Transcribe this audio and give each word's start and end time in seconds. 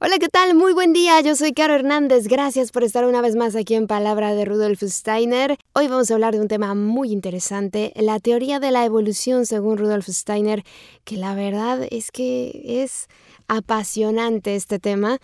Hola, 0.00 0.20
¿qué 0.20 0.28
tal? 0.28 0.54
Muy 0.54 0.74
buen 0.74 0.92
día, 0.92 1.20
yo 1.22 1.34
soy 1.34 1.52
Caro 1.52 1.74
Hernández. 1.74 2.28
Gracias 2.28 2.70
por 2.70 2.84
estar 2.84 3.04
una 3.04 3.20
vez 3.20 3.34
más 3.34 3.56
aquí 3.56 3.74
en 3.74 3.88
Palabra 3.88 4.32
de 4.32 4.44
Rudolf 4.44 4.80
Steiner. 4.80 5.56
Hoy 5.72 5.88
vamos 5.88 6.08
a 6.08 6.14
hablar 6.14 6.34
de 6.34 6.40
un 6.40 6.46
tema 6.46 6.76
muy 6.76 7.10
interesante, 7.10 7.92
la 7.96 8.20
teoría 8.20 8.60
de 8.60 8.70
la 8.70 8.84
evolución 8.84 9.44
según 9.44 9.76
Rudolf 9.76 10.06
Steiner, 10.06 10.62
que 11.02 11.16
la 11.16 11.34
verdad 11.34 11.84
es 11.90 12.12
que 12.12 12.80
es 12.80 13.08
apasionante 13.48 14.54
este 14.54 14.78
tema 14.78 15.18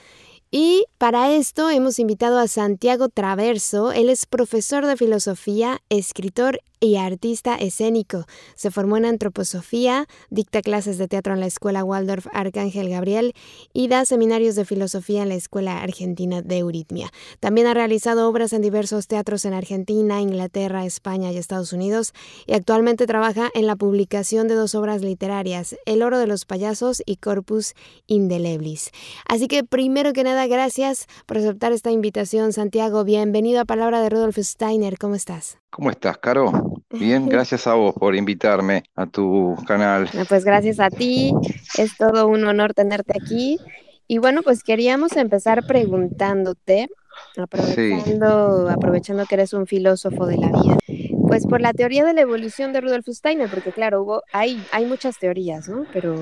y 0.57 0.87
para 0.99 1.33
esto 1.33 1.69
hemos 1.69 1.99
invitado 1.99 2.39
a 2.39 2.47
Santiago 2.47 3.09
Traverso. 3.09 3.91
Él 3.91 4.09
es 4.09 4.25
profesor 4.25 4.87
de 4.87 4.97
filosofía, 4.97 5.83
escritor 5.89 6.61
y 6.85 6.97
artista 6.97 7.57
escénico. 7.57 8.27
Se 8.55 8.71
formó 8.71 8.97
en 8.97 9.07
antroposofía, 9.07 10.07
dicta 10.31 10.63
clases 10.63 10.99
de 10.99 11.09
teatro 11.09 11.35
en 11.35 11.41
la 11.41 11.47
Escuela 11.47 11.83
Waldorf 11.85 12.27
Arcángel 12.33 12.91
Gabriel 12.91 13.35
y 13.73 13.89
da 13.89 14.05
seminarios 14.05 14.55
de 14.55 14.65
filosofía 14.65 15.23
en 15.23 15.31
la 15.31 15.35
Escuela 15.35 15.83
Argentina 15.83 16.43
de 16.43 16.59
Euritmia. 16.59 17.11
También 17.41 17.67
ha 17.67 17.75
realizado 17.75 18.29
obras 18.29 18.53
en 18.53 18.63
diversos 18.63 19.07
teatros 19.07 19.45
en 19.45 19.55
Argentina, 19.55 20.21
Inglaterra, 20.21 20.85
España 20.85 21.33
y 21.33 21.39
Estados 21.39 21.73
Unidos 21.73 22.13
y 22.47 22.53
actualmente 22.53 23.07
trabaja 23.07 23.51
en 23.55 23.67
la 23.67 23.77
publicación 23.77 24.47
de 24.49 24.55
dos 24.55 24.75
obras 24.75 25.03
literarias, 25.03 25.77
El 25.87 26.03
oro 26.03 26.19
de 26.19 26.27
los 26.27 26.45
payasos 26.45 27.03
y 27.07 27.17
Corpus 27.17 27.75
Indeleblis. 28.07 28.91
Así 29.27 29.49
que 29.49 29.65
primero 29.65 30.13
que 30.13 30.25
nada, 30.25 30.47
gracias 30.47 31.07
por 31.27 31.39
aceptar 31.39 31.73
esta 31.73 31.91
invitación, 31.91 32.53
Santiago. 32.53 33.05
Bienvenido 33.05 33.61
a 33.61 33.65
Palabra 33.65 34.03
de 34.03 34.11
Rudolf 34.11 34.39
Steiner. 34.39 34.99
¿Cómo 34.99 35.15
estás? 35.15 35.59
¿Cómo 35.71 35.91
estás, 35.91 36.19
Caro? 36.19 36.74
Bien, 36.91 37.29
gracias 37.29 37.67
a 37.67 37.75
vos 37.75 37.95
por 37.95 38.15
invitarme 38.15 38.85
a 38.95 39.07
tu 39.07 39.57
canal. 39.67 40.09
Pues 40.29 40.45
gracias 40.45 40.81
a 40.81 40.91
ti, 40.91 41.33
es 41.79 41.97
todo 41.97 42.29
un 42.29 42.45
honor 42.45 42.75
tenerte 42.75 43.13
aquí. 43.21 43.59
Y 44.07 44.19
bueno, 44.19 44.43
pues 44.43 44.63
queríamos 44.63 45.17
empezar 45.17 45.67
preguntándote, 45.67 46.89
aprovechando, 47.37 48.69
aprovechando 48.69 49.25
que 49.25 49.35
eres 49.37 49.53
un 49.55 49.67
filósofo 49.67 50.27
de 50.27 50.37
la 50.37 50.49
vida, 50.49 50.79
pues 51.27 51.47
por 51.47 51.61
la 51.61 51.73
teoría 51.73 52.05
de 52.05 52.15
la 52.15 52.21
evolución 52.21 52.73
de 52.73 52.81
Rudolf 52.81 53.07
Steiner, 53.09 53.49
porque 53.49 53.73
claro, 53.73 54.03
hubo, 54.03 54.23
hay, 54.33 54.63
hay 54.73 54.87
muchas 54.87 55.19
teorías, 55.19 55.69
¿no? 55.69 55.87
Pero, 55.93 56.15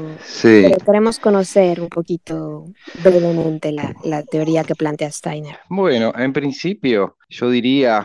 queremos 0.84 1.18
conocer 1.18 1.80
un 1.80 1.88
poquito 1.88 2.66
brevemente 3.02 3.72
la, 3.72 4.22
teoría 4.24 4.64
que 4.64 4.74
plantea 4.74 5.10
Steiner. 5.10 5.58
Bueno, 5.68 6.12
en 6.16 6.32
principio, 6.32 7.16
yo 7.28 7.50
diría, 7.50 8.04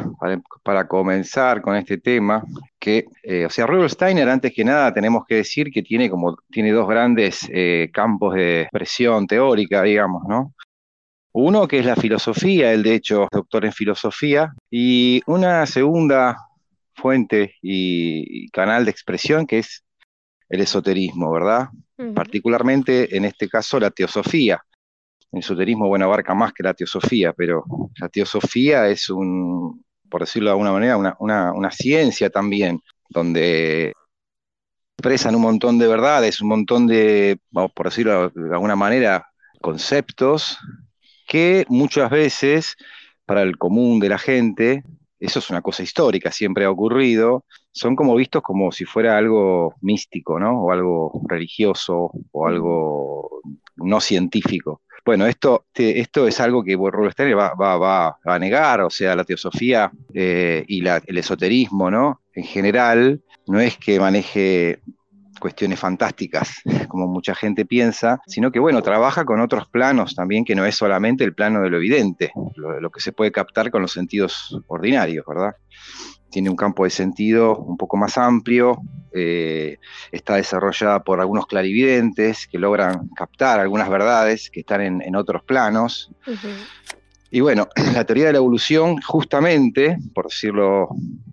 para, 0.64 0.88
comenzar 0.88 1.62
con 1.62 1.76
este 1.76 1.98
tema, 1.98 2.44
que, 2.80 3.06
eh, 3.24 3.46
o 3.46 3.50
sea, 3.50 3.66
Rudolf 3.66 3.92
Steiner, 3.94 4.28
antes 4.30 4.54
que 4.54 4.64
nada, 4.64 4.94
tenemos 4.94 5.26
que 5.28 5.36
decir 5.36 5.72
que 5.72 5.82
tiene 5.82 6.10
como, 6.10 6.38
tiene 6.50 6.72
dos 6.72 6.88
grandes 6.88 7.48
eh, 7.52 7.90
campos 7.94 8.36
de 8.36 8.62
expresión 8.62 9.28
teórica, 9.28 9.84
digamos, 9.84 10.24
¿no? 10.28 10.54
Uno 11.40 11.68
que 11.68 11.80
es 11.80 11.86
la 11.86 11.96
filosofía, 11.96 12.74
él 12.74 12.82
de 12.82 12.96
hecho 12.96 13.24
es 13.24 13.30
doctor 13.32 13.66
en 13.66 13.72
filosofía, 13.72 14.54
y 14.72 15.22
una 15.28 15.68
segunda 15.68 16.47
fuente 16.98 17.56
y, 17.62 18.50
canal 18.50 18.86
de 18.86 18.92
expresión 18.92 19.46
que 19.46 19.60
es 19.60 19.86
el 20.50 20.62
esoterismo, 20.62 21.32
¿verdad? 21.32 21.70
Particularmente 22.14 23.16
en 23.16 23.26
este 23.26 23.48
caso 23.48 23.80
la 23.80 23.92
teosofía. 23.92 24.62
El 25.32 25.40
esoterismo, 25.40 25.88
bueno, 25.88 26.06
abarca 26.06 26.34
más 26.34 26.54
que 26.54 26.64
la 26.64 26.74
teosofía, 26.74 27.34
pero 27.34 27.66
la 28.00 28.10
teosofía 28.10 28.88
es 28.88 29.10
un, 29.10 29.84
por 30.10 30.22
decirlo 30.22 30.50
de 30.50 30.52
alguna 30.52 30.72
manera, 30.72 30.98
una, 31.20 31.72
ciencia 31.72 32.30
también, 32.30 32.82
donde 33.10 33.94
expresan 34.98 35.36
un 35.36 35.42
montón 35.42 35.78
de 35.78 35.88
verdades, 35.88 36.42
un 36.42 36.50
montón 36.50 36.88
de, 36.88 37.40
por 37.52 37.86
decirlo 37.86 38.30
de 38.30 38.54
alguna 38.54 38.76
manera, 38.76 39.28
conceptos 39.62 40.58
que 41.28 41.66
muchas 41.68 42.10
veces 42.10 42.78
para 43.26 43.42
el 43.42 43.58
común 43.58 44.00
de 44.00 44.10
la 44.10 44.18
gente 44.18 44.84
eso 45.20 45.40
es 45.40 45.50
una 45.50 45.62
cosa 45.62 45.84
histórica, 45.84 46.32
siempre 46.32 46.66
ha 46.66 46.72
ocurrido, 46.72 47.46
son 47.72 47.96
como 47.96 48.16
vistos 48.16 48.42
como 48.42 48.72
si 48.72 48.86
fuera 48.86 49.18
algo 49.18 49.76
místico, 49.82 50.40
¿no? 50.40 50.64
O 50.64 50.72
algo 50.72 51.22
religioso, 51.28 52.12
o 52.32 52.48
algo 52.48 53.42
no 53.76 54.00
científico. 54.00 54.82
Bueno, 55.06 55.26
esto, 55.26 55.68
esto 55.74 56.28
es 56.28 56.40
algo 56.42 56.64
que 56.64 56.76
Rubinstein 56.76 57.38
va, 57.38 57.54
va, 57.54 57.78
va, 57.78 58.18
a 58.26 58.40
negar, 58.40 58.82
o 58.82 58.90
sea, 58.90 59.16
la 59.16 59.24
teosofía 59.24 59.90
eh, 60.14 60.66
y 60.68 60.86
el 60.86 61.18
esoterismo, 61.18 61.90
¿no? 61.90 62.22
En 62.34 62.44
general, 62.44 63.22
no 63.48 63.60
es 63.62 63.78
que 63.78 64.00
maneje 64.00 64.82
cuestiones 65.40 65.80
fantásticas, 65.80 66.62
como 66.88 67.08
mucha 67.08 67.36
gente 67.36 67.66
piensa, 67.66 68.22
sino 68.28 68.52
que, 68.52 68.60
bueno, 68.60 68.82
trabaja 68.82 69.26
con 69.26 69.42
otros 69.42 69.68
planos 69.68 70.16
también, 70.16 70.46
que 70.46 70.56
no 70.56 70.66
es 70.66 70.76
solamente 70.76 71.24
el 71.24 71.34
plano 71.34 71.62
de 71.62 71.70
lo 71.70 71.78
evidente, 71.78 72.32
lo, 72.56 72.90
que 72.90 73.00
se 73.00 73.12
puede 73.12 73.32
captar 73.32 73.72
con 73.72 73.82
los 73.82 73.92
sentidos 73.92 74.60
ordinarios, 74.68 75.26
¿verdad? 75.28 75.56
Tiene 76.30 76.50
un 76.50 76.56
campo 76.56 76.84
de 76.84 76.90
sentido 76.90 77.58
un 77.58 77.78
poco 77.78 77.96
más 77.96 78.18
amplio, 78.18 78.82
eh, 79.14 79.78
está 80.12 80.36
desarrollada 80.36 81.04
por 81.04 81.22
algunos 81.22 81.48
clarividentes 81.48 82.48
que 82.48 82.60
logran 82.60 83.10
captar 83.16 83.60
algunas 83.60 83.90
verdades 83.90 84.50
que 84.50 84.60
están 84.60 84.82
en, 84.82 85.16
otros 85.16 85.44
planos. 85.44 86.12
Y 87.32 87.42
bueno, 87.42 87.68
la 87.94 88.06
teoría 88.06 88.28
de 88.28 88.34
la 88.34 88.38
evolución, 88.40 89.02
justamente, 89.02 89.98
por 90.14 90.26
decirlo, 90.26 90.90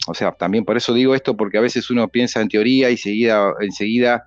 o 0.07 0.15
sea, 0.15 0.33
también 0.33 0.65
por 0.65 0.77
eso 0.77 0.93
digo 0.93 1.15
esto, 1.15 1.37
porque 1.37 1.59
a 1.59 1.63
veces 1.63 1.91
uno 1.91 2.09
piensa 2.09 2.41
en 2.41 2.49
teoría 2.49 2.91
y 2.91 2.97
seguida, 2.97 3.53
enseguida 3.61 4.25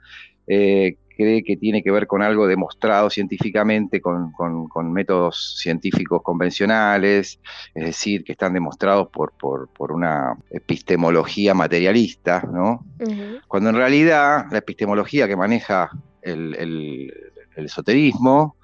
eh, 0.47 0.97
cree 1.17 1.44
que 1.44 1.57
tiene 1.57 1.83
que 1.83 1.91
ver 1.91 2.05
con 2.07 2.22
algo 2.22 2.47
demostrado 2.47 3.09
científicamente, 3.09 4.00
con, 4.00 4.31
métodos 4.94 5.57
científicos 5.59 6.22
convencionales, 6.22 7.39
es 7.73 7.85
decir, 7.85 8.23
que 8.23 8.34
están 8.34 8.53
demostrados 8.53 9.09
por, 9.09 9.34
por, 9.34 9.91
una 9.91 10.38
epistemología 10.51 11.53
materialista, 11.53 12.47
¿no? 12.51 12.85
Cuando 13.47 13.72
en 13.72 13.75
realidad 13.75 14.45
la 14.51 14.59
epistemología 14.59 15.28
que 15.28 15.35
maneja 15.35 15.89
el, 16.22 16.55
el 16.55 17.66
esoterismo 17.66 18.55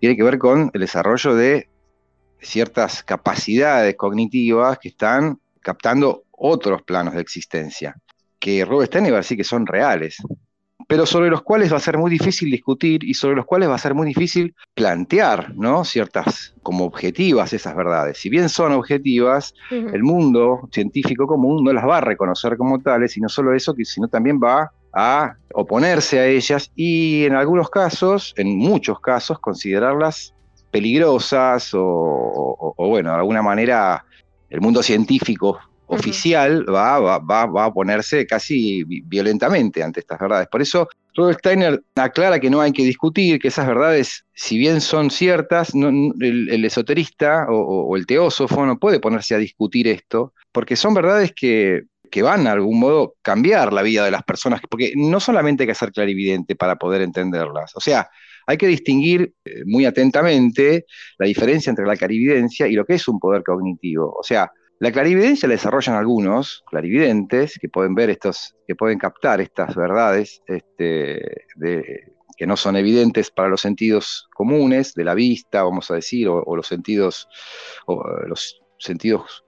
tiene 0.00 0.16
que 0.16 0.24
ver 0.24 0.38
con 0.38 0.70
el 0.74 0.80
desarrollo 0.80 1.34
de 1.34 1.69
ciertas 2.42 3.02
capacidades 3.02 3.96
cognitivas 3.96 4.78
que 4.78 4.88
están 4.88 5.38
captando 5.60 6.24
otros 6.30 6.82
planos 6.82 7.14
de 7.14 7.20
existencia, 7.20 7.96
que 8.38 8.64
Robert 8.64 8.90
Steiner 8.90 9.12
va 9.12 9.18
a 9.18 9.20
decir 9.20 9.36
que 9.36 9.44
son 9.44 9.66
reales, 9.66 10.16
pero 10.90 11.06
sobre 11.06 11.30
los 11.30 11.42
cuales 11.42 11.72
va 11.72 11.76
a 11.76 11.80
ser 11.80 11.98
muy 11.98 12.10
difícil 12.10 12.50
discutir 12.50 13.04
y 13.04 13.14
sobre 13.14 13.36
los 13.36 13.46
cuales 13.46 13.68
va 13.68 13.76
a 13.76 13.78
ser 13.78 13.94
muy 13.94 14.08
difícil 14.08 14.56
plantear, 14.74 15.54
¿no? 15.54 15.84
Ciertas 15.84 16.54
como 16.64 16.84
objetivas 16.84 17.52
esas 17.52 17.76
verdades. 17.76 18.18
Si 18.18 18.28
bien 18.28 18.48
son 18.48 18.72
objetivas, 18.72 19.54
el 19.70 20.02
mundo 20.02 20.68
científico 20.72 21.28
común 21.28 21.62
no 21.62 21.72
las 21.72 21.86
va 21.86 21.98
a 21.98 22.00
reconocer 22.00 22.56
como 22.56 22.80
tales, 22.80 23.16
y 23.16 23.20
no 23.20 23.28
solo 23.28 23.54
eso, 23.54 23.72
sino 23.84 24.08
también 24.08 24.40
va 24.42 24.72
a 24.92 25.36
oponerse 25.54 26.18
a 26.18 26.26
ellas 26.26 26.72
y 26.74 27.24
en 27.24 27.34
algunos 27.34 27.70
casos, 27.70 28.34
en 28.36 28.58
muchos 28.58 28.98
casos, 28.98 29.38
considerarlas 29.38 30.34
peligrosas 30.70 31.70
o, 31.74 32.74
bueno, 32.76 33.10
de 33.10 33.16
alguna 33.16 33.42
manera 33.42 34.04
el 34.48 34.60
mundo 34.60 34.82
científico 34.82 35.58
oficial 35.86 36.64
va, 36.72 36.98
va, 37.00 37.46
va, 37.46 37.64
a 37.64 37.72
ponerse 37.72 38.26
casi 38.26 38.84
violentamente 38.84 39.82
ante 39.82 40.00
estas 40.00 40.20
verdades. 40.20 40.46
Por 40.48 40.62
eso 40.62 40.88
Rudolf 41.14 41.38
Steiner 41.38 41.82
aclara 41.96 42.38
que 42.38 42.50
no 42.50 42.60
hay 42.60 42.72
que 42.72 42.84
discutir, 42.84 43.40
que 43.40 43.48
esas 43.48 43.66
verdades, 43.66 44.24
si 44.32 44.58
bien 44.58 44.80
son 44.80 45.10
ciertas, 45.10 45.72
el, 45.74 46.64
esoterista 46.64 47.46
o, 47.50 47.96
el 47.96 48.06
teósofo 48.06 48.64
no 48.64 48.78
puede 48.78 49.00
ponerse 49.00 49.34
a 49.34 49.38
discutir 49.38 49.88
esto, 49.88 50.32
porque 50.52 50.76
son 50.76 50.94
verdades 50.94 51.32
que, 51.34 51.84
que 52.10 52.22
van 52.22 52.46
a 52.46 52.52
algún 52.52 52.78
modo 52.78 53.14
cambiar 53.22 53.72
la 53.72 53.82
vida 53.82 54.04
de 54.04 54.10
las 54.12 54.22
personas, 54.22 54.60
porque 54.68 54.92
no 54.96 55.18
solamente 55.18 55.64
hay 55.64 55.68
que 55.68 55.74
ser 55.74 55.92
clarividente 55.92 56.54
para 56.54 56.76
poder 56.76 57.02
entenderlas, 57.02 57.74
o 57.74 57.80
sea, 57.80 58.08
hay 58.50 58.56
que 58.56 58.66
distinguir 58.66 59.32
eh, 59.44 59.62
muy 59.64 59.84
atentamente 59.84 60.84
la 61.18 61.26
diferencia 61.26 61.70
entre 61.70 61.86
la 61.86 61.96
clarividencia 61.96 62.66
y 62.66 62.72
lo 62.72 62.84
que 62.84 62.94
es 62.94 63.06
un 63.06 63.20
poder 63.20 63.44
cognitivo. 63.44 64.12
O 64.12 64.24
sea, 64.24 64.50
la 64.80 64.90
clarividencia 64.90 65.48
la 65.48 65.54
desarrollan 65.54 65.94
algunos 65.94 66.64
clarividentes 66.66 67.56
que 67.60 67.68
pueden 67.68 67.94
ver 67.94 68.10
estos, 68.10 68.56
que 68.66 68.74
pueden 68.74 68.98
captar 68.98 69.40
estas 69.40 69.76
verdades 69.76 70.42
este, 70.48 71.44
que 72.36 72.46
no 72.46 72.56
son 72.56 72.74
evidentes 72.74 73.30
para 73.30 73.48
los 73.48 73.60
sentidos 73.60 74.28
comunes 74.34 74.94
de 74.94 75.04
la 75.04 75.14
vista, 75.14 75.62
vamos 75.62 75.88
a 75.92 75.94
decir, 75.94 76.26
o, 76.26 76.56
los 76.56 76.66
sentidos, 76.66 77.28
o, 77.86 78.02
los 78.26 78.60
sentidos, 78.78 79.44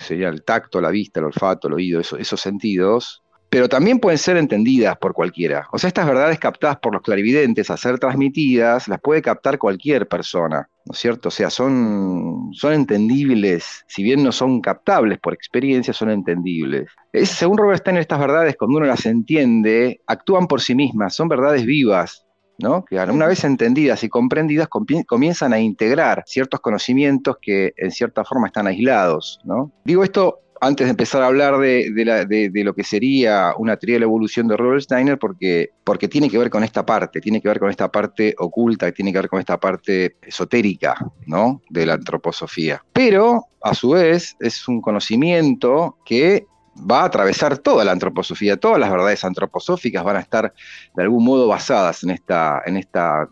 sería 0.00 0.28
el 0.28 0.44
tacto, 0.44 0.82
la 0.82 0.90
vista, 0.90 1.20
el 1.20 1.26
olfato, 1.26 1.68
el 1.68 1.74
oído, 1.74 2.00
esos 2.00 2.40
sentidos, 2.40 3.23
pero 3.50 3.68
también 3.68 4.00
pueden 4.00 4.18
ser 4.18 4.36
entendidas 4.36 4.96
por 4.96 5.12
cualquiera. 5.12 5.68
O 5.72 5.78
sea, 5.78 5.88
estas 5.88 6.06
verdades 6.06 6.38
captadas 6.38 6.78
por 6.78 6.92
los 6.92 7.02
clarividentes 7.02 7.70
a 7.70 7.76
ser 7.76 7.98
transmitidas, 7.98 8.88
las 8.88 9.00
puede 9.00 9.22
captar 9.22 9.58
cualquier 9.58 10.08
persona, 10.08 10.68
¿no 10.84 10.92
es 10.92 10.98
cierto? 10.98 11.28
O 11.28 11.30
sea, 11.30 11.50
son, 11.50 12.50
son 12.52 12.72
entendibles, 12.72 13.84
si 13.86 14.02
bien 14.02 14.24
no 14.24 14.32
son 14.32 14.60
captables 14.60 15.18
por 15.20 15.34
experiencia, 15.34 15.94
son 15.94 16.10
entendibles. 16.10 16.88
Es, 17.12 17.28
según 17.28 17.58
Robert 17.58 17.80
Steiner, 17.80 18.00
estas 18.00 18.18
verdades, 18.18 18.56
cuando 18.56 18.78
uno 18.78 18.86
las 18.86 19.06
entiende, 19.06 20.00
actúan 20.06 20.48
por 20.48 20.60
sí 20.60 20.74
mismas, 20.74 21.14
son 21.14 21.28
verdades 21.28 21.64
vivas, 21.64 22.26
¿no? 22.58 22.84
que 22.84 22.96
una 22.96 23.26
vez 23.26 23.44
entendidas 23.44 24.02
y 24.04 24.08
comprendidas 24.08 24.68
comienzan 25.06 25.52
a 25.52 25.60
integrar 25.60 26.22
ciertos 26.26 26.60
conocimientos 26.60 27.36
que 27.40 27.72
en 27.76 27.90
cierta 27.90 28.24
forma 28.24 28.46
están 28.46 28.66
aislados. 28.66 29.40
¿no? 29.44 29.72
Digo 29.84 30.04
esto 30.04 30.40
antes 30.60 30.86
de 30.86 30.90
empezar 30.90 31.22
a 31.22 31.26
hablar 31.26 31.58
de, 31.58 32.50
lo 32.64 32.74
que 32.74 32.84
sería 32.84 33.52
una 33.58 33.76
teoría 33.76 33.96
de 33.96 34.00
la 34.00 34.06
evolución 34.06 34.48
de 34.48 34.56
Robert 34.56 34.82
Steiner, 34.82 35.18
porque, 35.18 35.70
porque 35.84 36.08
tiene 36.08 36.30
que 36.30 36.38
ver 36.38 36.50
con 36.50 36.64
esta 36.64 36.86
parte, 36.86 37.20
tiene 37.20 37.40
que 37.40 37.48
ver 37.48 37.58
con 37.58 37.70
esta 37.70 37.90
parte 37.90 38.34
oculta, 38.38 38.90
tiene 38.92 39.12
que 39.12 39.18
ver 39.18 39.28
con 39.28 39.40
esta 39.40 39.58
parte 39.58 40.16
esotérica 40.22 40.96
¿no? 41.26 41.62
de 41.68 41.86
la 41.86 41.94
antroposofía. 41.94 42.84
Pero, 42.92 43.46
a 43.62 43.74
su 43.74 43.90
vez, 43.90 44.36
es 44.40 44.66
un 44.68 44.80
conocimiento 44.80 45.98
que 46.04 46.46
va 46.78 47.02
a 47.02 47.04
atravesar 47.04 47.58
toda 47.58 47.84
la 47.84 47.92
antroposofía, 47.92 48.56
todas 48.56 48.78
las 48.78 48.90
verdades 48.90 49.24
antroposóficas 49.24 50.04
van 50.04 50.16
a 50.16 50.20
estar 50.20 50.52
de 50.94 51.02
algún 51.02 51.24
modo 51.24 51.46
basadas 51.48 52.02
en 52.02 52.10
esta, 52.10 52.62
en 52.66 52.76
esta 52.76 53.28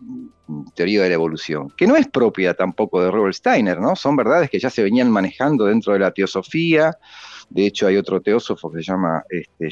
teoría 0.75 1.03
de 1.03 1.09
la 1.09 1.15
evolución, 1.15 1.71
que 1.77 1.87
no 1.87 1.97
es 1.97 2.07
propia 2.07 2.55
tampoco 2.55 3.03
de 3.03 3.11
Robert 3.11 3.35
Steiner, 3.35 3.81
¿no? 3.81 3.97
Son 3.97 4.17
verdades 4.17 4.51
que 4.51 4.59
ya 4.59 4.71
se 4.71 4.83
venían 4.83 5.11
manejando 5.11 5.67
dentro 5.67 5.93
de 5.93 5.99
la 5.99 6.11
teosofía. 6.11 6.97
De 7.51 7.67
hecho, 7.67 7.87
hay 7.87 7.97
otro 7.97 8.21
teósofo 8.21 8.71
que 8.71 8.83
se 8.83 8.91
llama 8.91 9.23
este, 9.29 9.69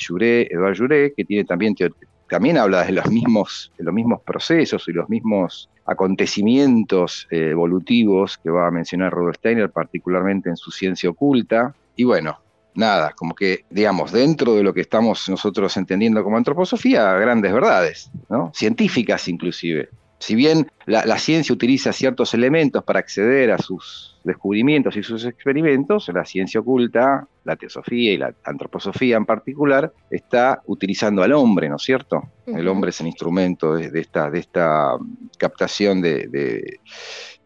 Eduard 0.52 0.76
Juré, 0.76 1.12
que 1.16 1.24
tiene 1.24 1.44
también, 1.44 2.58
habla 2.58 2.84
de 2.84 2.92
los, 2.92 3.10
mismos, 3.10 3.72
los 3.78 3.94
mismos 3.94 4.20
procesos 4.22 4.88
y 4.88 4.92
los 4.92 5.08
mismos 5.08 5.68
acontecimientos 5.86 7.26
eh, 7.30 7.48
evolutivos 7.50 8.38
que 8.38 8.50
va 8.50 8.68
a 8.68 8.70
mencionar 8.70 9.12
Robert 9.12 9.38
Steiner, 9.38 9.70
particularmente 9.70 10.48
en 10.48 10.56
su 10.56 10.70
ciencia 10.70 11.10
oculta. 11.10 11.74
Y 11.96 12.04
bueno, 12.04 12.38
nada, 12.74 13.12
como 13.16 13.34
que, 13.34 13.64
digamos, 13.70 14.12
dentro 14.12 14.54
de 14.54 14.62
lo 14.62 14.72
que 14.72 14.82
estamos 14.82 15.28
nosotros 15.28 15.76
entendiendo 15.76 16.22
como 16.22 16.36
antroposofía, 16.36 17.12
grandes 17.14 17.52
verdades, 17.52 18.10
¿no? 18.28 18.52
Científicas 18.54 19.28
inclusive 19.28 19.90
si 20.20 20.34
bien 20.34 20.70
la, 20.84 21.18
ciencia 21.18 21.54
utiliza 21.54 21.92
ciertos 21.92 22.34
elementos 22.34 22.84
para 22.84 23.00
acceder 23.00 23.50
a 23.50 23.58
sus 23.58 24.20
descubrimientos 24.22 24.94
y 24.96 25.02
sus 25.02 25.24
experimentos, 25.24 26.10
la 26.12 26.26
ciencia 26.26 26.60
oculta, 26.60 27.26
la 27.44 27.56
teosofía 27.56 28.12
y 28.12 28.18
la 28.18 28.34
antroposofía 28.44 29.16
en 29.16 29.24
particular, 29.24 29.92
está 30.10 30.60
utilizando 30.66 31.22
al 31.22 31.32
hombre, 31.32 31.70
¿no 31.70 31.76
es 31.76 31.82
cierto? 31.82 32.22
El 32.46 32.68
hombre 32.68 32.90
es 32.90 33.00
el 33.00 33.06
instrumento 33.06 33.74
de, 33.74 33.98
esta, 33.98 34.30
de 34.30 34.40
esta, 34.40 34.98
captación 35.38 36.02
de, 36.02 36.78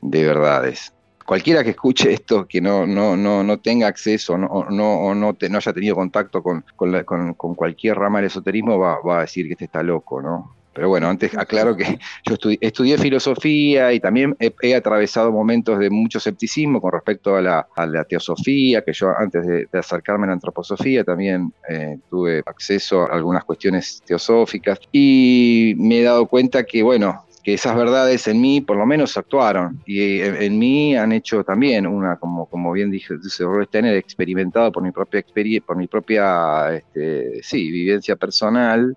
verdades 0.03 0.93
cualquiera 1.25 1.65
que 1.65 1.71
escuche 1.71 2.12
esto, 2.12 2.47
que 2.47 2.61
no, 2.61 2.87
no, 2.87 3.17
no, 3.17 3.43
no 3.43 3.59
tenga 3.59 3.87
acceso 3.87 4.37
no, 4.37 4.67
no, 4.71 5.15
no, 5.15 5.37
no 5.41 5.59
haya 5.59 5.73
tenido 5.73 5.94
contacto 5.94 6.43
con, 6.43 6.65
con, 6.76 7.55
cualquier 7.55 7.97
rama 7.97 8.19
del 8.19 8.26
esoterismo, 8.26 8.79
va, 8.79 9.00
va, 9.00 9.19
a 9.19 9.21
decir 9.23 9.47
que 9.47 9.53
este 9.53 9.67
está 9.67 9.82
loco, 9.82 10.21
¿no? 10.21 10.55
Pero 10.75 10.88
bueno, 10.88 11.09
antes 11.09 11.37
aclaro 11.38 11.76
que 11.76 11.99
yo 12.25 12.37
estudié, 12.61 12.99
filosofía 12.99 13.93
y 13.93 14.00
también 14.00 14.37
he, 14.41 14.75
atravesado 14.75 15.31
momentos 15.31 15.79
de 15.79 15.88
mucho 15.88 16.19
escepticismo 16.19 16.81
con 16.81 16.93
respecto 16.93 17.37
a 17.37 17.41
la, 17.41 18.05
teosofía, 18.09 18.82
que 18.82 18.93
yo 18.93 19.12
antes 19.17 19.47
de, 19.47 19.69
acercarme 19.73 20.25
a 20.25 20.29
la 20.29 20.32
antroposofía 20.32 21.05
también 21.05 21.53
eh, 21.69 21.99
tuve 22.11 22.43
acceso 22.44 23.03
a 23.03 23.15
algunas 23.15 23.44
cuestiones 23.44 24.03
teosóficas 24.05 24.81
y 24.91 25.75
me 25.79 26.00
he 26.00 26.03
dado 26.03 26.27
cuenta 26.27 26.65
que, 26.65 26.82
bueno, 26.82 27.25
que 27.44 27.55
esas 27.55 27.76
verdades 27.76 28.26
en 28.26 28.41
mí 28.41 28.62
por 28.62 28.79
lo 28.79 28.87
menos 28.87 29.19
actuaron 29.19 29.82
y 29.85 30.20
en, 30.23 30.58
mí 30.58 30.96
han 30.96 31.12
hecho 31.12 31.44
también 31.44 31.87
una, 31.87 32.17
como, 32.17 32.46
como 32.46 32.73
bien 32.73 32.91
dije, 32.91 33.19
dice 33.23 33.44
Steiner, 33.67 33.96
experimentado 33.96 34.73
por 34.73 34.82
mi 34.82 34.91
propia 34.91 35.20
experiencia, 35.20 35.67
por 35.67 35.76
mi 35.76 35.87
propia 35.87 36.75
este, 36.75 37.43
sí, 37.43 37.70
vivencia 37.70 38.17
personal, 38.17 38.96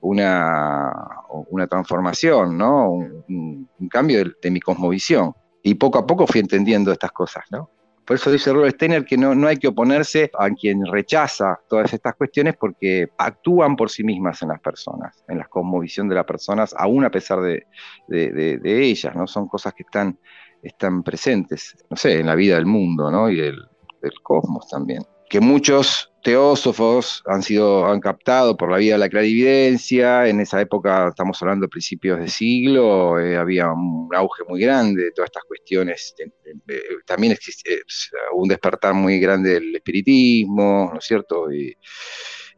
una, 0.00 0.90
una 1.50 1.66
transformación, 1.66 2.56
¿no? 2.56 2.92
Un, 2.92 3.68
cambio 3.90 4.24
de, 4.42 4.50
mi 4.50 4.60
cosmovisión. 4.60 5.34
Y 5.62 5.74
poco 5.74 5.98
a 5.98 6.06
poco 6.06 6.26
fui 6.26 6.40
entendiendo 6.40 6.92
estas 6.92 7.12
cosas, 7.12 7.44
¿no? 7.50 7.70
Por 8.12 8.16
eso 8.16 8.30
dice 8.30 8.52
Robert 8.52 8.74
Steiner 8.74 9.06
que 9.06 9.16
no, 9.16 9.34
no 9.34 9.48
hay 9.48 9.56
que 9.56 9.68
oponerse 9.68 10.30
a 10.38 10.50
quien 10.50 10.84
rechaza 10.84 11.58
todas 11.66 11.94
estas 11.94 12.14
cuestiones 12.14 12.54
porque 12.60 13.08
actúan 13.16 13.74
por 13.74 13.88
sí 13.88 14.04
mismas 14.04 14.42
en 14.42 14.48
las 14.48 14.60
personas, 14.60 15.24
en 15.28 15.38
la 15.38 15.46
cosmovisión 15.46 16.10
de 16.10 16.16
las 16.16 16.26
personas, 16.26 16.74
aún 16.76 17.06
a 17.06 17.10
pesar 17.10 17.40
de, 17.40 17.66
de, 18.08 18.84
ellas, 18.84 19.16
¿no? 19.16 19.26
Son 19.26 19.48
cosas 19.48 19.72
que 19.72 19.84
están, 19.84 20.18
están 20.62 21.02
presentes, 21.02 21.74
no 21.88 21.96
sé, 21.96 22.20
en 22.20 22.26
la 22.26 22.34
vida 22.34 22.56
del 22.56 22.66
mundo, 22.66 23.10
¿no? 23.10 23.30
Y 23.30 23.36
del, 23.36 23.56
del 24.02 24.12
cosmos 24.22 24.68
también. 24.68 25.02
Que 25.32 25.40
muchos 25.40 26.12
teósofos 26.22 27.22
han 27.24 27.42
sido, 27.42 27.86
han 27.86 28.00
captado 28.00 28.54
por 28.54 28.70
la 28.70 28.76
vía 28.76 28.92
de 28.92 28.98
la 28.98 29.08
clarividencia. 29.08 30.28
En 30.28 30.40
esa 30.40 30.60
época, 30.60 31.08
estamos 31.08 31.40
hablando 31.40 31.64
de 31.64 31.70
principios 31.70 32.18
de 32.18 32.28
siglo, 32.28 33.18
eh, 33.18 33.38
había 33.38 33.72
un 33.72 34.10
auge 34.14 34.44
muy 34.46 34.60
grande 34.60 35.04
de 35.04 35.10
todas 35.12 35.28
estas 35.28 35.44
cuestiones. 35.44 36.14
también 37.06 37.32
existe 37.32 37.76
eh, 37.76 37.80
un 38.34 38.46
despertar 38.46 38.92
muy 38.92 39.18
grande 39.20 39.54
del 39.54 39.74
espiritismo, 39.74 40.90
¿no 40.92 40.98
es 40.98 41.04
cierto? 41.06 41.50
y 41.50 41.74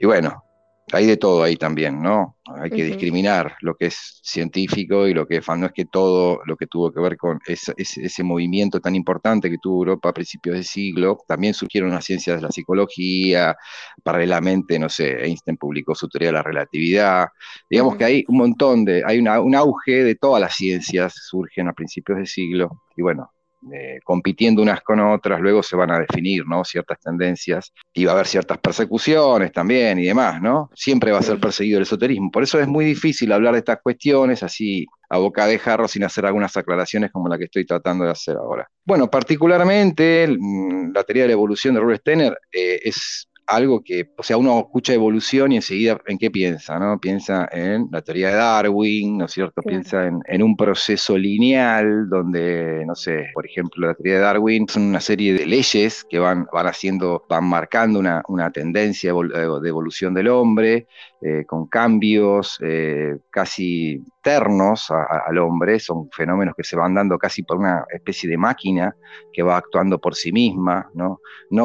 bueno, 0.04 0.42
hay 0.92 1.06
de 1.06 1.16
todo 1.16 1.42
ahí 1.42 1.56
también, 1.56 2.02
¿no? 2.02 2.36
Hay 2.44 2.70
que 2.70 2.84
discriminar 2.84 3.56
lo 3.60 3.74
que 3.74 3.86
es 3.86 4.20
científico 4.22 5.06
y 5.08 5.14
lo 5.14 5.26
que 5.26 5.38
es 5.38 5.44
fan. 5.44 5.60
No 5.60 5.66
es 5.66 5.72
que 5.72 5.86
todo 5.86 6.40
lo 6.44 6.56
que 6.56 6.66
tuvo 6.66 6.92
que 6.92 7.00
ver 7.00 7.16
con 7.16 7.40
ese, 7.46 8.22
movimiento 8.22 8.80
tan 8.80 8.94
importante 8.94 9.50
que 9.50 9.58
tuvo 9.58 9.78
Europa 9.78 10.10
a 10.10 10.12
principios 10.12 10.56
de 10.56 10.62
siglo, 10.62 11.18
también 11.26 11.54
surgieron 11.54 11.90
las 11.90 12.04
ciencias 12.04 12.36
de 12.36 12.42
la 12.42 12.52
psicología, 12.52 13.56
paralelamente, 14.02 14.78
no 14.78 14.88
sé, 14.88 15.24
Einstein 15.24 15.56
publicó 15.56 15.94
su 15.94 16.08
teoría 16.08 16.28
de 16.28 16.34
la 16.34 16.42
relatividad. 16.42 17.28
Digamos 17.68 17.96
que 17.96 18.04
hay 18.04 18.24
un 18.28 18.36
montón 18.36 18.84
de, 18.84 19.02
hay 19.06 19.18
un 19.18 19.54
auge 19.54 20.04
de 20.04 20.14
todas 20.16 20.40
las 20.40 20.54
ciencias, 20.54 21.14
surgen 21.14 21.68
a 21.68 21.72
principios 21.72 22.18
de 22.18 22.26
siglo, 22.26 22.82
y 22.96 23.02
bueno, 23.02 23.33
eh, 23.72 24.00
compitiendo 24.04 24.62
unas 24.62 24.82
con 24.82 25.00
otras, 25.00 25.40
luego 25.40 25.62
se 25.62 25.76
van 25.76 25.90
a 25.90 25.98
definir 25.98 26.46
¿no? 26.46 26.64
ciertas 26.64 26.98
tendencias 27.00 27.72
y 27.92 28.04
va 28.04 28.12
a 28.12 28.14
haber 28.14 28.26
ciertas 28.26 28.58
persecuciones 28.58 29.52
también 29.52 29.98
y 29.98 30.04
demás, 30.04 30.40
¿no? 30.42 30.70
Siempre 30.74 31.12
va 31.12 31.18
a 31.18 31.22
ser 31.22 31.38
perseguido 31.38 31.78
el 31.78 31.84
esoterismo. 31.84 32.30
Por 32.30 32.42
eso 32.42 32.60
es 32.60 32.68
muy 32.68 32.84
difícil 32.84 33.32
hablar 33.32 33.52
de 33.52 33.60
estas 33.60 33.80
cuestiones 33.82 34.42
así 34.42 34.86
a 35.08 35.18
boca 35.18 35.46
de 35.46 35.58
jarro 35.58 35.88
sin 35.88 36.04
hacer 36.04 36.26
algunas 36.26 36.56
aclaraciones 36.56 37.10
como 37.12 37.28
la 37.28 37.38
que 37.38 37.44
estoy 37.44 37.64
tratando 37.64 38.04
de 38.04 38.10
hacer 38.10 38.36
ahora. 38.36 38.68
Bueno, 38.84 39.10
particularmente 39.10 40.26
mm, 40.28 40.92
la 40.92 41.04
teoría 41.04 41.22
de 41.24 41.28
la 41.28 41.34
evolución 41.34 41.74
de 41.74 41.80
Robert 41.80 42.00
Steiner 42.00 42.38
eh, 42.52 42.80
es 42.82 43.28
algo 43.46 43.82
que, 43.82 44.10
o 44.16 44.22
sea, 44.22 44.36
uno 44.36 44.58
escucha 44.60 44.94
evolución 44.94 45.52
y 45.52 45.56
enseguida 45.56 46.00
en 46.06 46.18
qué 46.18 46.30
piensa, 46.30 46.78
¿no? 46.78 46.98
Piensa 46.98 47.48
en 47.52 47.88
la 47.92 48.02
teoría 48.02 48.28
de 48.28 48.36
Darwin, 48.36 49.18
¿no 49.18 49.26
es 49.26 49.32
cierto? 49.32 49.62
Piensa 49.62 50.06
en, 50.06 50.42
un 50.42 50.56
proceso 50.56 51.16
lineal 51.16 52.08
donde, 52.08 52.84
no 52.86 52.94
sé, 52.94 53.26
por 53.34 53.46
ejemplo, 53.46 53.88
la 53.88 53.94
teoría 53.94 54.14
de 54.14 54.20
Darwin 54.20 54.68
son 54.68 54.84
una 54.84 55.00
serie 55.00 55.34
de 55.34 55.46
leyes 55.46 56.04
que 56.08 56.18
van, 56.18 56.46
van 56.52 56.66
haciendo, 56.66 57.24
van 57.28 57.44
marcando 57.44 57.98
una, 57.98 58.22
una 58.28 58.50
tendencia 58.50 59.12
de 59.12 59.68
evolución 59.68 60.14
del 60.14 60.28
hombre, 60.28 60.86
eh, 61.26 61.46
con 61.46 61.68
cambios 61.68 62.58
eh, 62.60 63.16
casi 63.30 63.98
ternos 64.22 64.90
al 64.90 65.38
hombre, 65.38 65.78
son 65.78 66.10
fenómenos 66.10 66.54
que 66.54 66.62
se 66.62 66.76
van 66.76 66.92
dando 66.92 67.16
casi 67.16 67.42
por 67.42 67.56
una 67.56 67.82
especie 67.94 68.28
de 68.28 68.36
máquina 68.36 68.94
que 69.32 69.42
va 69.42 69.56
actuando 69.56 69.98
por 69.98 70.14
sí 70.14 70.32
misma, 70.32 70.90
¿no? 70.92 71.18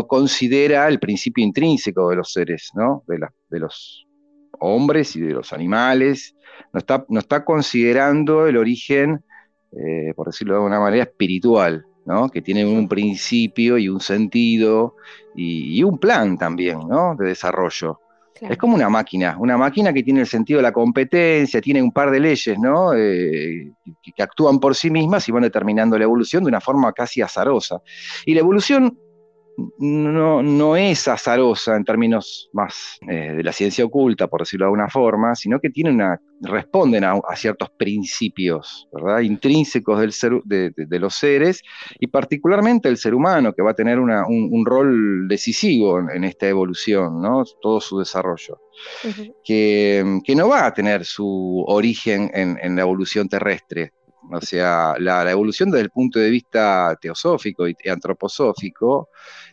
Considera 0.08 0.88
el 0.88 0.98
principio 0.98 1.44
intrínseco 1.44 2.10
de 2.10 2.16
los 2.16 2.32
seres, 2.32 2.70
¿no? 2.74 3.04
De, 3.06 3.60
los 3.60 4.08
hombres 4.60 5.18
y 5.18 5.20
de 5.20 5.34
los 5.34 5.52
animales, 5.52 6.38
no 6.72 7.20
está, 7.20 7.44
considerando 7.44 8.48
el 8.48 8.56
origen, 8.56 9.26
eh, 9.74 10.14
por 10.16 10.28
decirlo 10.28 10.54
de 10.54 10.60
alguna 10.60 10.80
manera, 10.80 11.04
espiritual, 11.04 11.86
que 12.32 12.42
tiene 12.42 12.66
un 12.66 12.88
principio 12.88 13.78
y 13.78 13.90
un 13.90 14.00
sentido 14.00 14.96
y, 15.36 15.84
un 15.84 16.00
plan 16.00 16.38
también 16.38 16.80
de 17.18 17.26
desarrollo. 17.26 18.00
Es 18.42 18.58
como 18.58 18.76
una 18.76 18.90
máquina, 18.90 19.36
una 19.40 19.58
máquina 19.58 19.92
que 19.92 20.04
tiene 20.04 20.22
el 20.22 20.28
sentido 20.28 20.60
de 20.60 20.64
la 20.64 20.72
competencia, 20.72 21.60
tiene 21.60 21.82
un 21.82 21.92
par 21.92 22.12
de 22.12 22.20
leyes, 22.20 22.58
¿no? 22.58 22.94
Eh, 22.94 23.72
que, 24.02 24.24
actúan 24.24 24.60
por 24.60 24.76
sí 24.76 24.90
mismas 24.90 25.28
y 25.28 25.32
van 25.32 25.44
determinando 25.44 25.98
la 25.98 26.04
evolución 26.04 26.44
de 26.44 26.50
una 26.50 26.62
forma 26.62 26.94
casi 26.94 27.22
azarosa. 27.22 27.82
Y 28.26 28.34
la 28.34 28.42
evolución 28.42 28.98
no, 29.78 30.42
no 30.44 30.76
es 30.76 31.08
azarosa 31.08 31.76
en 31.76 31.84
términos 31.84 32.50
más 32.54 32.98
eh, 33.08 33.34
de 33.34 33.44
la 33.44 33.52
ciencia 33.52 33.86
oculta, 33.86 34.28
por 34.28 34.42
decirlo 34.42 34.66
de 34.66 34.68
alguna 34.68 34.90
forma, 34.90 35.36
sino 35.36 35.60
que 35.60 35.70
tiene 35.70 35.92
una, 35.92 36.20
responden 36.42 37.04
a, 37.04 37.20
ciertos 37.36 37.70
principios 37.72 38.88
¿verdad? 38.92 39.20
intrínsecos 39.20 40.00
del 40.00 40.12
ser, 40.12 40.42
de, 40.44 41.00
los 41.00 41.16
seres 41.16 41.62
y 42.00 42.08
particularmente 42.08 42.90
el 42.90 42.98
ser 42.98 43.14
humano, 43.14 43.54
que 43.54 43.62
va 43.62 43.72
a 43.72 43.76
tener 43.76 44.00
un, 44.00 44.66
rol 44.66 45.28
decisivo 45.28 46.00
en, 46.00 46.24
esta 46.24 46.48
evolución, 46.48 47.22
¿no? 47.22 47.44
todo 47.62 47.80
su 47.82 48.00
desarrollo, 48.00 48.60
que, 49.44 50.20
que, 50.24 50.36
no 50.36 50.50
va 50.50 50.66
a 50.66 50.74
tener 50.74 51.06
su 51.06 51.64
origen 51.68 52.30
en, 52.34 52.58
en 52.62 52.76
la 52.76 52.82
evolución 52.82 53.28
terrestre, 53.28 53.94
o 54.32 54.42
sea, 54.42 54.96
la, 55.00 55.30
evolución 55.32 55.72
desde 55.72 55.84
el 55.84 55.90
punto 55.90 56.20
de 56.20 56.30
vista 56.30 56.98
teosófico 57.02 57.68
y 57.68 57.76
antroposófico 57.90 59.10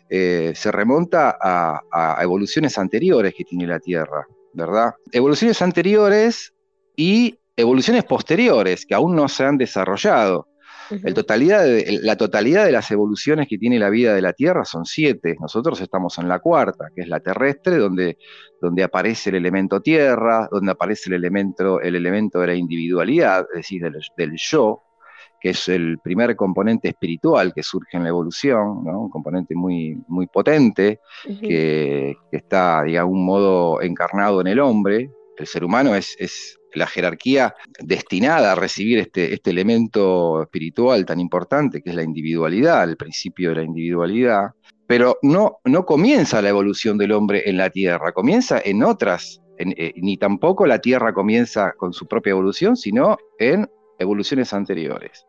eh, 0.08 0.52
se 0.54 0.72
remonta 0.72 1.36
a, 1.40 2.18
evoluciones 2.22 2.78
anteriores 2.78 3.34
que 3.34 3.44
tiene 3.44 3.66
la 3.66 3.80
Tierra, 3.80 4.26
¿verdad? 4.52 4.94
Evoluciones 5.12 5.60
anteriores 5.62 6.54
y 6.96 7.38
evoluciones 7.56 8.04
posteriores 8.04 8.86
que 8.86 8.94
aún 8.94 9.16
no 9.16 9.28
se 9.28 9.44
han 9.44 9.58
desarrollado 9.58 10.48
totalidad 11.14 11.66
la 12.02 12.16
totalidad 12.16 12.64
de 12.64 12.72
las 12.72 12.90
evoluciones 12.90 13.48
que 13.48 13.58
tiene 13.58 13.78
la 13.78 13.90
vida 13.90 14.14
de 14.14 14.22
la 14.22 14.32
Tierra 14.32 14.64
son 14.64 14.84
siete. 14.84 15.36
Nosotros 15.40 15.80
estamos 15.80 16.18
en 16.18 16.28
la 16.28 16.38
cuarta, 16.38 16.90
que 16.94 17.02
es 17.02 17.08
la 17.08 17.20
terrestre, 17.20 17.76
donde, 17.76 18.18
donde 18.60 18.84
aparece 18.84 19.30
el 19.30 19.36
elemento 19.36 19.80
tierra, 19.80 20.48
donde 20.50 20.72
aparece 20.72 21.10
el 21.10 21.14
elemento, 21.14 21.80
el 21.80 21.96
elemento 21.96 22.40
de 22.40 22.46
la 22.48 22.54
individualidad, 22.54 23.46
es 23.52 23.56
decir, 23.56 23.82
del, 24.16 24.32
yo, 24.36 24.82
que 25.46 25.50
es 25.50 25.68
el 25.68 26.00
primer 26.00 26.34
componente 26.34 26.88
espiritual 26.88 27.54
que 27.54 27.62
surge 27.62 27.96
en 27.96 28.02
la 28.02 28.08
evolución, 28.08 28.84
un 28.84 29.08
componente 29.08 29.54
muy, 29.54 29.96
muy 30.08 30.26
potente, 30.26 30.98
que, 31.40 32.16
está 32.32 32.82
de 32.82 32.98
algún 32.98 33.24
modo 33.24 33.80
encarnado 33.80 34.40
en 34.40 34.48
el 34.48 34.58
hombre. 34.58 35.08
El 35.38 35.46
ser 35.46 35.62
humano 35.62 35.94
es, 35.94 36.16
es 36.18 36.58
la 36.74 36.88
jerarquía 36.88 37.54
destinada 37.78 38.50
a 38.50 38.54
recibir 38.56 38.98
este, 38.98 39.34
este 39.34 39.50
elemento 39.50 40.42
espiritual 40.42 41.06
tan 41.06 41.20
importante 41.20 41.80
que 41.80 41.90
es 41.90 41.96
la 41.96 42.02
individualidad, 42.02 42.82
el 42.82 42.96
principio 42.96 43.50
de 43.50 43.56
la 43.56 43.62
individualidad, 43.62 44.50
pero 44.88 45.16
no, 45.22 45.58
no 45.64 45.86
comienza 45.86 46.42
la 46.42 46.48
evolución 46.48 46.98
del 46.98 47.12
hombre 47.12 47.48
en 47.48 47.56
la 47.56 47.70
Tierra, 47.70 48.10
comienza 48.10 48.60
en 48.64 48.82
otras, 48.82 49.40
eh, 49.58 49.92
ni 49.94 50.16
tampoco 50.16 50.66
la 50.66 50.80
Tierra 50.80 51.14
comienza 51.14 51.70
con 51.76 51.92
su 51.92 52.08
propia 52.08 52.32
evolución, 52.32 52.76
sino 52.76 53.16
en 53.38 53.70
evoluciones 54.00 54.52
anteriores. 54.52 55.24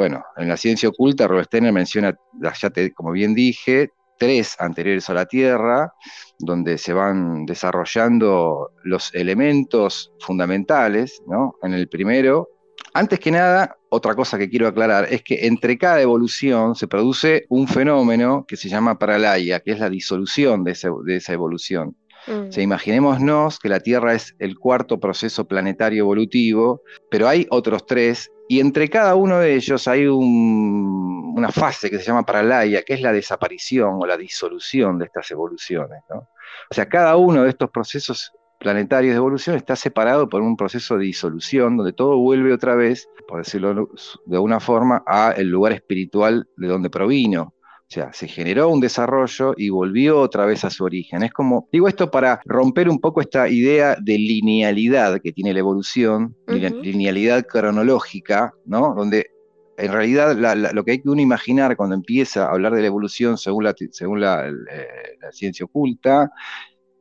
Bueno, 0.00 0.24
en 0.38 0.48
la 0.48 0.56
ciencia 0.56 0.88
oculta, 0.88 1.28
Robert 1.28 1.48
Steiner 1.48 1.74
menciona, 1.74 2.16
ya 2.40 2.72
como 2.94 3.12
bien 3.12 3.34
dije, 3.34 3.90
tres 4.18 4.56
anteriores 4.58 5.10
a 5.10 5.12
la 5.12 5.26
Tierra, 5.26 5.92
donde 6.38 6.78
se 6.78 6.94
van 6.94 7.44
desarrollando 7.44 8.70
los 8.82 9.14
elementos 9.14 10.10
fundamentales, 10.20 11.20
¿no? 11.26 11.56
En 11.62 11.74
el 11.74 11.86
primero, 11.90 12.48
antes 12.94 13.20
que 13.20 13.30
nada, 13.30 13.76
otra 13.90 14.14
cosa 14.14 14.38
que 14.38 14.48
quiero 14.48 14.68
aclarar 14.68 15.06
es 15.12 15.22
que 15.22 15.46
entre 15.46 15.76
cada 15.76 16.00
evolución 16.00 16.74
se 16.76 16.88
produce 16.88 17.44
un 17.50 17.68
fenómeno 17.68 18.46
que 18.48 18.56
se 18.56 18.70
llama 18.70 18.98
paralaya, 18.98 19.60
que 19.60 19.72
es 19.72 19.80
la 19.80 19.90
disolución 19.90 20.64
de 20.64 20.70
esa, 20.70 21.32
evolución. 21.34 21.94
Mm. 22.26 22.58
imaginémonos 22.58 23.58
que 23.58 23.68
la 23.68 23.80
Tierra 23.80 24.14
es 24.14 24.34
el 24.38 24.58
cuarto 24.58 24.98
proceso 24.98 25.46
planetario 25.46 26.04
evolutivo, 26.04 26.80
pero 27.10 27.28
hay 27.28 27.46
otros 27.50 27.84
tres 27.84 28.30
y 28.50 28.58
entre 28.58 28.88
cada 28.88 29.14
uno 29.14 29.38
de 29.38 29.54
ellos 29.54 29.86
hay 29.86 30.08
una 30.08 31.52
fase 31.52 31.88
que 31.88 32.00
se 32.00 32.06
llama 32.06 32.26
paralaya, 32.26 32.82
que 32.82 32.94
es 32.94 33.00
la 33.00 33.12
desaparición 33.12 33.98
o 34.00 34.06
la 34.06 34.16
disolución 34.16 34.98
de 34.98 35.04
estas 35.04 35.30
evoluciones. 35.30 36.02
O 36.10 36.74
sea, 36.74 36.88
cada 36.88 37.14
uno 37.14 37.44
de 37.44 37.50
estos 37.50 37.70
procesos 37.70 38.32
planetarios 38.58 39.12
de 39.12 39.18
evolución 39.18 39.54
está 39.54 39.76
separado 39.76 40.28
por 40.28 40.42
un 40.42 40.56
proceso 40.56 40.98
de 40.98 41.04
disolución, 41.04 41.76
donde 41.76 41.92
todo 41.92 42.18
vuelve 42.18 42.52
otra 42.52 42.74
vez, 42.74 43.08
por 43.28 43.38
decirlo 43.38 43.88
de 44.26 44.36
alguna 44.36 44.58
forma, 44.58 45.04
a 45.06 45.30
el 45.36 45.46
lugar 45.46 45.70
espiritual 45.70 46.48
de 46.56 46.66
donde 46.66 46.90
provino. 46.90 47.54
O 47.90 47.92
sea, 47.92 48.12
se 48.12 48.28
generó 48.28 48.68
un 48.68 48.78
desarrollo 48.78 49.52
y 49.56 49.68
volvió 49.68 50.20
otra 50.20 50.46
vez 50.46 50.64
a 50.64 50.70
su 50.70 50.84
origen. 50.84 51.24
Es 51.24 51.32
como, 51.32 51.68
digo 51.72 51.88
esto 51.88 52.08
para 52.08 52.40
romper 52.44 52.88
un 52.88 53.00
poco 53.00 53.20
esta 53.20 53.48
idea 53.48 53.96
de 54.00 54.16
linealidad 54.16 55.20
que 55.20 55.32
tiene 55.32 55.52
la 55.52 55.58
evolución, 55.58 56.36
linealidad 56.46 57.44
cronológica, 57.44 58.54
¿no? 58.64 58.94
Donde 58.94 59.30
en 59.76 59.90
realidad 59.90 60.36
lo 60.72 60.84
que 60.84 60.92
hay 60.92 61.02
que 61.02 61.08
uno 61.08 61.20
imaginar 61.20 61.76
cuando 61.76 61.96
empieza 61.96 62.46
a 62.46 62.52
hablar 62.52 62.76
de 62.76 62.82
la 62.82 62.86
evolución 62.86 63.36
según 63.36 63.64
la, 63.64 63.74
según 63.90 64.20
la, 64.20 64.48
eh, 64.48 64.86
ciencia 65.32 65.64
oculta 65.64 66.30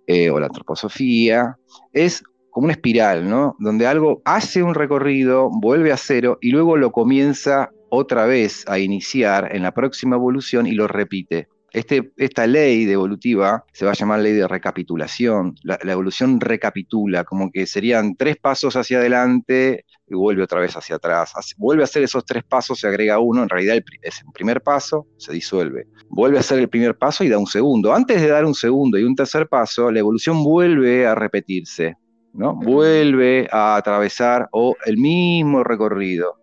eh, 0.07 0.31
o 0.31 0.39
la 0.39 0.47
antroposofía, 0.47 1.55
es 1.93 2.23
como 2.59 2.65
una 2.65 2.73
espiral, 2.73 3.29
¿no? 3.29 3.55
Donde 3.57 3.87
algo 3.87 4.21
hace 4.25 4.61
un 4.61 4.75
recorrido, 4.75 5.49
vuelve 5.49 5.93
a 5.93 5.97
cero 5.97 6.37
y 6.41 6.51
luego 6.51 6.75
lo 6.75 6.91
comienza 6.91 7.71
otra 7.89 8.25
vez 8.25 8.65
a 8.67 8.79
iniciar 8.79 9.55
en 9.55 9.63
la 9.63 9.73
próxima 9.73 10.17
evolución 10.17 10.67
y 10.67 10.73
lo 10.73 10.85
repite. 10.85 11.47
Este, 11.71 12.11
esta 12.17 12.47
ley 12.47 12.83
de 12.83 12.93
evolutiva 12.93 13.63
se 13.71 13.85
va 13.85 13.91
a 13.91 13.93
llamar 13.93 14.19
ley 14.19 14.33
de 14.33 14.45
recapitulación. 14.45 15.55
La, 15.63 15.79
evolución 15.83 16.41
recapitula, 16.41 17.23
como 17.23 17.49
que 17.49 17.65
serían 17.65 18.17
tres 18.17 18.35
pasos 18.35 18.75
hacia 18.75 18.97
adelante 18.97 19.85
y 20.05 20.15
vuelve 20.15 20.43
otra 20.43 20.59
vez 20.59 20.75
hacia 20.75 20.97
atrás. 20.97 21.31
Vuelve 21.55 21.83
a 21.83 21.85
hacer 21.85 22.03
esos 22.03 22.25
tres 22.25 22.43
pasos, 22.43 22.77
se 22.77 22.89
agrega 22.89 23.19
uno, 23.19 23.41
en 23.43 23.47
realidad 23.47 23.77
es 24.01 24.19
el 24.19 24.33
primer 24.33 24.59
paso, 24.59 25.07
se 25.15 25.31
disuelve. 25.31 25.85
Vuelve 26.09 26.35
a 26.35 26.41
hacer 26.41 26.59
el 26.59 26.67
primer 26.67 26.97
paso 26.97 27.23
y 27.23 27.29
da 27.29 27.37
un 27.37 27.47
segundo. 27.47 27.93
Antes 27.93 28.21
de 28.21 28.27
dar 28.27 28.43
un 28.43 28.55
segundo 28.55 28.97
y 28.97 29.05
un 29.05 29.15
tercer 29.15 29.47
paso, 29.47 29.89
la 29.89 29.99
evolución 29.99 30.43
vuelve 30.43 31.07
a 31.07 31.15
repetirse, 31.15 31.95
¿no? 32.39 32.55
Vuelve 32.55 33.49
a 33.51 33.75
atravesar 33.75 34.47
o 34.53 34.73
el 34.85 34.97
mismo 34.97 35.61
recorrido. 35.61 36.37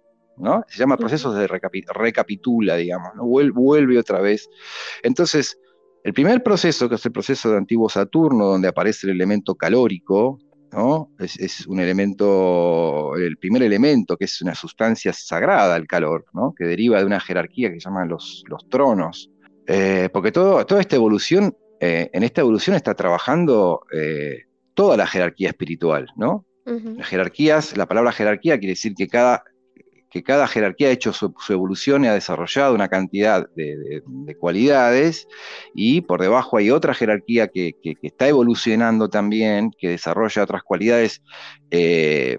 Se 0.68 0.78
llama 0.78 0.98
procesos 0.98 1.34
de 1.34 1.46
recapitula, 1.46 2.76
digamos, 2.76 3.14
¿no? 3.14 3.24
Vuelve, 3.24 3.98
otra 3.98 4.20
vez. 4.20 4.46
Entonces, 5.02 5.58
el 6.04 6.12
primer 6.12 6.42
proceso, 6.42 6.90
que 6.90 6.96
es 6.96 7.06
el 7.06 7.12
proceso 7.12 7.50
de 7.50 7.56
antiguo 7.56 7.88
Saturno, 7.88 8.44
donde 8.44 8.68
aparece 8.68 9.06
el 9.06 9.14
elemento 9.14 9.54
calórico, 9.54 10.38
¿no? 10.70 11.12
Es, 11.18 11.66
un 11.66 11.80
elemento, 11.80 13.16
el 13.16 13.38
primer 13.38 13.62
elemento, 13.62 14.18
que 14.18 14.26
es 14.26 14.42
una 14.42 14.54
sustancia 14.54 15.14
sagrada, 15.14 15.78
el 15.78 15.86
calor, 15.86 16.26
¿no? 16.34 16.52
Que 16.54 16.66
deriva 16.66 16.98
de 16.98 17.06
una 17.06 17.20
jerarquía 17.20 17.72
que 17.72 17.80
se 17.80 17.88
llaman 17.88 18.10
los, 18.10 18.44
los 18.48 18.68
tronos. 18.68 19.30
Eh, 19.66 20.10
porque 20.12 20.30
todo, 20.30 20.66
toda 20.66 20.82
esta 20.82 20.96
evolución, 20.96 21.56
eh, 21.80 22.10
en 22.12 22.22
esta 22.22 22.42
evolución 22.42 22.76
está 22.76 22.92
trabajando 22.92 23.80
eh, 23.90 24.42
toda 24.76 24.97
la 24.97 25.06
jerarquía 25.06 25.49
espiritual, 25.49 26.06
¿no? 26.16 26.47
Las 26.64 27.06
jerarquías, 27.06 27.76
la 27.76 27.87
palabra 27.87 28.11
jerarquía 28.11 28.59
quiere 28.59 28.73
decir 28.73 28.95
que 28.95 29.06
cada 29.06 29.45
que 30.11 30.23
cada 30.23 30.47
jerarquía 30.47 30.88
ha 30.88 30.92
hecho 30.92 31.12
su, 31.12 31.35
evolución 31.49 32.04
y 32.04 32.09
ha 32.09 32.14
desarrollado 32.14 32.75
una 32.75 32.88
cantidad 32.88 33.47
de, 33.54 34.02
cualidades 34.38 35.28
y 35.75 36.00
por 36.00 36.23
debajo 36.23 36.56
hay 36.56 36.71
otra 36.71 36.95
jerarquía 36.95 37.49
que, 37.49 37.75
está 38.02 38.28
evolucionando 38.28 39.09
también, 39.11 39.71
que 39.78 39.90
desarrolla 39.90 40.42
otras 40.42 40.62
cualidades 40.62 41.23
eh, 41.71 42.38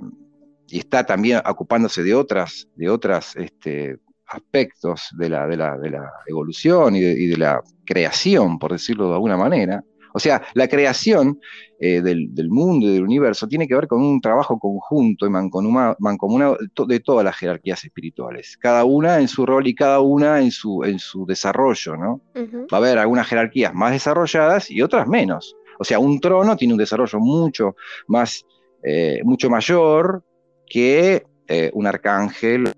y 0.67 0.79
está 0.79 1.05
también 1.05 1.41
ocupándose 1.45 2.03
de 2.03 2.15
otras, 2.15 2.67
de 2.75 2.89
otras 2.89 3.35
este, 3.35 3.97
aspectos 4.25 5.09
de 5.17 5.29
la, 5.29 5.47
de 5.47 5.57
la, 5.57 6.11
evolución 6.27 6.95
y 6.95 7.01
de, 7.01 7.37
la 7.37 7.61
creación, 7.85 8.59
por 8.59 8.71
decirlo 8.71 9.07
de 9.09 9.13
alguna 9.13 9.37
manera. 9.37 9.83
O 10.17 10.19
sea, 10.19 10.41
la 10.55 10.67
creación 10.67 11.39
eh, 11.79 12.01
del, 12.01 12.49
mundo 12.49 12.87
y 12.87 12.93
del 12.93 13.03
universo 13.03 13.47
tiene 13.47 13.67
que 13.67 13.75
ver 13.75 13.87
con 13.87 14.01
un 14.01 14.19
trabajo 14.19 14.57
conjunto 14.57 15.27
y 15.27 15.29
mancomunado, 15.29 16.57
de 16.87 16.99
todas 16.99 17.23
las 17.23 17.35
jerarquías 17.37 17.83
espirituales, 17.83 18.57
cada 18.59 18.83
una 18.83 19.19
en 19.19 19.27
su 19.27 19.45
rol 19.45 19.67
y 19.67 19.75
cada 19.75 19.99
una 19.99 20.41
en 20.41 20.49
su, 20.49 20.83
en 20.83 20.97
su 20.97 21.27
desarrollo, 21.27 21.95
¿no? 21.97 22.21
Va 22.35 22.77
a 22.77 22.81
haber 22.81 22.97
algunas 22.97 23.27
jerarquías 23.27 23.75
más 23.75 23.91
desarrolladas 23.91 24.71
y 24.71 24.81
otras 24.81 25.07
menos. 25.07 25.55
O 25.77 25.83
sea, 25.83 25.99
un 25.99 26.19
trono 26.19 26.57
tiene 26.57 26.73
un 26.73 26.79
desarrollo 26.79 27.19
mucho 27.19 27.75
más, 28.07 28.43
eh, 28.81 29.21
mucho 29.23 29.51
mayor 29.51 30.23
que 30.65 31.27
eh, 31.47 31.69
un 31.75 31.85
arcángel 31.85 32.73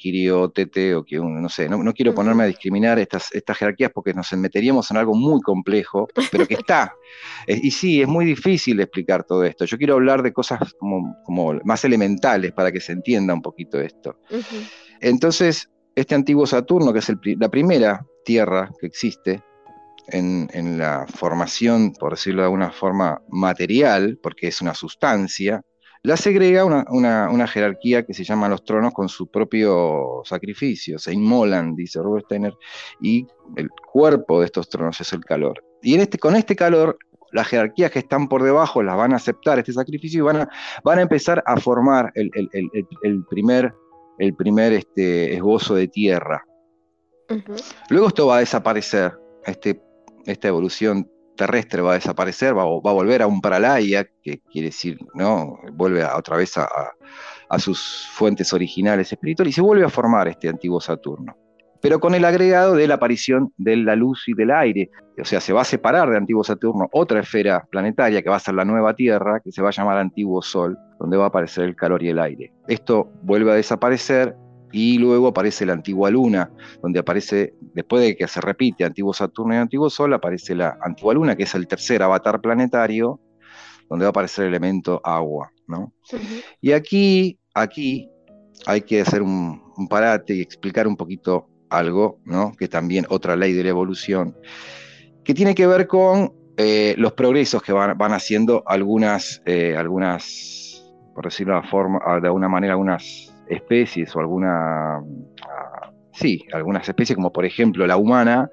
Kirio 0.00 0.50
Tete 0.50 0.94
o 0.94 1.04
que 1.04 1.20
un, 1.20 1.40
no 1.40 1.48
sé, 1.48 1.68
no, 1.68 1.92
quiero 1.92 2.14
ponerme 2.14 2.44
a 2.44 2.46
discriminar 2.46 2.98
estas, 2.98 3.32
estas 3.32 3.58
jerarquías 3.58 3.90
porque 3.94 4.14
nos 4.14 4.32
meteríamos 4.32 4.90
en 4.90 4.96
algo 4.96 5.14
muy 5.14 5.40
complejo, 5.42 6.08
pero 6.32 6.46
que 6.46 6.54
está. 6.54 6.94
y 7.46 7.70
sí, 7.70 8.00
es 8.00 8.08
muy 8.08 8.24
difícil 8.24 8.80
explicar 8.80 9.24
todo 9.24 9.44
esto. 9.44 9.66
Yo 9.66 9.76
quiero 9.76 9.94
hablar 9.94 10.22
de 10.22 10.32
cosas 10.32 10.74
como, 10.78 11.16
como 11.24 11.60
más 11.64 11.84
elementales 11.84 12.52
para 12.52 12.72
que 12.72 12.80
se 12.80 12.92
entienda 12.92 13.34
un 13.34 13.42
poquito 13.42 13.78
esto. 13.78 14.18
Entonces, 15.00 15.68
este 15.94 16.14
antiguo 16.14 16.46
Saturno, 16.46 16.92
que 16.92 17.00
es 17.00 17.12
la 17.38 17.50
primera 17.50 18.06
Tierra 18.24 18.70
que 18.80 18.86
existe, 18.86 19.42
en, 20.08 20.48
en, 20.52 20.76
la 20.76 21.06
formación, 21.06 21.92
por 21.92 22.12
decirlo 22.12 22.42
de 22.42 22.46
alguna 22.46 22.72
forma, 22.72 23.22
material, 23.28 24.18
porque 24.20 24.48
es 24.48 24.60
una 24.60 24.74
sustancia, 24.74 25.62
la 26.02 26.16
segrega 26.16 26.64
una, 26.64 27.46
jerarquía 27.46 28.06
que 28.06 28.14
se 28.14 28.24
llama 28.24 28.48
los 28.48 28.64
tronos 28.64 28.94
con 28.94 29.08
su 29.08 29.26
propio 29.26 30.22
sacrificio, 30.24 30.98
se 30.98 31.12
inmolan, 31.12 31.74
dice 31.74 32.00
Robert 32.00 32.24
Steiner, 32.24 32.54
y 33.02 33.26
el 33.56 33.68
cuerpo 33.92 34.40
de 34.40 34.46
estos 34.46 34.68
tronos 34.68 34.98
es 35.00 35.12
el 35.12 35.24
calor. 35.24 35.62
Y 35.82 35.94
en 35.94 36.00
este, 36.00 36.18
con 36.18 36.36
este 36.36 36.56
calor, 36.56 36.98
las 37.32 37.46
jerarquías 37.48 37.90
que 37.90 37.98
están 37.98 38.28
por 38.28 38.42
debajo 38.42 38.82
las 38.82 38.96
van 38.96 39.12
a 39.12 39.16
aceptar 39.16 39.58
este 39.58 39.72
sacrificio 39.72 40.20
y 40.20 40.22
van 40.22 40.36
a, 40.38 40.48
van 40.82 40.98
a 40.98 41.02
empezar 41.02 41.42
a 41.46 41.56
formar 41.58 42.10
el, 42.14 42.30
primer, 43.28 43.74
el 44.18 44.34
primer 44.34 44.72
este, 44.72 45.34
esbozo 45.34 45.74
de 45.74 45.88
tierra. 45.88 46.46
Luego 47.90 48.08
esto 48.08 48.26
va 48.26 48.38
a 48.38 48.40
desaparecer, 48.40 49.12
este, 49.44 49.80
esta 50.24 50.48
evolución 50.48 51.08
terrestre 51.40 51.80
va 51.80 51.92
a 51.92 51.94
desaparecer, 51.94 52.54
va, 52.54 52.64
a 52.64 52.92
volver 52.92 53.22
a 53.22 53.26
un 53.26 53.40
paralaya, 53.40 54.04
que 54.22 54.40
quiere 54.52 54.66
decir, 54.66 54.98
¿no? 55.14 55.58
Vuelve 55.72 56.04
otra 56.04 56.36
vez 56.36 56.58
a, 56.58 56.68
sus 57.58 58.06
fuentes 58.12 58.52
originales 58.52 59.10
espirituales 59.10 59.52
y 59.52 59.54
se 59.54 59.62
vuelve 59.62 59.84
a 59.84 59.88
formar 59.88 60.28
este 60.28 60.50
antiguo 60.50 60.80
Saturno. 60.82 61.34
Pero 61.80 61.98
con 61.98 62.14
el 62.14 62.26
agregado 62.26 62.74
de 62.74 62.86
la 62.86 62.96
aparición 62.96 63.54
de 63.56 63.76
la 63.76 63.96
luz 63.96 64.28
y 64.28 64.34
del 64.34 64.50
aire. 64.50 64.90
O 65.18 65.24
sea, 65.24 65.40
se 65.40 65.54
va 65.54 65.62
a 65.62 65.64
separar 65.64 66.10
de 66.10 66.18
antiguo 66.18 66.44
Saturno 66.44 66.88
otra 66.92 67.20
esfera 67.20 67.66
planetaria 67.70 68.22
que 68.22 68.28
va 68.28 68.36
a 68.36 68.40
ser 68.40 68.54
la 68.54 68.66
nueva 68.66 68.94
Tierra, 68.94 69.40
que 69.42 69.50
se 69.50 69.62
va 69.62 69.70
a 69.70 69.72
llamar 69.72 69.96
antiguo 69.96 70.42
Sol, 70.42 70.76
donde 70.98 71.16
va 71.16 71.24
a 71.24 71.28
aparecer 71.28 71.64
el 71.64 71.74
calor 71.74 72.02
y 72.02 72.10
el 72.10 72.18
aire. 72.18 72.52
Esto 72.68 73.10
vuelve 73.22 73.50
a 73.50 73.54
desaparecer 73.54 74.36
y 74.72 74.98
luego 74.98 75.28
aparece 75.28 75.66
la 75.66 75.72
antigua 75.72 76.10
luna, 76.10 76.50
donde 76.82 77.00
aparece, 77.00 77.54
después 77.74 78.02
de 78.02 78.16
que 78.16 78.28
se 78.28 78.40
repite 78.40 78.84
antiguo 78.84 79.12
Saturno 79.12 79.54
y 79.54 79.58
antiguo 79.58 79.90
Sol, 79.90 80.14
aparece 80.14 80.54
la 80.54 80.78
antigua 80.80 81.14
luna, 81.14 81.36
que 81.36 81.44
es 81.44 81.54
el 81.54 81.66
tercer 81.66 82.02
avatar 82.02 82.40
planetario, 82.40 83.20
donde 83.88 84.04
va 84.04 84.08
a 84.08 84.10
aparecer 84.10 84.44
el 84.44 84.50
elemento 84.50 85.00
agua. 85.04 85.52
¿no? 85.66 85.92
Y 86.60 86.72
aquí, 86.72 87.38
aquí 87.54 88.08
hay 88.66 88.82
que 88.82 89.00
hacer 89.00 89.22
un, 89.22 89.60
parate 89.88 90.34
y 90.34 90.40
explicar 90.42 90.86
un 90.86 90.96
poquito 90.96 91.48
algo, 91.70 92.20
¿no? 92.24 92.52
que 92.52 92.68
también 92.68 93.06
otra 93.08 93.34
ley 93.34 93.52
de 93.52 93.64
la 93.64 93.70
evolución, 93.70 94.36
que 95.24 95.34
tiene 95.34 95.54
que 95.54 95.66
ver 95.66 95.86
con 95.86 96.34
eh, 96.56 96.94
los 96.98 97.12
progresos 97.14 97.62
que 97.62 97.72
van, 97.72 98.12
haciendo 98.12 98.62
algunas, 98.66 99.40
eh, 99.46 99.74
algunas, 99.76 100.84
por 101.14 101.24
decirlo 101.24 101.60
de, 101.60 101.66
forma, 101.66 101.98
de 102.20 102.26
alguna 102.26 102.48
manera, 102.48 102.74
algunas 102.74 103.29
especies 103.50 104.14
o 104.16 104.20
alguna, 104.20 104.96
ah, 104.98 105.92
sí, 106.12 106.44
algunas 106.52 106.88
especies 106.88 107.16
como 107.16 107.32
por 107.32 107.44
ejemplo 107.44 107.86
la 107.86 107.96
humana, 107.96 108.50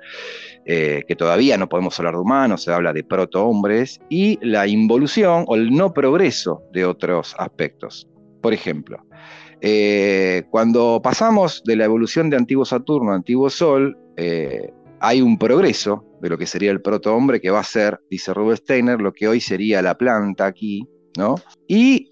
eh, 0.65 1.03
que 1.07 1.15
todavía 1.15 1.57
no 1.57 1.69
podemos 1.69 1.97
hablar 1.99 2.15
de 2.15 2.19
humanos, 2.19 2.63
se 2.63 2.73
habla 2.73 2.91
de 2.91 3.03
protohombres, 3.03 4.01
y 4.09 4.37
la 4.45 4.67
involución 4.67 5.45
o 5.47 5.55
el 5.55 5.71
no 5.71 5.93
progreso 5.93 6.63
de 6.73 6.85
otros 6.85 7.35
aspectos. 7.39 8.07
Por 8.41 8.53
ejemplo, 8.53 8.97
eh, 9.61 10.43
cuando 10.49 10.99
pasamos 11.01 11.63
de 11.63 11.75
la 11.77 11.85
evolución 11.85 12.29
de 12.29 12.37
antiguo 12.37 12.65
Saturno 12.65 13.11
a 13.11 13.15
antiguo 13.15 13.49
Sol, 13.49 13.97
eh, 14.17 14.71
hay 14.99 15.21
un 15.21 15.37
progreso 15.37 16.03
de 16.21 16.29
lo 16.29 16.37
que 16.37 16.45
sería 16.45 16.71
el 16.71 16.81
protohombre 16.81 17.39
que 17.39 17.51
va 17.51 17.59
a 17.59 17.63
ser, 17.63 17.99
dice 18.09 18.33
Rudolf 18.33 18.59
Steiner, 18.59 18.99
lo 18.99 19.13
que 19.13 19.27
hoy 19.27 19.39
sería 19.39 19.81
la 19.81 19.97
planta 19.97 20.47
aquí, 20.47 20.87
¿no? 21.17 21.35
Y 21.67 22.09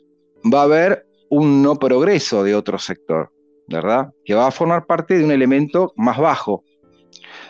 va 0.53 0.61
a 0.61 0.63
haber 0.63 1.07
un 1.35 1.61
no 1.61 1.75
progreso 1.75 2.43
de 2.43 2.55
otro 2.55 2.79
sector, 2.79 3.29
¿verdad? 3.67 4.09
Que 4.23 4.33
va 4.33 4.47
a 4.47 4.51
formar 4.51 4.85
parte 4.85 5.17
de 5.17 5.25
un 5.25 5.31
elemento 5.31 5.91
más 5.97 6.17
bajo, 6.17 6.63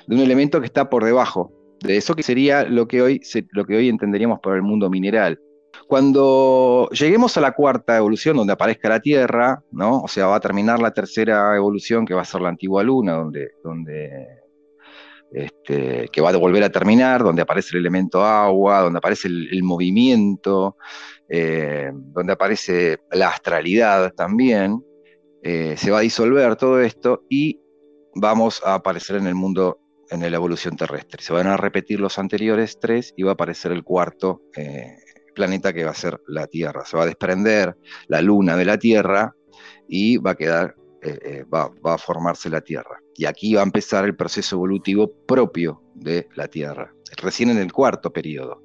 de 0.08 0.16
un 0.16 0.22
elemento 0.22 0.60
que 0.60 0.66
está 0.66 0.90
por 0.90 1.04
debajo, 1.04 1.52
de 1.82 1.98
eso 1.98 2.16
que 2.16 2.24
sería 2.24 2.64
lo 2.64 2.88
que 2.88 3.04
hoy, 3.04 3.22
lo 3.52 3.66
que 3.66 3.76
hoy 3.76 3.90
entenderíamos 3.90 4.40
por 4.40 4.56
el 4.56 4.64
mundo 4.64 4.90
mineral. 4.90 5.40
Cuando 5.88 6.90
lleguemos 6.92 7.38
a 7.38 7.42
la 7.42 7.52
cuarta 7.52 7.98
evolución, 7.98 8.38
donde 8.38 8.54
aparezca 8.54 8.90
la 8.90 9.02
Tierra, 9.02 9.62
¿no? 9.72 10.00
O 10.00 10.08
sea, 10.08 10.28
va 10.28 10.38
a 10.38 10.40
terminar 10.40 10.80
la 10.80 10.92
tercera 10.92 11.56
evolución, 11.56 12.08
que 12.08 12.16
va 12.16 12.22
a 12.22 12.26
ser 12.26 12.42
la 12.42 12.50
antigua 12.50 12.82
Luna, 12.82 13.14
donde, 13.14 13.52
donde 13.64 14.46
este, 15.36 16.08
que 16.12 16.22
va 16.22 16.30
a 16.30 16.38
volver 16.38 16.64
a 16.64 16.70
terminar, 16.70 17.22
donde 17.22 17.42
aparece 17.42 17.72
el 17.74 17.82
elemento 17.82 18.24
agua, 18.24 18.82
donde 18.82 19.00
aparece 19.00 19.28
el, 19.28 19.64
movimiento, 19.64 20.78
eh, 21.28 21.92
donde 21.94 22.34
aparece 22.34 23.00
la 23.12 23.30
astralidad 23.30 24.14
también, 24.14 24.84
eh, 25.42 25.76
se 25.78 25.92
va 25.92 26.00
a 26.00 26.02
disolver 26.02 26.56
todo 26.56 26.82
esto 26.82 27.24
y 27.30 27.60
vamos 28.16 28.62
a 28.64 28.76
aparecer 28.76 29.18
en 29.18 29.28
el 29.28 29.36
mundo, 29.36 29.80
en 30.10 30.20
la 30.20 30.36
evolución 30.36 30.76
terrestre. 30.76 31.24
Se 31.24 31.34
van 31.34 31.48
a 31.48 31.58
repetir 31.58 32.00
los 32.00 32.20
anteriores 32.20 32.80
tres 32.80 33.14
y 33.18 33.24
va 33.24 33.32
a 33.32 33.34
aparecer 33.34 33.72
el 33.72 33.84
cuarto 33.84 34.42
eh, 34.56 34.98
planeta 35.34 35.74
que 35.74 35.84
va 35.84 35.92
a 35.92 35.96
ser 35.96 36.20
la 36.28 36.48
Tierra. 36.48 36.86
Se 36.86 36.96
va 36.96 37.04
a 37.04 37.08
desprender 37.08 37.76
la 38.08 38.22
Luna 38.22 38.56
de 38.56 38.66
la 38.66 38.78
Tierra 38.78 39.36
y 39.88 40.18
va 40.18 40.32
a 40.32 40.36
quedar, 40.36 40.76
va, 41.54 41.70
va 41.86 41.96
a 41.96 41.98
formarse 41.98 42.50
la 42.50 42.62
Tierra. 42.62 43.00
Y 43.16 43.26
aquí 43.26 43.54
va 43.54 43.62
a 43.62 43.66
empezar 43.66 44.06
el 44.06 44.16
proceso 44.16 44.56
evolutivo 44.56 45.12
propio 45.28 45.82
de 45.94 46.28
la 46.36 46.48
Tierra, 46.48 46.94
recién 47.18 47.50
en 47.50 47.58
el 47.58 47.72
cuarto 47.74 48.12
periodo. 48.12 48.64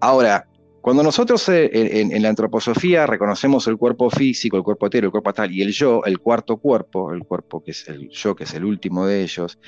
Ahora, 0.00 0.46
cuando 0.80 1.02
nosotros 1.02 1.48
eh, 1.48 1.70
en, 1.72 2.22
la 2.22 2.28
antroposofía 2.28 3.06
reconocemos 3.06 3.66
el 3.66 3.76
cuerpo 3.76 4.10
físico, 4.10 4.56
el 4.56 4.62
cuerpo 4.62 4.86
etéreo, 4.86 5.08
el 5.08 5.12
cuerpo 5.12 5.30
astral 5.30 5.52
y 5.52 5.62
el 5.62 5.72
yo, 5.72 6.02
el 6.04 6.18
cuarto 6.18 6.56
cuerpo, 6.56 7.12
el 7.12 7.24
cuerpo 7.24 7.62
que 7.62 7.72
es 7.72 7.86
el 7.88 8.08
yo, 8.08 8.34
que 8.34 8.44
es 8.44 8.54
el 8.54 8.64
último 8.64 9.06
de 9.06 9.22
ellos, 9.22 9.58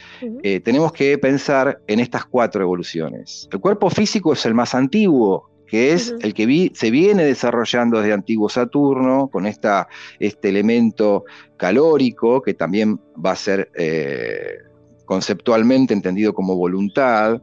eh, 0.43 0.61
tenemos 0.61 0.93
que 0.93 1.19
pensar 1.19 1.81
en 1.87 2.01
estas 2.01 2.25
cuatro 2.25 2.63
evoluciones. 2.63 3.49
El 3.53 3.61
cuerpo 3.61 3.91
físico 3.91 4.33
es 4.33 4.47
el 4.47 4.55
más 4.55 4.75
antiguo, 4.75 5.51
que 5.67 5.93
es 5.93 6.15
el 6.21 6.35
que 6.35 6.71
se 6.75 6.91
viene 6.91 7.25
desarrollando 7.25 7.99
desde 7.99 8.13
antiguo 8.13 8.49
Saturno, 8.49 9.29
con 9.29 9.47
esta, 9.47 9.89
este 10.19 10.51
elemento 10.51 11.25
calórico, 11.57 12.43
que 12.43 12.55
también 12.55 13.01
va 13.25 13.33
a 13.33 13.37
ser 13.37 13.71
eh, 13.79 14.59
conceptualmente 15.07 15.95
entendido 15.95 16.35
como 16.35 16.57
voluntad. 16.57 17.41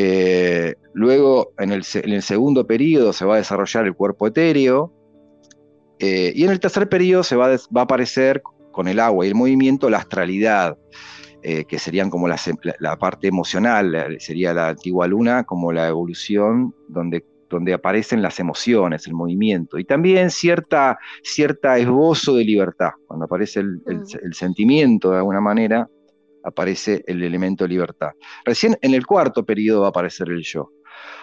Eh, 0.00 0.76
luego, 0.92 1.50
en 1.58 1.72
el, 1.72 1.82
segundo 1.82 2.68
periodo, 2.68 3.12
se 3.12 3.24
va 3.24 3.34
a 3.34 3.38
desarrollar 3.38 3.84
el 3.84 3.94
cuerpo 3.94 4.28
etéreo. 4.28 4.92
Eh, 5.98 6.32
y 6.36 6.44
en 6.44 6.50
el 6.50 6.60
tercer 6.60 6.88
periodo 6.88 7.24
se 7.24 7.34
va, 7.34 7.48
va, 7.48 7.80
a 7.80 7.84
aparecer 7.84 8.40
con 8.70 8.86
el 8.86 9.00
agua 9.00 9.26
y 9.26 9.28
el 9.28 9.34
movimiento 9.34 9.90
la 9.90 9.98
astralidad. 9.98 10.78
que 11.42 11.78
serían 11.78 12.10
como 12.10 12.28
la, 12.28 12.36
la, 12.78 12.96
parte 12.98 13.28
emocional, 13.28 14.16
sería 14.18 14.52
la 14.52 14.68
antigua 14.68 15.06
luna 15.06 15.44
como 15.44 15.72
la 15.72 15.88
evolución 15.88 16.74
donde 16.88 17.24
donde 17.48 17.72
aparecen 17.72 18.22
las 18.22 18.38
emociones, 18.40 19.06
el 19.06 19.14
movimiento 19.14 19.78
y 19.78 19.84
también 19.84 20.30
cierta, 20.30 20.98
cierta 21.22 21.78
esbozo 21.78 22.34
de 22.34 22.44
libertad. 22.44 22.90
Cuando 23.06 23.24
aparece 23.24 23.60
el, 23.60 23.80
mm. 23.86 24.32
sentimiento 24.32 25.10
de 25.10 25.18
alguna 25.18 25.40
manera, 25.40 25.88
aparece 26.48 27.02
el 27.06 27.22
elemento 27.22 27.66
libertad. 27.66 28.10
Recién 28.44 28.76
en 28.82 28.94
el 28.94 29.06
cuarto 29.06 29.44
periodo 29.44 29.82
va 29.82 29.86
a 29.86 29.90
aparecer 29.90 30.28
el 30.28 30.42
yo. 30.42 30.70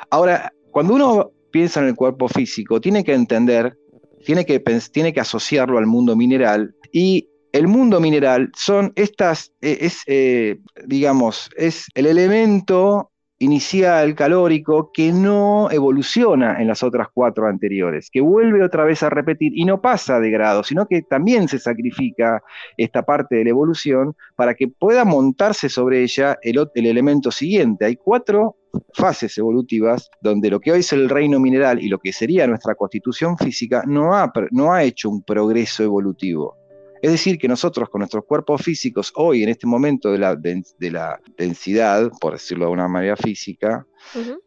Ahora, 0.10 0.54
cuando 0.72 0.94
uno 0.94 1.32
piensa 1.52 1.82
en 1.82 1.88
el 1.88 1.96
cuerpo 1.96 2.28
físico, 2.28 2.82
tiene 2.82 3.04
que 3.04 3.14
entender, 3.14 3.78
tiene 4.26 4.46
que, 4.46 4.60
tiene 4.92 5.14
que 5.14 5.20
asociarlo 5.20 5.78
al 5.78 5.86
mundo 5.86 6.16
mineral 6.16 6.76
y 6.92 7.30
el 7.54 7.68
mundo 7.68 8.02
mineral 8.02 8.52
son 8.58 8.92
estas, 8.96 9.54
eh, 9.62 9.78
es, 9.82 10.02
eh, 10.08 10.58
digamos, 10.86 11.50
es 11.56 11.88
el 11.94 12.06
elemento 12.06 13.12
inicial 13.40 14.16
calórico 14.16 14.92
que 14.94 15.12
no 15.12 15.70
evoluciona 15.70 16.62
en 16.62 16.68
las 16.68 16.84
otras 16.84 17.08
cuatro 17.14 17.48
anteriores, 17.48 18.10
que 18.10 18.22
vuelve 18.22 18.64
otra 18.64 18.86
vez 18.86 19.04
a 19.04 19.10
repetir 19.10 19.52
y 19.56 19.66
no 19.66 19.82
pasa 19.82 20.20
de 20.20 20.32
grado, 20.32 20.64
sino 20.64 20.86
que 20.88 21.02
también 21.02 21.48
se 21.48 21.60
sacrifica 21.60 22.42
esta 22.78 23.04
parte 23.04 23.36
de 23.36 23.44
la 23.44 23.50
evolución 23.50 24.16
para 24.36 24.54
que 24.54 24.68
pueda 24.70 25.04
montarse 25.04 25.68
sobre 25.68 26.02
ella 26.04 26.38
el, 26.42 26.70
elemento 26.76 27.30
siguiente. 27.32 27.86
Hay 27.86 27.98
cuatro 27.98 28.56
fases 28.94 29.38
evolutivas 29.38 30.10
donde 30.22 30.50
lo 30.50 30.60
que 30.60 30.72
hoy 30.72 30.80
es 30.80 30.94
el 30.94 31.10
reino 31.10 31.40
mineral 31.40 31.82
y 31.82 31.88
lo 31.88 32.00
que 32.00 32.14
sería 32.14 32.48
nuestra 32.48 32.76
constitución 32.76 33.38
física 33.38 33.84
no 33.86 34.14
ha, 34.14 34.32
no 34.52 34.74
ha 34.74 34.84
hecho 34.84 35.10
un 35.10 35.24
progreso 35.24 35.84
evolutivo. 35.84 36.65
Es 37.02 37.12
decir, 37.12 37.38
que 37.38 37.48
nosotros 37.48 37.90
con 37.90 38.00
nuestros 38.00 38.26
cuerpos 38.26 38.62
físicos, 38.62 39.12
hoy 39.16 39.44
en 39.44 39.50
este 39.50 39.68
momento 39.68 40.12
de 40.12 40.18
la, 40.18 40.36
de, 40.36 40.64
la 40.92 41.20
densidad, 41.38 42.12
por 42.20 42.34
decirlo 42.34 42.66
de 42.66 42.72
una 42.72 42.88
manera 42.88 43.16
física, 43.16 43.86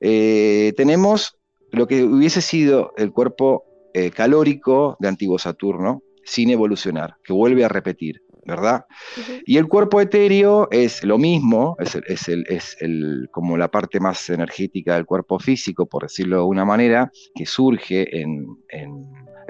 eh, 0.01 0.73
tenemos 0.77 1.39
lo 1.73 1.87
que 1.87 2.05
hubiese 2.05 2.41
sido 2.41 2.93
el 2.97 3.13
cuerpo 3.13 3.65
eh, 3.95 4.11
calórico 4.11 4.97
de 5.01 5.09
antiguo 5.09 5.39
Saturno, 5.39 6.03
sin 6.25 6.51
evolucionar, 6.51 7.17
que 7.25 7.33
vuelve 7.33 7.65
a 7.65 7.69
repetir. 7.69 8.23
¿verdad? 8.49 8.87
Y 9.45 9.59
el 9.59 9.69
cuerpo 9.69 10.01
etéreo 10.01 10.69
es 10.71 11.05
lo 11.05 11.19
mismo, 11.19 11.77
es, 11.79 11.95
el, 12.29 12.47
es, 12.49 12.79
el, 12.81 13.29
como 13.31 13.59
la 13.59 13.69
parte 13.69 14.01
más 14.01 14.31
energética 14.31 14.95
del 14.95 15.05
cuerpo 15.05 15.39
físico, 15.39 15.85
por 15.85 16.05
decirlo 16.05 16.39
de 16.39 16.45
una 16.45 16.65
manera, 16.65 17.13
que 17.35 17.45
surge 17.45 18.19
en, 18.19 18.47
en 18.71 19.05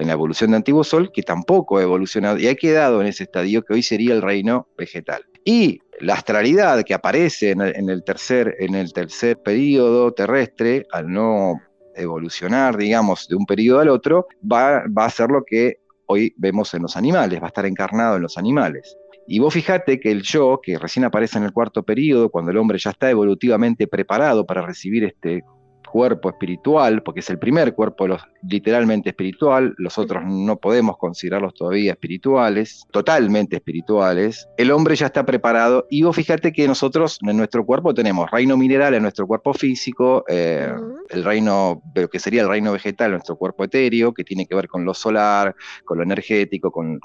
la 0.07 0.13
evolución 0.13 0.51
de 0.51 0.57
Antiguo 0.57 0.85
Sol, 0.85 1.11
que 1.13 1.23
tampoco 1.23 1.79
ha 1.79 1.83
evolucionado 1.83 2.39
y 2.39 2.47
ha 2.47 2.55
quedado 2.55 3.01
en 3.01 3.09
ese 3.09 3.25
estadio 3.25 3.63
que 3.63 3.75
hoy 3.75 3.83
sería 3.83 4.15
el 4.15 4.23
reino 4.23 4.69
vegetal. 4.79 5.25
Y 5.45 5.81
la 6.01 6.15
astralidad 6.15 6.85
que 6.85 6.95
aparece 6.95 7.51
en 7.51 7.61
el, 7.61 8.05
tercer, 8.05 8.57
en 8.61 8.75
el 8.75 8.93
tercer 8.93 9.39
periodo 9.43 10.13
terrestre, 10.13 10.87
al 10.93 11.11
no 11.11 11.61
evolucionar, 11.97 12.77
digamos, 12.77 13.27
de 13.29 13.35
un 13.35 13.45
periodo 13.45 13.81
al 13.81 13.89
otro, 13.89 14.29
va, 14.41 14.85
va 14.87 15.07
a 15.07 15.11
ser 15.11 15.31
lo 15.31 15.45
que 15.45 15.81
hoy 16.07 16.33
vemos 16.37 16.73
en 16.75 16.83
los 16.83 16.97
animales, 16.97 17.41
va 17.41 17.47
a 17.47 17.49
estar 17.49 17.67
encarnado 17.67 18.17
en 18.17 18.23
los 18.23 18.39
animales. 18.39 18.97
Y 19.27 19.41
vos 19.41 19.53
fijate 19.53 20.01
que 20.01 20.11
el 20.11 20.23
yo, 20.23 20.61
que 20.63 20.79
recién 20.79 21.05
aparece 21.05 21.39
en 21.39 21.45
el 21.45 21.53
cuarto 21.53 21.83
periodo, 21.83 22.31
cuando 22.31 22.51
el 22.51 22.57
hombre 22.57 22.79
ya 22.79 22.91
está 22.91 23.11
evolutivamente 23.11 23.87
preparado 23.87 24.47
para 24.47 24.63
recibir 24.63 25.05
este 25.05 25.43
cuerpo 25.89 26.29
espiritual, 26.29 27.03
porque 27.03 27.21
es 27.21 27.31
el 27.31 27.39
primer 27.39 27.75
cuerpo 27.75 28.07
literalmente 28.43 29.11
espiritual, 29.11 29.75
los 29.79 29.99
otros 29.99 30.23
no 30.27 30.57
podemos 30.57 30.97
considerarlos 30.97 31.55
todavía 31.55 31.93
espirituales, 31.93 32.87
totalmente 32.91 33.57
espirituales, 33.57 34.49
el 34.57 34.71
hombre 34.71 34.97
ya 34.97 35.07
está 35.07 35.25
preparado 35.25 35.87
y 35.91 36.03
vos 36.03 36.15
fíjate 36.15 36.53
que 36.53 36.67
nosotros 36.67 37.19
en 37.23 37.37
nuestro 37.37 37.65
cuerpo 37.65 37.95
tenemos 37.95 38.31
reino 38.31 38.57
mineral 38.57 38.95
en 38.95 39.03
nuestro 39.03 39.27
cuerpo 39.27 39.53
físico, 39.55 40.25
eh, 40.29 40.73
el 41.11 41.25
reino, 41.25 41.83
pero 41.95 42.09
que 42.09 42.19
sería 42.19 42.43
el 42.43 42.49
reino 42.49 42.73
vegetal 42.73 43.07
en 43.07 43.13
nuestro 43.13 43.37
cuerpo 43.37 43.65
etéreo, 43.65 44.13
que 44.13 44.25
tiene 44.25 44.47
que 44.47 44.55
ver 44.55 44.69
con 44.69 44.85
lo 44.85 44.95
solar, 44.95 45.55
con 45.85 45.99
lo 45.99 46.05
energético, 46.05 46.71
con, 46.71 47.01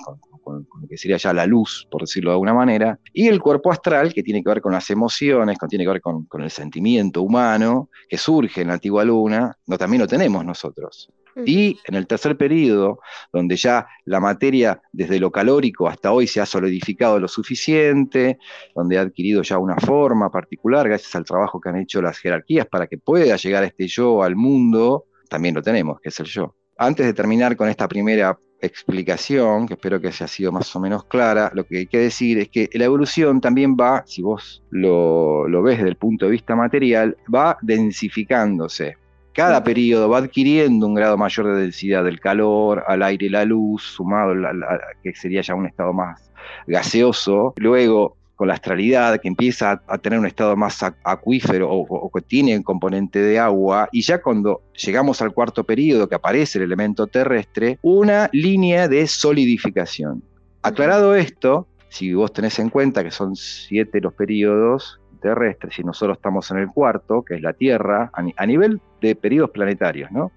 lo 0.46 0.88
que 0.90 0.98
sería 0.98 1.18
ya 1.18 1.34
la 1.34 1.46
luz, 1.46 1.88
por 1.90 2.02
decirlo 2.02 2.32
de 2.32 2.36
alguna 2.36 2.54
manera, 2.54 3.00
y 3.14 3.28
el 3.28 3.42
cuerpo 3.42 3.72
astral, 3.72 4.14
que 4.14 4.24
tiene 4.24 4.44
que 4.44 4.50
ver 4.50 4.62
con 4.62 4.74
las 4.74 4.90
emociones, 4.90 5.58
que 5.58 5.68
tiene 5.68 5.86
que 5.86 5.92
ver 5.92 6.02
con, 6.02 6.26
con 6.26 6.44
el 6.44 6.52
sentimiento 6.52 7.22
humano, 7.22 7.90
que 8.10 8.18
surge 8.18 8.62
en 8.62 8.72
antigua 8.74 9.04
luna, 9.04 9.58
no, 9.68 9.78
también 9.78 10.02
lo 10.02 10.08
tenemos 10.08 10.46
nosotros. 10.46 11.10
Y 11.46 11.80
en 11.86 11.96
el 11.96 12.06
tercer 12.06 12.38
periodo, 12.38 13.00
donde 13.32 13.56
ya 13.56 13.88
la 14.06 14.20
materia 14.20 14.82
desde 14.92 15.20
lo 15.20 15.32
calórico 15.32 15.88
hasta 15.88 16.12
hoy 16.12 16.28
se 16.28 16.40
ha 16.40 16.46
solidificado 16.46 17.20
lo 17.20 17.28
suficiente, 17.28 18.38
donde 18.76 19.00
ha 19.00 19.02
adquirido 19.02 19.42
ya 19.42 19.58
una 19.58 19.76
forma 19.78 20.30
particular 20.30 20.88
gracias 20.88 21.16
al 21.16 21.26
trabajo 21.26 21.60
que 21.60 21.70
han 21.70 21.78
hecho 21.78 22.04
las 22.04 22.20
jerarquías 22.20 22.68
para 22.68 22.86
que 22.86 23.00
pueda 23.00 23.36
llegar 23.36 23.64
este 23.64 23.88
yo 23.88 24.22
al 24.22 24.36
mundo, 24.36 25.06
también 25.28 25.56
lo 25.56 25.64
tenemos, 25.64 26.00
que 26.00 26.10
es 26.10 26.20
el 26.20 26.28
yo. 26.28 26.56
Antes 26.78 27.06
de 27.06 27.14
terminar 27.14 27.56
con 27.56 27.70
esta 27.70 27.88
primera 27.88 28.38
explicación, 28.60 29.68
que 29.68 29.74
espero 29.74 30.00
que 30.00 30.08
haya 30.08 30.28
sido 30.28 30.52
más 30.52 30.74
o 30.76 30.80
menos 30.80 31.04
clara, 31.06 31.52
lo 31.54 31.66
que 31.66 31.80
hay 31.80 31.86
que 31.86 32.00
decir 32.00 32.40
es 32.40 32.50
que 32.50 32.70
la 32.74 32.86
evolución 32.86 33.42
también 33.42 33.76
va, 33.76 34.04
si 34.06 34.22
vos 34.22 34.64
lo, 34.72 35.46
ves 35.62 35.78
desde 35.78 35.90
el 35.90 35.98
punto 35.98 36.26
de 36.26 36.32
vista 36.32 36.56
material, 36.56 37.18
va 37.34 37.58
densificándose. 37.62 38.98
Cada 39.34 39.64
periodo 39.64 40.10
va 40.10 40.20
adquiriendo 40.20 40.88
un 40.88 40.94
grado 40.94 41.18
mayor 41.18 41.48
de 41.48 41.62
densidad 41.62 42.04
del 42.04 42.20
calor, 42.20 42.84
al 42.88 43.04
aire 43.04 43.26
y 43.26 43.30
la 43.30 43.46
luz, 43.46 43.84
sumado 43.84 44.32
a, 44.32 44.80
que 45.04 45.14
sería 45.16 45.42
ya 45.42 45.56
un 45.56 45.66
estado 45.66 45.92
más 45.92 46.32
gaseoso. 46.68 47.54
Luego 47.58 48.16
con 48.36 48.48
la 48.48 48.56
astralidad, 48.56 49.20
que 49.22 49.28
empieza 49.28 49.82
a, 49.88 49.98
tener 50.00 50.20
un 50.20 50.26
estado 50.26 50.56
más 50.56 50.82
acuífero 51.04 51.70
o, 51.72 52.12
que 52.12 52.22
tiene 52.22 52.58
un 52.58 52.64
componente 52.64 53.20
de 53.20 53.40
agua, 53.40 53.90
y 53.92 54.02
ya 54.02 54.22
cuando 54.22 54.62
llegamos 54.74 55.22
al 55.22 55.34
cuarto 55.34 55.64
periodo 55.64 56.10
que 56.10 56.16
aparece 56.16 56.58
el 56.58 56.66
elemento 56.66 57.08
terrestre, 57.08 57.78
una 57.82 58.30
línea 58.34 58.88
de 58.88 59.08
solidificación. 59.08 60.24
Aclarado 60.62 61.16
esto, 61.16 61.68
si 61.90 62.14
vos 62.14 62.34
tenés 62.34 62.58
en 62.60 62.70
cuenta 62.70 63.04
que 63.04 63.12
son 63.12 63.36
siete 63.36 64.02
los 64.02 64.14
periodos 64.14 65.00
terrestres 65.22 65.80
y 65.80 65.84
nosotros 65.84 66.18
estamos 66.18 66.50
en 66.52 66.58
el 66.58 66.68
cuarto, 66.68 67.24
que 67.24 67.36
es 67.36 67.42
la 67.42 67.54
Tierra, 67.54 68.12
a, 68.14 68.46
nivel 68.46 68.82
de 69.02 69.16
periodos 69.16 69.52
planetarios, 69.52 70.12
¿no? 70.12 70.32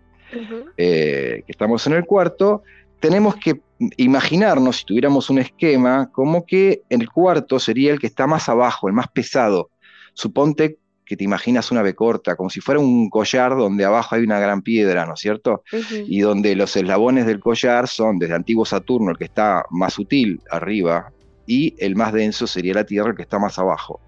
Eh, 0.76 1.42
que 1.46 1.52
estamos 1.52 1.86
en 1.86 1.94
el 1.94 2.04
cuarto, 2.04 2.62
tenemos 3.00 3.36
que 3.36 3.60
imaginarnos, 3.96 4.78
si 4.78 4.84
tuviéramos 4.84 5.30
un 5.30 5.38
esquema, 5.38 6.10
como 6.12 6.46
que 6.46 6.82
el 6.88 7.10
cuarto 7.10 7.58
sería 7.58 7.92
el 7.92 7.98
que 7.98 8.06
está 8.06 8.26
más 8.26 8.48
abajo, 8.48 8.88
el 8.88 8.94
más 8.94 9.08
pesado. 9.08 9.70
Suponte 10.14 10.78
que 11.04 11.16
te 11.16 11.24
imaginas 11.24 11.70
una 11.70 11.82
B 11.82 11.94
corta, 11.94 12.34
como 12.34 12.50
si 12.50 12.60
fuera 12.60 12.80
un 12.80 13.08
collar 13.08 13.56
donde 13.56 13.84
abajo 13.84 14.16
hay 14.16 14.22
una 14.22 14.40
gran 14.40 14.62
piedra, 14.62 15.06
¿no 15.06 15.14
es 15.14 15.20
cierto? 15.20 15.62
Y 15.92 16.20
donde 16.20 16.56
los 16.56 16.74
eslabones 16.76 17.26
del 17.26 17.38
collar 17.38 17.86
son 17.86 18.18
desde 18.18 18.34
antiguo 18.34 18.64
Saturno, 18.64 19.12
el 19.12 19.16
que 19.16 19.24
está 19.24 19.64
más 19.70 19.94
sutil 19.94 20.40
arriba, 20.50 21.12
y 21.46 21.74
el 21.78 21.94
más 21.94 22.12
denso 22.12 22.46
sería 22.46 22.74
la 22.74 22.84
Tierra, 22.84 23.10
el 23.10 23.16
que 23.16 23.22
está 23.22 23.38
más 23.38 23.58
abajo. 23.58 24.00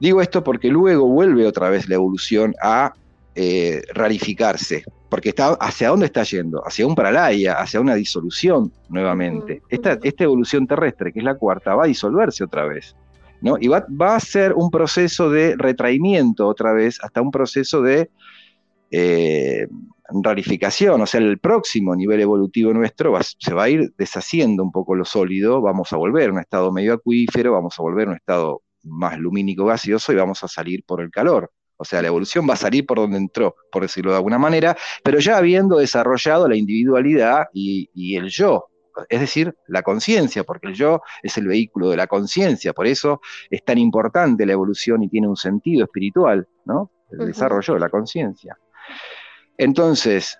Digo 0.00 0.22
esto 0.22 0.42
porque 0.42 0.68
luego 0.68 1.06
vuelve 1.06 1.46
otra 1.46 1.68
vez 1.68 1.88
la 1.88 1.96
evolución 1.96 2.54
a 2.62 2.94
eh, 3.42 3.80
rarificarse, 3.94 4.84
porque 5.08 5.30
está, 5.30 5.54
¿hacia 5.54 5.88
dónde 5.88 6.04
está 6.04 6.24
yendo? 6.24 6.60
Hacia 6.62 6.86
un 6.86 6.94
paralaya, 6.94 7.54
hacia 7.54 7.80
una 7.80 7.94
disolución 7.94 8.70
nuevamente. 8.90 9.62
esta, 9.70 9.98
esta, 10.02 10.24
evolución 10.24 10.66
terrestre, 10.66 11.10
que 11.10 11.20
es 11.20 11.24
la 11.24 11.36
cuarta, 11.36 11.74
va 11.74 11.84
a 11.84 11.86
disolverse 11.86 12.44
otra 12.44 12.66
vez. 12.66 12.94
¿no? 13.40 13.56
Y 13.58 13.68
va, 13.68 13.86
va 13.88 14.16
a 14.16 14.20
ser 14.20 14.52
un 14.52 14.70
proceso 14.70 15.30
de 15.30 15.56
retraimiento 15.56 16.46
otra 16.46 16.74
vez, 16.74 16.98
hasta 17.02 17.22
un 17.22 17.30
proceso 17.30 17.80
de 17.80 18.10
eh, 18.90 19.66
rarificación, 20.22 21.00
o 21.00 21.06
sea, 21.06 21.22
el 21.22 21.38
próximo 21.38 21.96
nivel 21.96 22.20
evolutivo 22.20 22.74
nuestro 22.74 23.16
se 23.22 23.54
va 23.54 23.62
a 23.62 23.68
ir 23.70 23.94
deshaciendo 23.96 24.62
un 24.62 24.70
poco 24.70 24.94
lo 24.94 25.06
sólido, 25.06 25.62
vamos 25.62 25.94
a 25.94 25.96
volver 25.96 26.28
a 26.28 26.32
un 26.34 26.40
estado 26.40 26.70
medio 26.72 26.92
acuífero, 26.92 27.52
vamos 27.52 27.78
a 27.78 27.82
volver 27.82 28.08
a 28.08 28.10
un 28.10 28.16
estado 28.16 28.60
más 28.82 29.16
lumínico 29.16 29.64
gaseoso 29.64 30.12
y 30.12 30.16
vamos 30.16 30.44
a 30.44 30.48
salir 30.48 30.84
por 30.84 31.00
el 31.00 31.10
calor. 31.10 31.50
O 31.80 31.84
sea, 31.86 32.02
la 32.02 32.08
evolución 32.08 32.46
va 32.46 32.52
a 32.52 32.58
salir 32.58 32.84
por 32.84 32.98
donde 32.98 33.16
entró, 33.16 33.56
por 33.72 33.80
decirlo 33.80 34.10
de 34.10 34.18
alguna 34.18 34.36
manera, 34.36 34.76
pero 35.02 35.18
ya 35.18 35.38
habiendo 35.38 35.78
desarrollado 35.78 36.46
la 36.46 36.54
individualidad 36.54 37.46
y, 37.54 37.88
el 38.14 38.28
yo, 38.28 38.66
es 39.08 39.18
decir, 39.18 39.56
la 39.66 39.82
conciencia, 39.82 40.44
porque 40.44 40.66
el 40.66 40.74
yo 40.74 41.00
es 41.22 41.38
el 41.38 41.46
vehículo 41.46 41.88
de 41.88 41.96
la 41.96 42.06
conciencia, 42.06 42.74
por 42.74 42.86
eso 42.86 43.22
es 43.48 43.64
tan 43.64 43.78
importante 43.78 44.44
la 44.44 44.52
evolución 44.52 45.02
y 45.02 45.08
tiene 45.08 45.26
un 45.26 45.36
sentido 45.36 45.84
espiritual, 45.84 46.46
¿no? 46.66 46.90
El 47.10 47.26
desarrollo 47.26 47.72
de 47.72 47.80
la 47.80 47.88
conciencia. 47.88 48.58
Entonces, 49.56 50.38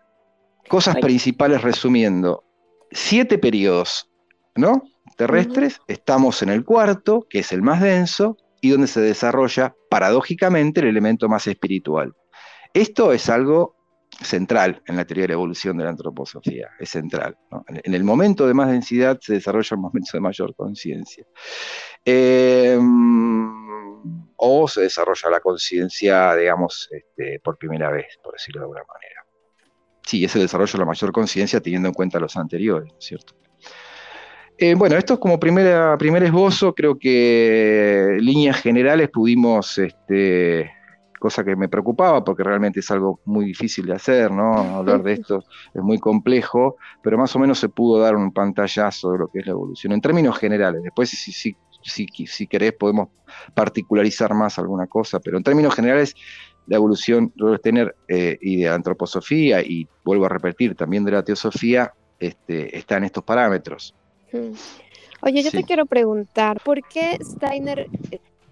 cosas 0.68 0.96
principales 0.96 1.62
resumiendo, 1.62 2.44
siete 2.90 3.38
periodos, 3.38 4.10
¿no? 4.56 4.82
Terrestres, 5.16 5.80
estamos 5.88 6.42
en 6.42 6.50
el 6.50 6.66
cuarto, 6.66 7.26
que 7.30 7.38
es 7.38 7.50
el 7.52 7.62
más 7.62 7.80
denso, 7.80 8.36
y 8.60 8.68
donde 8.68 8.88
se 8.88 9.00
desarrolla 9.00 9.74
paradójicamente 9.90 10.80
el 10.80 10.86
elemento 10.86 11.28
más 11.28 11.46
espiritual. 11.46 12.14
Esto 12.72 13.12
es 13.12 13.28
algo 13.28 13.76
central 14.22 14.82
en 14.86 14.96
la 14.96 15.04
teoría 15.04 15.24
de 15.24 15.28
la 15.28 15.34
evolución 15.34 15.76
de 15.76 15.84
la 15.84 15.90
antroposofía, 15.90 16.70
es 16.78 16.90
central. 16.90 17.36
En 17.68 17.94
el 17.94 18.04
momento 18.04 18.46
de 18.46 18.54
más 18.54 18.70
densidad 18.70 19.18
se 19.20 19.34
desarrolla 19.34 19.76
un 19.76 19.82
momento 19.82 20.10
de 20.12 20.20
mayor 20.20 20.54
conciencia. 20.54 21.24
Em, 22.04 23.50
o 24.36 24.68
se 24.68 24.82
desarrolla 24.82 25.28
la 25.28 25.40
conciencia, 25.40 26.34
digamos, 26.36 26.88
este, 26.90 27.40
por 27.40 27.58
primera 27.58 27.90
vez, 27.90 28.18
por 28.22 28.32
decirlo 28.34 28.60
de 28.60 28.64
alguna 28.64 28.84
manera. 28.84 29.26
Sí, 30.06 30.24
ese 30.24 30.38
desarrollo 30.38 30.72
de 30.72 30.78
la 30.78 30.86
mayor 30.86 31.12
conciencia 31.12 31.60
teniendo 31.60 31.88
en 31.88 31.94
cuenta 31.94 32.20
los 32.20 32.36
anteriores, 32.36 32.92
¿cierto? 32.98 33.34
Eh, 34.62 34.74
bueno, 34.74 34.96
esto 34.98 35.14
es 35.14 35.20
como 35.20 35.40
primera, 35.40 35.96
primer 35.96 36.22
esbozo, 36.22 36.74
creo 36.74 36.98
que 36.98 38.18
líneas 38.20 38.60
generales 38.60 39.08
pudimos, 39.08 39.78
este, 39.78 40.70
cosa 41.18 41.42
que 41.42 41.56
me 41.56 41.70
preocupaba 41.70 42.22
porque 42.22 42.44
realmente 42.44 42.80
es 42.80 42.90
algo 42.90 43.20
muy 43.24 43.46
difícil 43.46 43.86
de 43.86 43.94
hacer, 43.94 44.30
¿no? 44.30 44.52
Hablar 44.52 45.02
de 45.02 45.14
esto 45.14 45.42
es 45.72 45.82
muy 45.82 45.98
complejo, 45.98 46.76
pero 47.02 47.16
más 47.16 47.34
o 47.34 47.38
menos 47.38 47.58
se 47.58 47.70
pudo 47.70 48.02
dar 48.02 48.14
un 48.14 48.34
pantallazo 48.34 49.12
de 49.12 49.18
lo 49.20 49.28
que 49.28 49.38
es 49.38 49.46
la 49.46 49.52
evolución, 49.52 49.94
en 49.94 50.02
términos 50.02 50.36
generales. 50.36 50.82
Después, 50.82 51.08
si, 51.08 51.56
si, 52.26 52.46
querés, 52.46 52.74
podemos 52.74 53.08
particularizar 53.54 54.34
más 54.34 54.58
alguna 54.58 54.86
cosa, 54.86 55.20
pero 55.20 55.38
en 55.38 55.42
términos 55.42 55.74
generales, 55.74 56.14
la 56.66 56.76
evolución 56.76 57.32
de 57.34 57.58
tener 57.60 57.96
eh, 58.08 58.36
y 58.42 58.56
de 58.56 58.68
antroposofía, 58.68 59.62
y 59.62 59.88
vuelvo 60.04 60.26
a 60.26 60.28
repetir, 60.28 60.74
también 60.74 61.02
de 61.06 61.12
la 61.12 61.24
teosofía, 61.24 61.94
este, 62.18 62.76
está 62.76 62.98
en 62.98 63.04
estos 63.04 63.24
parámetros. 63.24 63.94
Oye, 65.22 65.42
yo 65.42 65.50
te 65.50 65.64
quiero 65.64 65.86
preguntar, 65.86 66.60
¿por 66.64 66.82
qué 66.82 67.18
Steiner 67.22 67.86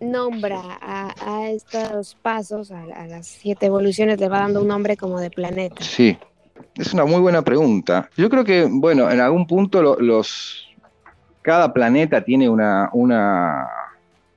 nombra 0.01 0.79
a, 0.81 1.49
estos 1.49 2.15
pasos, 2.15 2.71
a, 2.71 2.85
las 3.07 3.27
siete 3.27 3.67
evoluciones, 3.67 4.21
le 4.21 4.29
va 4.29 4.41
dando 4.41 4.61
un 4.61 4.69
nombre 4.69 4.97
como 4.97 5.19
de 5.21 5.31
planeta? 5.31 5.83
Sí, 5.83 6.17
es 6.77 6.93
una 6.93 7.05
muy 7.05 7.21
buena 7.21 7.43
pregunta. 7.43 8.09
Yo 8.17 8.29
creo 8.29 8.45
que, 8.45 8.69
bueno, 8.71 9.11
en 9.11 9.21
algún 9.21 9.47
punto 9.47 9.97
los, 9.97 10.69
cada 11.43 11.73
planeta 11.73 12.23
tiene 12.23 12.49
una, 12.49 12.91
una, 12.93 13.67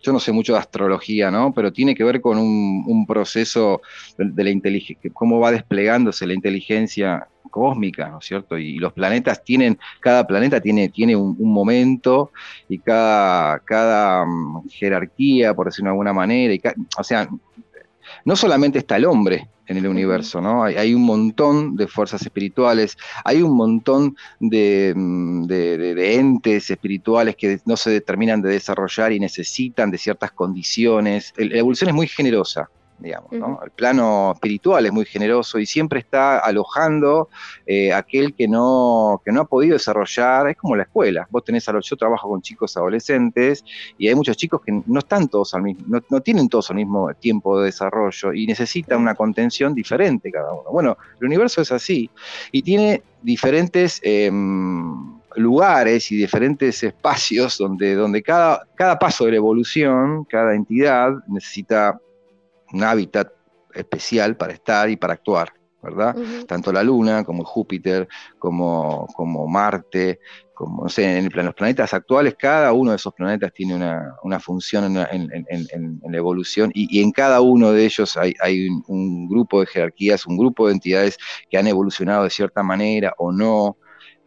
yo 0.01 0.13
no 0.13 0.19
sé 0.19 0.31
mucho 0.31 0.53
de 0.53 0.59
astrología, 0.59 1.29
¿no? 1.31 1.53
Pero 1.53 1.73
tiene 1.73 1.95
que 1.95 2.03
ver 2.03 2.21
con 2.21 2.37
un, 2.37 3.05
proceso 3.05 3.81
de, 4.17 4.29
de 4.31 4.43
la 4.43 4.49
inteligencia, 4.51 5.11
cómo 5.13 5.39
va 5.39 5.51
desplegándose 5.51 6.25
la 6.25 6.33
inteligencia 6.33 7.27
cósmica, 7.51 8.09
¿no 8.09 8.17
es 8.17 8.25
cierto? 8.25 8.57
Y 8.57 8.79
los 8.79 8.93
planetas 8.93 9.43
tienen, 9.43 9.77
cada 9.99 10.25
planeta 10.25 10.59
tiene, 10.59 10.89
tiene 10.89 11.15
un, 11.15 11.35
momento 11.37 12.31
y 12.67 12.79
cada, 12.79 13.59
cada 13.59 14.25
mm, 14.25 14.69
jerarquía, 14.69 15.53
por 15.53 15.67
decirlo 15.67 15.89
de 15.89 15.91
alguna 15.91 16.13
manera, 16.13 16.53
y 16.53 16.61
o 16.97 17.03
sea, 17.03 17.29
no 18.25 18.35
solamente 18.35 18.79
está 18.79 18.97
el 18.97 19.05
hombre 19.05 19.47
en 19.67 19.77
el 19.77 19.87
universo, 19.87 20.41
¿no? 20.41 20.63
Hay, 20.63 20.93
un 20.93 21.03
montón 21.03 21.75
de 21.77 21.87
fuerzas 21.87 22.21
espirituales, 22.21 22.97
hay 23.23 23.41
un 23.41 23.55
montón 23.55 24.17
de, 24.39 24.93
mm, 24.95 25.49
entes 25.49 26.69
espirituales 26.69 27.35
que 27.35 27.59
no 27.65 27.77
se 27.77 27.89
determinan 27.89 28.41
de 28.41 28.49
desarrollar 28.49 29.13
y 29.13 29.19
necesitan 29.19 29.89
de 29.89 29.97
ciertas 29.97 30.31
condiciones. 30.31 31.33
La 31.37 31.57
evolución 31.57 31.89
es 31.89 31.95
muy 31.95 32.07
generosa, 32.07 32.69
digamos, 33.01 33.31
¿no? 33.31 33.59
El 33.63 33.71
plano 33.71 34.31
espiritual 34.33 34.85
es 34.85 34.91
muy 34.91 35.05
generoso 35.05 35.59
y 35.59 35.65
siempre 35.65 35.99
está 35.99 36.39
alojando 36.39 37.29
eh, 37.65 37.91
aquel 37.93 38.33
que 38.33 38.47
no, 38.47 39.21
que 39.25 39.31
no 39.31 39.41
ha 39.41 39.45
podido 39.45 39.73
desarrollar, 39.73 40.49
es 40.49 40.57
como 40.57 40.75
la 40.75 40.83
escuela, 40.83 41.27
vos 41.29 41.43
tenés 41.43 41.67
a 41.67 41.73
los, 41.73 41.89
yo 41.89 41.97
trabajo 41.97 42.29
con 42.29 42.41
chicos 42.41 42.77
adolescentes 42.77 43.63
y 43.97 44.07
hay 44.07 44.15
muchos 44.15 44.37
chicos 44.37 44.61
que 44.61 44.81
no 44.85 44.99
están 44.99 45.27
todos 45.27 45.53
al 45.53 45.63
mismo, 45.63 45.83
no, 45.87 46.01
no 46.09 46.21
tienen 46.21 46.47
todos 46.49 46.69
al 46.69 46.77
mismo 46.77 47.13
tiempo 47.15 47.59
de 47.59 47.65
desarrollo 47.65 48.33
y 48.33 48.45
necesitan 48.45 49.01
una 49.01 49.15
contención 49.15 49.73
diferente 49.73 50.31
cada 50.31 50.53
uno. 50.53 50.69
Bueno, 50.71 50.97
el 51.19 51.27
universo 51.27 51.61
es 51.61 51.71
así 51.71 52.09
y 52.51 52.61
tiene 52.61 53.03
diferentes... 53.21 53.99
Em, 54.03 55.21
lugares 55.35 56.11
y 56.11 56.17
diferentes 56.17 56.83
espacios 56.83 57.57
donde, 57.57 57.95
donde 57.95 58.21
cada, 58.21 58.67
cada 58.75 58.99
paso 58.99 59.25
de 59.25 59.31
la 59.31 59.37
evolución, 59.37 60.25
cada 60.25 60.55
entidad 60.55 61.13
necesita 61.27 61.99
un 62.73 62.83
hábitat 62.83 63.31
especial 63.73 64.37
para 64.37 64.53
estar 64.53 64.89
y 64.89 64.97
para 64.97 65.13
actuar, 65.13 65.53
¿verdad? 65.81 66.15
Tanto 66.47 66.71
la 66.71 66.83
Luna 66.83 67.23
como 67.23 67.43
Júpiter, 67.43 68.07
como, 68.37 69.07
como 69.15 69.47
Marte, 69.47 70.19
como, 70.53 70.83
no 70.83 70.89
sé, 70.89 71.17
en, 71.17 71.29
los 71.33 71.55
planetas 71.55 71.93
actuales, 71.93 72.35
cada 72.37 72.71
uno 72.73 72.91
de 72.91 72.97
esos 72.97 73.13
planetas 73.13 73.51
tiene 73.53 73.75
una, 73.75 74.39
función 74.39 74.95
en, 74.95 76.01
la 76.03 76.17
evolución 76.17 76.71
y, 76.73 77.01
en 77.01 77.11
cada 77.11 77.41
uno 77.41 77.71
de 77.71 77.85
ellos 77.85 78.15
hay, 78.17 78.33
hay 78.41 78.67
un, 78.87 79.27
grupo 79.27 79.61
de 79.61 79.65
jerarquías, 79.67 80.25
un 80.25 80.37
grupo 80.37 80.67
de 80.67 80.73
entidades 80.73 81.17
que 81.49 81.57
han 81.57 81.67
evolucionado 81.67 82.25
de 82.25 82.29
cierta 82.29 82.61
manera 82.61 83.13
o 83.17 83.31
no, 83.31 83.77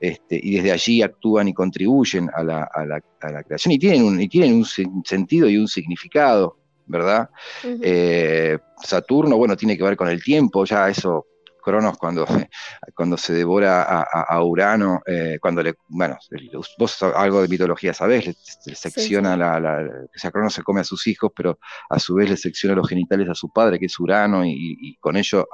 este, 0.00 0.40
y 0.42 0.56
desde 0.56 0.72
allí 0.72 1.02
actúan 1.02 1.48
y 1.48 1.54
contribuyen 1.54 2.28
a 2.34 2.42
la, 2.42 2.68
a 2.74 2.84
la, 2.84 3.00
a 3.20 3.30
la 3.30 3.42
creación 3.44 3.72
y 3.72 3.78
tienen, 3.78 4.04
un, 4.04 4.20
y 4.20 4.28
tienen 4.28 4.54
un 4.54 5.04
sentido 5.04 5.48
y 5.48 5.56
un 5.56 5.68
significado, 5.68 6.58
¿verdad? 6.86 7.30
Eh, 7.62 8.58
Saturno, 8.82 9.36
bueno, 9.36 9.56
tiene 9.56 9.76
que 9.76 9.84
ver 9.84 9.96
con 9.96 10.08
el 10.08 10.22
tiempo, 10.22 10.64
ya 10.64 10.88
eso 10.88 11.26
Cronos 11.64 11.96
cuando, 11.96 12.26
cuando 12.94 13.16
se 13.16 13.32
devora 13.32 13.82
a, 13.82 14.44
Urano, 14.44 15.00
eh, 15.06 15.38
cuando 15.40 15.62
le, 15.62 15.74
bueno, 15.88 16.18
vos 16.78 17.02
algo 17.02 17.40
de 17.40 17.48
mitología 17.48 17.94
sabés, 17.94 18.26
le, 18.26 18.74
secciona 18.74 19.36
la, 19.36 19.58
la, 19.58 19.78
o 19.78 20.18
sea, 20.18 20.30
Cronos 20.30 20.52
se 20.52 20.62
come 20.62 20.82
a 20.82 20.84
sus 20.84 21.06
hijos, 21.06 21.32
pero 21.34 21.58
a 21.88 21.98
su 21.98 22.14
vez 22.14 22.28
le 22.28 22.36
secciona 22.36 22.74
los 22.74 22.88
genitales 22.88 23.28
a 23.30 23.34
su 23.34 23.48
padre, 23.50 23.78
que 23.78 23.86
es 23.86 23.98
Urano, 23.98 24.44
y, 24.44 24.96
con 25.00 25.16
ello 25.16 25.48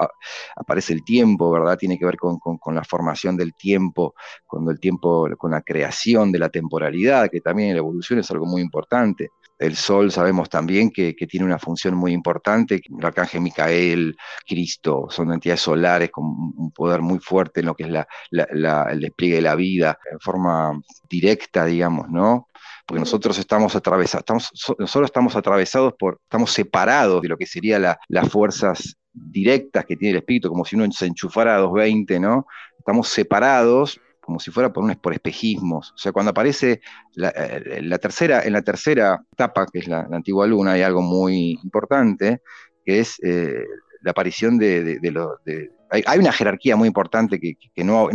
aparece 0.57 0.93
el 0.93 1.05
tiempo, 1.05 1.51
¿verdad? 1.51 1.79
Tiene 1.79 1.99
que 1.99 2.05
ver 2.05 2.16
con, 2.16 2.75
la 2.75 2.85
formación 2.85 3.37
del 3.37 3.55
tiempo, 3.55 4.14
cuando 4.47 4.71
el 4.71 4.81
tiempo, 4.81 5.29
con 5.38 5.53
la 5.53 5.62
creación 5.62 6.33
de 6.33 6.38
la 6.40 6.49
temporalidad, 6.49 7.31
que 7.31 7.40
también 7.40 7.71
en 7.71 7.75
la 7.77 7.81
evolución 7.81 8.19
es 8.19 8.31
algo 8.31 8.47
muy 8.47 8.62
importante. 8.62 9.31
El 9.61 9.77
Sol 9.77 10.11
sabemos 10.11 10.49
también 10.49 10.90
que, 10.90 11.12
tiene 11.12 11.44
una 11.44 11.59
función 11.59 11.94
muy 11.94 12.12
importante, 12.12 12.77
el 12.77 13.05
arcángel 13.05 13.42
Micael, 13.42 14.16
Cristo, 14.49 15.09
son 15.11 15.33
entidades 15.35 15.61
solares 15.61 16.11
con 16.11 16.25
un 16.25 16.73
poder 16.75 17.03
muy 17.03 17.18
fuerte 17.18 17.61
en 17.61 17.66
lo 17.66 17.75
que 17.75 17.85
es 17.85 17.90
el 18.31 19.01
despliegue 19.01 19.37
de 19.37 19.42
la 19.42 19.55
vida, 19.55 19.99
en 20.11 20.18
forma 20.18 20.81
directa, 21.11 21.66
digamos, 21.66 22.09
¿no? 22.09 22.49
Porque 22.87 23.01
nosotros 23.01 23.38
estamos 23.38 23.77
atravesados, 23.77 24.51
nosotros 24.79 25.05
estamos 25.05 25.37
atravesados 25.37 25.92
por, 25.99 26.20
estamos 26.23 26.53
separados 26.53 27.20
de 27.20 27.29
lo 27.29 27.37
que 27.37 27.46
serían 27.46 27.85
las 28.09 28.29
fuerzas 28.31 28.96
directas 29.12 29.85
que 29.85 29.96
tiene 29.96 30.12
el 30.12 30.18
espíritu, 30.20 30.49
como 30.49 30.64
si 30.64 30.75
uno 30.75 30.90
se 30.90 31.05
enchufara 31.05 31.57
a 31.57 31.59
220, 31.59 32.18
¿no? 32.18 32.46
Estamos 32.79 33.09
separados 33.09 34.01
como 34.31 34.38
si 34.38 34.53
fuera 34.53 34.73
por, 34.73 34.85
un, 34.85 34.95
por 34.95 35.12
espejismos. 35.12 35.90
O 35.90 35.99
sea, 35.99 36.12
cuando 36.12 36.31
aparece 36.31 36.83
la, 37.14 37.33
eh, 37.35 37.99
tercera, 38.01 38.43
en 38.45 38.53
la 38.53 38.62
tercera 38.62 39.21
etapa, 39.33 39.66
que 39.66 39.81
es 39.81 39.88
la, 39.88 40.03
antigua 40.12 40.47
luna, 40.47 40.75
hay 40.75 40.83
algo 40.83 41.03
muy 41.03 41.59
importante, 41.64 42.40
que 42.85 43.01
es 43.01 43.19
eh, 43.25 43.64
la 44.03 44.12
aparición 44.12 44.57
de, 44.57 45.01
de, 45.01 45.71
hay, 45.90 46.19
una 46.21 46.31
jerarquía 46.31 46.77
muy 46.77 46.87
importante 46.87 47.40
que, 47.40 47.57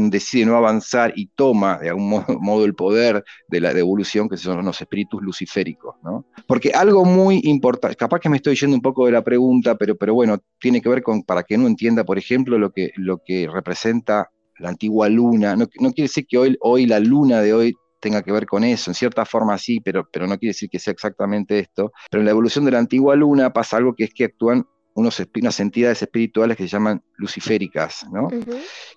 decide 0.10 0.46
no 0.46 0.56
avanzar 0.56 1.12
y 1.18 1.28
toma 1.36 1.80
de 1.80 1.90
algún 1.90 2.08
modo, 2.40 2.64
el 2.64 2.76
poder 2.76 3.26
de 3.50 3.60
la 3.60 3.74
devolución, 3.74 4.30
que 4.30 4.38
son 4.38 4.64
los 4.64 4.80
espíritus 4.80 5.22
luciféricos. 5.22 5.98
¿no? 6.02 6.26
Porque 6.48 6.72
algo 6.72 7.04
muy 7.04 7.42
importante, 7.44 7.98
capaz 7.98 8.22
que 8.22 8.30
me 8.30 8.38
estoy 8.38 8.56
yendo 8.56 8.78
un 8.78 8.82
poco 8.82 9.06
de 9.06 9.12
la 9.12 9.22
pregunta, 9.22 9.76
pero, 9.76 10.14
bueno, 10.14 10.38
tiene 10.62 10.82
que 10.82 10.88
ver 10.88 11.04
con, 11.04 11.24
para 11.24 11.44
que 11.44 11.56
uno 11.56 11.68
entienda, 11.68 12.06
por 12.06 12.18
ejemplo, 12.18 12.58
lo 12.58 12.72
que 12.72 13.50
representa 13.52 14.30
la 14.60 14.70
antigua 14.70 15.10
luna. 15.10 15.56
No, 15.56 15.68
quiere 15.68 16.04
decir 16.04 16.26
que 16.28 16.38
hoy, 16.38 16.58
hoy 16.62 16.86
la 16.86 17.00
luna 17.00 17.42
de 17.42 17.54
hoy 17.54 17.74
tenga 18.00 18.22
que 18.22 18.32
ver 18.32 18.46
con 18.46 18.64
eso, 18.64 18.92
en 18.92 18.96
cierta 18.96 19.26
forma 19.26 19.58
sí, 19.58 19.80
pero, 19.80 20.08
pero 20.12 20.28
no 20.28 20.38
quiere 20.38 20.52
decir 20.52 20.70
que 20.70 20.80
sea 20.80 20.94
exactamente 20.94 21.60
esto. 21.60 21.92
Pero 22.10 22.22
en 22.22 22.26
la 22.26 22.32
evolución 22.32 22.66
de 22.66 22.72
la 22.72 22.80
antigua 22.80 23.16
luna 23.16 23.52
pasa 23.52 23.78
algo 23.78 23.96
que 23.96 24.06
es 24.06 24.14
que 24.14 24.26
actúan 24.26 24.66
unos, 24.96 25.22
unas 25.36 25.60
entidades 25.60 26.02
espirituales 26.02 26.58
que 26.58 26.64
se 26.64 26.70
llaman 26.70 27.04
luciféricas, 27.18 28.06
¿no? 28.12 28.30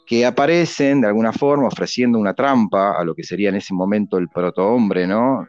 que 0.06 0.24
aparecen 0.24 1.00
de 1.00 1.08
alguna 1.08 1.32
forma 1.32 1.66
ofreciendo 1.66 2.18
una 2.18 2.34
trampa 2.34 2.92
a 2.98 3.04
lo 3.04 3.14
que 3.14 3.24
sería 3.24 3.48
en 3.48 3.56
ese 3.56 3.74
momento 3.74 4.16
el 4.16 4.28
protohombre, 4.28 5.06
¿no? 5.06 5.46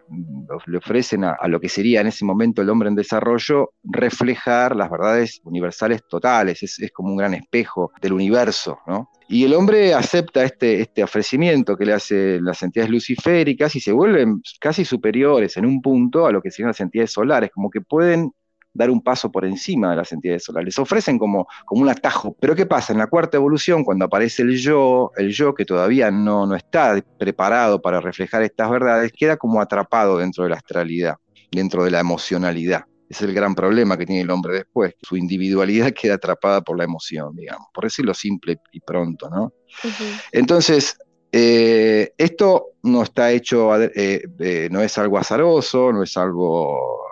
le 0.66 0.78
ofrecen 0.78 1.24
a, 1.24 1.38
lo 1.48 1.60
que 1.60 1.70
sería 1.70 2.02
en 2.02 2.08
ese 2.08 2.26
momento 2.26 2.62
el 2.62 2.70
hombre 2.70 2.90
en 2.90 2.96
desarrollo 2.96 3.74
reflejar 3.84 4.76
las 4.76 4.90
verdades 4.90 5.40
universales 5.44 6.02
totales, 6.10 6.62
es, 6.64 6.80
es 6.80 6.92
como 6.92 7.10
un 7.10 7.18
gran 7.18 7.36
espejo 7.36 7.92
del 8.02 8.14
universo. 8.14 8.80
¿no? 8.88 9.12
Y 9.28 9.46
el 9.46 9.54
hombre 9.54 9.94
acepta 9.94 10.44
este, 10.44 10.82
este 10.82 11.04
ofrecimiento 11.04 11.78
que 11.78 11.86
le 11.86 11.94
hacen 11.94 12.44
las 12.44 12.64
entidades 12.64 12.92
luciféricas 12.92 13.76
y 13.76 13.80
se 13.80 13.92
vuelven 13.92 14.42
casi 14.60 14.84
superiores 14.84 15.56
en 15.58 15.68
un 15.68 15.80
punto 15.80 16.26
a 16.26 16.32
lo 16.32 16.42
que 16.42 16.50
serían 16.50 16.70
las 16.70 16.82
entidades 16.82 17.12
solares, 17.12 17.52
como 17.52 17.70
que 17.70 17.82
pueden 17.82 18.32
dar 18.74 18.90
un 18.90 19.02
paso 19.02 19.32
por 19.32 19.46
encima 19.46 19.92
de 19.92 19.98
las 19.98 20.12
entidades 20.12 20.44
solares. 20.44 20.68
Les 20.68 20.80
ofrecen 20.80 21.18
como, 21.18 21.48
como 21.66 21.82
un 21.82 21.90
atajo. 21.90 22.36
Pero 22.40 22.56
¿qué 22.56 22.66
pasa? 22.66 22.94
En 22.94 23.00
la 23.00 23.08
cuarta 23.08 23.38
evolución, 23.38 23.84
cuando 23.84 24.06
aparece 24.06 24.44
el 24.44 24.58
yo, 24.58 25.12
el 25.18 25.32
yo 25.32 25.54
que 25.54 25.66
todavía 25.66 26.12
no, 26.12 26.46
no 26.46 26.56
está 26.56 27.02
preparado 27.18 27.82
para 27.82 28.00
reflejar 28.00 28.44
estas 28.44 28.70
verdades, 28.70 29.12
queda 29.12 29.38
como 29.38 29.62
atrapado 29.62 30.18
dentro 30.18 30.44
de 30.44 30.52
la 30.52 30.58
astralidad, 30.58 31.16
dentro 31.52 31.84
de 31.84 31.92
la 31.92 32.00
emocionalidad. 32.00 32.86
Es 33.10 33.24
el 33.24 33.34
gran 33.34 33.56
problema 33.56 33.98
que 33.98 34.06
tiene 34.06 34.22
el 34.22 34.30
hombre 34.30 34.54
después. 34.54 34.94
Su 35.02 35.18
individualidad 35.18 35.92
queda 36.00 36.16
atrapada 36.16 36.62
por 36.62 36.78
la 36.78 36.84
emoción, 36.84 37.36
digamos, 37.36 37.68
por 37.74 37.86
decirlo 37.86 38.14
simple 38.14 38.60
y 38.72 38.80
pronto, 38.82 39.30
¿no? 39.30 39.54
Entonces, 40.32 40.98
eh, 41.32 42.14
esto 42.18 42.74
no 42.84 43.04
está 43.04 43.32
hecho, 43.32 43.76
eh, 43.82 44.24
eh, 44.40 44.68
no 44.72 44.82
es 44.82 44.98
algo 44.98 45.18
azaroso, 45.18 45.92
no 45.92 46.04
es 46.04 46.16
algo 46.18 47.09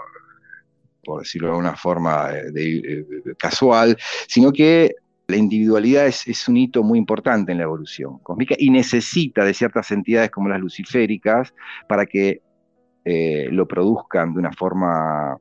por 1.08 1.22
decirlo 1.22 1.48
de 1.48 1.52
alguna 1.54 1.76
forma 1.78 2.28
de, 2.28 3.06
casual, 3.40 3.98
sino 4.28 4.52
que 4.52 4.94
la 5.28 5.38
individualidad 5.38 6.06
es, 6.06 6.48
un 6.50 6.58
hito 6.58 6.84
muy 6.84 7.00
importante 7.00 7.54
en 7.54 7.60
la 7.60 7.64
evolución 7.64 8.20
cósmica 8.20 8.56
y 8.58 8.70
necesita 8.70 9.46
de 9.46 9.54
ciertas 9.54 9.90
entidades 9.92 10.32
como 10.32 10.50
las 10.50 10.60
luciféricas 10.60 11.54
para 11.88 12.06
que 12.06 12.42
eh, 13.06 13.48
lo 13.52 13.66
produzcan 13.66 14.34
de 14.34 14.40
una 14.40 14.52
forma 14.52 15.38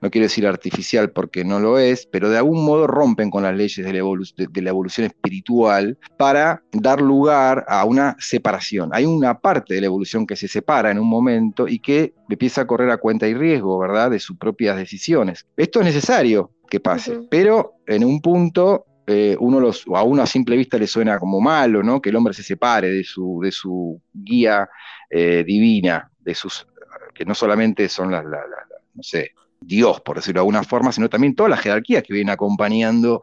no 0.00 0.10
quiero 0.10 0.24
decir 0.24 0.46
artificial 0.46 1.10
porque 1.10 1.44
no 1.44 1.60
lo 1.60 1.78
es, 1.78 2.06
pero 2.06 2.30
de 2.30 2.38
algún 2.38 2.64
modo 2.64 2.86
rompen 2.86 3.30
con 3.30 3.42
las 3.42 3.54
leyes 3.54 3.84
de 3.84 3.92
la, 3.92 4.68
evolución 4.70 5.06
espiritual 5.06 5.98
para 6.16 6.62
dar 6.72 7.00
lugar 7.00 7.64
a 7.68 7.84
una 7.84 8.16
separación. 8.18 8.90
Hay 8.92 9.04
una 9.04 9.40
parte 9.40 9.74
de 9.74 9.80
la 9.80 9.86
evolución 9.86 10.26
que 10.26 10.36
se 10.36 10.48
separa 10.48 10.90
en 10.90 10.98
un 10.98 11.08
momento 11.08 11.68
y 11.68 11.78
que 11.78 12.14
empieza 12.28 12.62
a 12.62 12.66
correr 12.66 12.90
a 12.90 12.98
cuenta 12.98 13.26
y 13.28 13.34
riesgo, 13.34 13.78
¿verdad?, 13.78 14.10
de 14.10 14.20
sus 14.20 14.36
propias 14.36 14.76
decisiones. 14.76 15.46
Esto 15.56 15.80
es 15.80 15.86
necesario 15.86 16.52
que 16.68 16.80
pase, 16.80 17.20
pero 17.30 17.74
en 17.86 18.04
un 18.04 18.20
punto 18.20 18.86
eh, 19.06 19.36
uno 19.38 19.60
los, 19.60 19.84
a 19.94 20.02
uno 20.02 20.22
a 20.22 20.26
simple 20.26 20.56
vista 20.56 20.78
le 20.78 20.88
suena 20.88 21.18
como 21.20 21.40
malo, 21.40 21.82
¿no? 21.82 22.00
Que 22.00 22.10
el 22.10 22.16
hombre 22.16 22.34
se 22.34 22.42
separe 22.42 22.90
de 22.90 23.04
su, 23.04 23.40
de 23.40 23.52
su 23.52 24.00
guía 24.12 24.68
eh, 25.08 25.44
divina, 25.46 26.10
de 26.18 26.34
sus, 26.34 26.66
que 27.14 27.24
no 27.24 27.34
solamente 27.34 27.88
son 27.88 28.10
las, 28.10 28.24
no 28.24 29.02
sé, 29.02 29.32
Dios, 29.60 30.00
por 30.00 30.16
decirlo 30.16 30.40
de 30.40 30.42
alguna 30.42 30.62
forma, 30.62 30.92
sino 30.92 31.08
también 31.08 31.34
todas 31.34 31.50
las 31.50 31.60
jerarquías 31.60 32.02
que 32.02 32.12
vienen 32.12 32.32
acompañando 32.32 33.20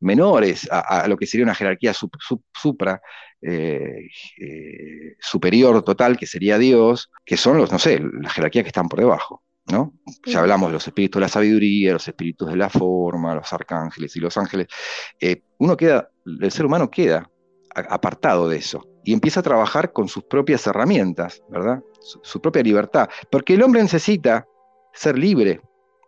menores 0.00 0.68
a, 0.70 1.08
lo 1.08 1.16
que 1.16 1.26
sería 1.26 1.44
una 1.44 1.54
jerarquía 1.54 1.92
supra, 1.94 3.00
eh, 3.40 4.08
eh, 4.38 5.16
superior 5.18 5.82
total, 5.82 6.16
que 6.16 6.26
sería 6.26 6.58
Dios, 6.58 7.10
que 7.24 7.36
son 7.36 7.56
los, 7.56 7.72
no 7.72 7.78
sé, 7.78 8.00
las 8.00 8.32
jerarquías 8.32 8.64
que 8.64 8.68
están 8.68 8.88
por 8.88 9.00
debajo. 9.00 9.42
¿no? 9.66 9.94
Ya 10.26 10.40
hablamos 10.40 10.68
de 10.68 10.74
los 10.74 10.86
espíritus 10.86 11.18
de 11.18 11.24
la 11.24 11.28
sabiduría, 11.28 11.94
los 11.94 12.06
espíritus 12.06 12.50
de 12.50 12.56
la 12.56 12.68
forma, 12.68 13.34
los 13.34 13.50
arcángeles 13.52 14.14
y 14.14 14.20
los 14.20 14.36
ángeles. 14.36 14.66
Eh, 15.18 15.42
uno 15.58 15.76
queda, 15.76 16.10
el 16.26 16.50
ser 16.50 16.66
humano 16.66 16.90
queda 16.90 17.30
apartado 17.74 18.48
de 18.48 18.58
eso 18.58 18.86
y 19.04 19.12
empieza 19.12 19.40
a 19.40 19.42
trabajar 19.42 19.92
con 19.92 20.08
sus 20.08 20.24
propias 20.24 20.66
herramientas, 20.66 21.42
¿verdad? 21.48 21.82
su 22.00 22.40
propia 22.40 22.62
libertad. 22.62 23.08
Porque 23.30 23.54
el 23.54 23.62
hombre 23.62 23.82
necesita 23.82 24.46
ser 24.92 25.18
libre, 25.18 25.60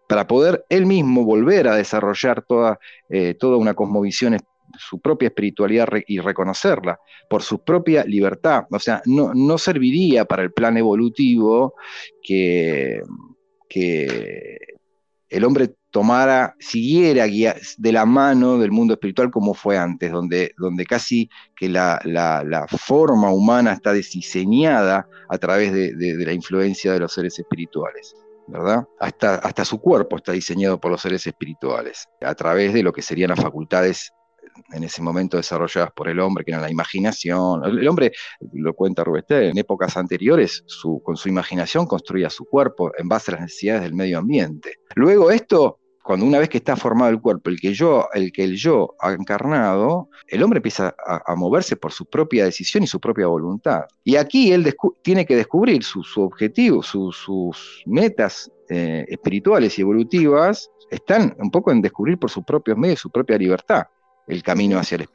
para 0.08 0.26
poder 0.26 0.64
él 0.68 0.86
mismo 0.86 1.24
volver 1.24 1.68
a 1.68 1.76
desarrollar 1.76 2.42
toda, 2.42 2.78
eh, 3.08 3.34
toda 3.34 3.56
una 3.56 3.74
cosmovisión, 3.74 4.36
su 4.78 5.00
propia 5.00 5.28
espiritualidad 5.28 5.88
y 6.06 6.20
reconocerla 6.20 6.98
por 7.28 7.42
su 7.42 7.62
propia 7.62 8.04
libertad. 8.04 8.64
O 8.70 8.78
sea, 8.78 9.02
no, 9.06 9.32
no 9.34 9.58
serviría 9.58 10.24
para 10.24 10.42
el 10.42 10.52
plan 10.52 10.76
evolutivo 10.76 11.74
que, 12.22 13.00
que, 13.68 14.58
el 15.28 15.44
hombre 15.44 15.74
tomara, 15.90 16.54
siguiera 16.60 17.26
de 17.26 17.92
la 17.92 18.06
mano 18.06 18.58
del 18.58 18.70
mundo 18.70 18.94
espiritual 18.94 19.30
como 19.30 19.54
fue 19.54 19.76
antes, 19.76 20.12
donde, 20.12 20.52
donde 20.58 20.84
casi 20.84 21.28
que 21.56 21.68
la, 21.68 22.66
forma 22.78 23.32
humana 23.32 23.72
está 23.72 23.92
diseñada 23.92 25.08
a 25.28 25.38
través 25.38 25.72
de, 25.72 26.24
la 26.24 26.32
influencia 26.32 26.92
de 26.92 27.00
los 27.00 27.12
seres 27.12 27.38
espirituales. 27.38 28.14
¿Verdad? 28.48 28.86
Hasta, 29.00 29.36
hasta 29.36 29.64
su 29.64 29.80
cuerpo 29.80 30.16
está 30.16 30.32
diseñado 30.32 30.80
por 30.80 30.90
los 30.90 31.00
seres 31.00 31.26
espirituales, 31.26 32.08
a 32.20 32.34
través 32.34 32.72
de 32.72 32.82
lo 32.82 32.92
que 32.92 33.02
serían 33.02 33.30
las 33.30 33.40
facultades 33.40 34.12
en 34.72 34.84
ese 34.84 35.02
momento 35.02 35.36
desarrolladas 35.36 35.90
por 35.92 36.08
el 36.08 36.20
hombre, 36.20 36.44
que 36.44 36.52
era 36.52 36.60
la 36.60 36.70
imaginación. 36.70 37.64
El 37.64 37.86
hombre, 37.88 38.12
lo 38.52 38.74
cuenta 38.74 39.04
Rubén, 39.04 39.24
en 39.28 39.58
épocas 39.58 39.96
anteriores, 39.96 40.64
con 41.02 41.16
su 41.16 41.28
imaginación 41.28 41.86
construía 41.86 42.30
su 42.30 42.44
cuerpo 42.44 42.90
en 42.96 43.08
base 43.08 43.30
a 43.30 43.34
las 43.34 43.42
necesidades 43.42 43.82
del 43.82 43.94
medio 43.94 44.18
ambiente. 44.18 44.76
Luego 44.94 45.30
esto 45.30 45.80
cuando 46.06 46.24
una 46.24 46.38
vez 46.38 46.48
que 46.48 46.58
está 46.58 46.76
formado 46.76 47.10
el 47.10 47.20
cuerpo, 47.20 47.50
el 47.50 47.58
que 47.58 47.74
yo, 47.74 48.08
el 48.14 48.30
que 48.30 48.44
el 48.44 48.56
yo 48.56 48.94
ha 49.00 49.10
encarnado, 49.10 50.08
el 50.28 50.40
hombre 50.40 50.58
empieza 50.58 50.94
a, 51.04 51.34
moverse 51.34 51.74
por 51.74 51.90
su 51.90 52.06
propia 52.06 52.44
decisión 52.44 52.84
y 52.84 52.86
su 52.86 53.00
propia 53.00 53.26
voluntad. 53.26 53.86
Y 54.04 54.14
aquí 54.14 54.52
él 54.52 54.72
tiene 55.02 55.26
que 55.26 55.34
descubrir 55.34 55.82
su, 55.82 56.04
objetivo, 56.22 56.80
sus 56.84 57.82
metas 57.86 58.52
eh, 58.68 59.04
espirituales 59.08 59.76
y 59.78 59.82
evolutivas, 59.82 60.70
están 60.92 61.34
un 61.40 61.50
poco 61.50 61.72
en 61.72 61.82
descubrir 61.82 62.18
por 62.18 62.30
sus 62.30 62.44
propios 62.44 62.78
medios 62.78 63.00
su 63.00 63.10
propia 63.10 63.36
libertad 63.36 63.82
el 64.28 64.42
camino 64.42 64.78
hacia 64.78 64.98
la, 64.98 65.06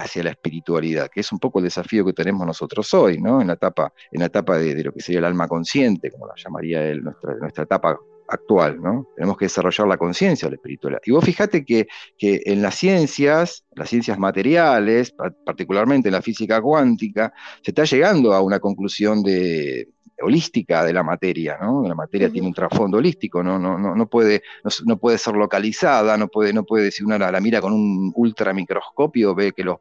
hacia 0.00 0.22
la 0.22 0.30
espiritualidad, 0.30 1.10
que 1.10 1.20
es 1.20 1.32
un 1.32 1.38
poco 1.38 1.58
el 1.58 1.64
desafío 1.64 2.04
que 2.04 2.14
tenemos 2.14 2.46
nosotros 2.46 2.92
hoy, 2.94 3.20
¿no? 3.20 3.42
En 3.42 3.48
la 3.48 3.54
etapa, 3.54 3.92
en 4.10 4.20
la 4.20 4.26
etapa 4.26 4.56
de, 4.56 4.82
lo 4.82 4.92
que 4.92 5.00
sería 5.00 5.18
el 5.18 5.26
alma 5.26 5.48
consciente, 5.48 6.10
como 6.10 6.26
la 6.26 6.34
llamaría 6.34 6.82
él, 6.86 7.04
nuestra, 7.04 7.34
nuestra 7.34 7.64
etapa 7.64 7.98
actual, 8.28 8.80
¿no? 8.80 9.08
Tenemos 9.16 9.36
que 9.36 9.46
desarrollar 9.46 9.86
la 9.86 9.96
conciencia 9.96 10.46
de 10.46 10.52
la 10.52 10.56
espiritualidad. 10.56 11.00
Y 11.04 11.12
vos 11.12 11.24
fijate 11.24 11.64
que, 11.64 11.86
que, 12.18 12.42
en 12.44 12.62
las 12.62 12.74
ciencias, 12.76 13.64
las 13.74 13.88
ciencias 13.88 14.18
materiales, 14.18 15.14
particularmente 15.44 16.08
en 16.08 16.14
la 16.14 16.22
física 16.22 16.60
cuántica, 16.60 17.32
se 17.62 17.70
está 17.70 17.84
llegando 17.84 18.32
a 18.32 18.40
una 18.40 18.60
conclusión 18.60 19.22
de, 19.22 19.88
holística 20.22 20.84
de 20.84 20.92
la 20.92 21.02
materia, 21.02 21.58
¿no? 21.60 21.86
La 21.86 21.94
materia 21.94 22.30
tiene 22.30 22.46
un 22.46 22.54
trasfondo 22.54 22.98
holístico, 22.98 23.42
¿no? 23.42 23.58
No, 23.58 23.78
no, 23.78 23.94
no 23.94 24.06
puede, 24.06 24.42
no, 24.84 24.96
puede 24.96 25.18
ser 25.18 25.34
localizada, 25.34 26.16
no 26.16 26.28
puede, 26.28 26.52
no 26.52 26.64
puede, 26.64 26.90
si 26.90 27.02
una 27.02 27.18
la, 27.18 27.30
la 27.30 27.40
mira 27.40 27.60
con 27.60 27.72
un 27.72 28.12
ultramicroscopio, 28.14 29.34
ve 29.34 29.52
que 29.52 29.64
los 29.64 29.78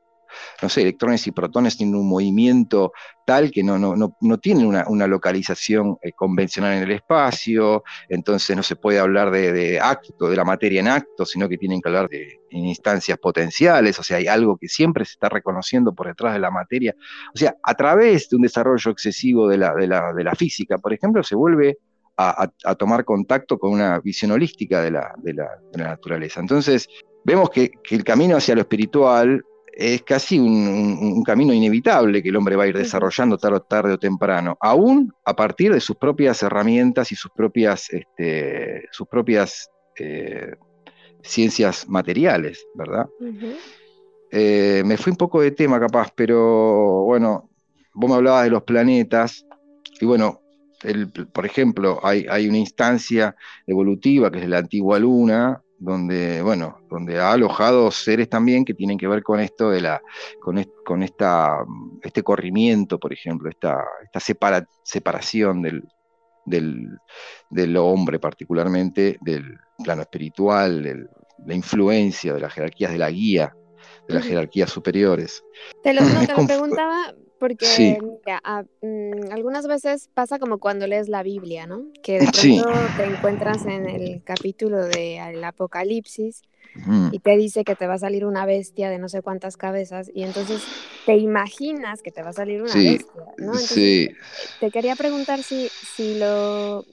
no 0.61 0.69
sé, 0.69 0.81
electrones 0.81 1.25
y 1.27 1.31
protones 1.31 1.77
tienen 1.77 1.95
un 1.95 2.07
movimiento 2.07 2.91
tal 3.25 3.51
que 3.51 3.63
no, 3.63 3.77
no, 3.77 3.95
no, 4.19 4.37
tienen 4.37 4.65
una, 4.65 5.07
localización 5.07 5.97
eh, 6.01 6.11
convencional 6.11 6.73
en 6.73 6.83
el 6.83 6.91
espacio, 6.91 7.83
entonces 8.09 8.55
no 8.55 8.63
se 8.63 8.75
puede 8.75 8.99
hablar 8.99 9.31
de, 9.31 9.79
acto, 9.79 10.29
de 10.29 10.35
la 10.35 10.43
materia 10.43 10.81
en 10.81 10.89
acto, 10.89 11.25
sino 11.25 11.47
que 11.47 11.57
tienen 11.57 11.81
que 11.81 11.89
hablar 11.89 12.09
de 12.09 12.41
instancias 12.51 13.17
potenciales, 13.17 13.97
o 13.99 14.03
sea, 14.03 14.17
hay 14.17 14.27
algo 14.27 14.57
que 14.57 14.67
siempre 14.67 15.05
se 15.05 15.13
está 15.13 15.29
reconociendo 15.29 15.93
por 15.93 16.07
detrás 16.07 16.33
de 16.33 16.39
la 16.39 16.51
materia. 16.51 16.95
O 17.33 17.37
sea, 17.37 17.55
a 17.63 17.73
través 17.73 18.29
de 18.29 18.35
un 18.35 18.41
desarrollo 18.43 18.91
excesivo 18.91 19.47
de 19.47 19.57
la, 19.57 19.73
de 19.73 19.87
la, 19.87 20.35
física, 20.35 20.77
por 20.77 20.93
ejemplo, 20.93 21.23
se 21.23 21.35
vuelve 21.35 21.77
a, 22.17 22.47
tomar 22.75 23.05
contacto 23.05 23.57
con 23.57 23.71
una 23.71 23.99
visión 23.99 24.31
holística 24.31 24.81
de 24.81 24.91
la, 24.91 25.13
de 25.17 25.33
la, 25.33 25.49
naturaleza. 25.75 26.39
Entonces, 26.39 26.87
vemos 27.23 27.49
que, 27.49 27.71
el 27.89 28.03
camino 28.03 28.37
hacia 28.37 28.55
lo 28.55 28.61
espiritual 28.61 29.43
es 29.75 30.03
casi 30.03 30.39
un, 30.39 31.23
camino 31.23 31.53
inevitable 31.53 32.21
que 32.21 32.29
el 32.29 32.35
hombre 32.35 32.55
va 32.55 32.63
a 32.63 32.67
ir 32.67 32.77
desarrollando 32.77 33.37
tarde, 33.37 33.93
o 33.93 33.97
temprano, 33.97 34.57
aún 34.59 35.11
a 35.25 35.35
partir 35.35 35.73
de 35.73 35.79
sus 35.79 35.95
propias 35.95 36.43
herramientas 36.43 37.11
y 37.11 37.15
sus 37.15 37.31
propias, 37.31 37.89
este, 37.91 38.87
sus 38.91 39.07
propias 39.07 39.71
eh, 39.97 40.55
ciencias 41.21 41.87
materiales, 41.89 42.65
¿verdad? 42.75 43.07
Eh, 44.31 44.83
me 44.85 44.97
fui 44.97 45.11
un 45.11 45.17
poco 45.17 45.41
de 45.41 45.51
tema 45.51 45.79
capaz, 45.79 46.11
pero 46.15 47.03
bueno, 47.03 47.49
vos 47.93 48.09
me 48.09 48.15
hablabas 48.17 48.43
de 48.43 48.51
los 48.51 48.63
planetas, 48.63 49.45
y 49.99 50.05
bueno, 50.05 50.41
por 51.31 51.45
ejemplo, 51.45 51.99
hay, 52.03 52.25
hay, 52.29 52.47
una 52.47 52.57
instancia 52.57 53.35
evolutiva 53.65 54.31
que 54.31 54.39
es 54.39 54.49
la 54.49 54.57
antigua 54.57 54.99
luna, 54.99 55.62
donde, 55.83 56.41
bueno, 56.41 56.77
donde 56.89 57.19
ha 57.19 57.33
alojado 57.33 57.91
seres 57.91 58.29
también 58.29 58.63
que 58.63 58.73
tienen 58.73 58.97
que 58.97 59.07
ver 59.07 59.21
con 59.21 59.41
esto 59.41 59.69
de 59.69 59.81
la, 59.81 60.01
con, 60.39 60.63
con 60.85 61.03
esta, 61.03 61.57
este 62.01 62.23
corrimiento, 62.23 62.97
por 62.97 63.11
ejemplo, 63.11 63.49
esta, 63.49 63.83
esta 64.01 64.35
separación 64.83 65.61
del, 65.61 65.83
del, 66.45 67.77
hombre 67.77 68.17
particularmente, 68.17 69.17
del 69.19 69.57
plano 69.83 70.03
espiritual, 70.03 70.83
de 70.83 71.05
la 71.45 71.53
influencia 71.53 72.33
de 72.33 72.39
las 72.39 72.53
jerarquías 72.53 72.93
de 72.93 72.97
la 72.97 73.11
guía, 73.11 73.53
de 74.07 74.13
las 74.13 74.23
jerarquías 74.23 74.69
superiores. 74.71 75.43
Te 75.83 75.93
lo, 75.93 75.99
te 76.25 76.33
lo 76.33 76.47
preguntaba 76.47 77.13
porque 77.43 77.99
mm, 78.81 79.33
algunas 79.33 79.67
veces 79.67 80.09
pasa 80.13 80.39
como 80.39 80.59
cuando 80.59 80.87
lees 80.87 81.09
la 81.09 81.23
Biblia, 81.23 81.67
¿no? 81.67 81.87
Que 82.01 82.19
de 82.19 82.27
pronto 82.63 82.71
te 82.95 83.03
encuentras 83.03 83.65
en 83.65 83.85
el 83.85 84.23
capítulo 84.23 84.85
del 84.85 85.43
Apocalipsis 85.43 86.41
y 87.11 87.19
te 87.19 87.35
dice 87.35 87.65
que 87.65 87.75
te 87.75 87.85
va 87.85 87.95
a 87.95 87.97
salir 87.97 88.25
una 88.25 88.45
bestia 88.45 88.89
de 88.89 88.97
no 88.97 89.09
sé 89.09 89.21
cuántas 89.21 89.57
cabezas 89.57 90.09
y 90.13 90.23
entonces 90.23 90.63
te 91.05 91.17
imaginas 91.17 92.01
que 92.01 92.11
te 92.11 92.23
va 92.23 92.29
a 92.29 92.33
salir 92.33 92.61
una 92.61 92.73
bestia, 92.73 93.11
¿no? 93.37 93.51
Entonces, 93.51 94.11
Te 94.61 94.71
quería 94.71 94.95
preguntar 94.95 95.43
si, 95.43 95.67
si 95.97 96.17
lo 96.17 96.85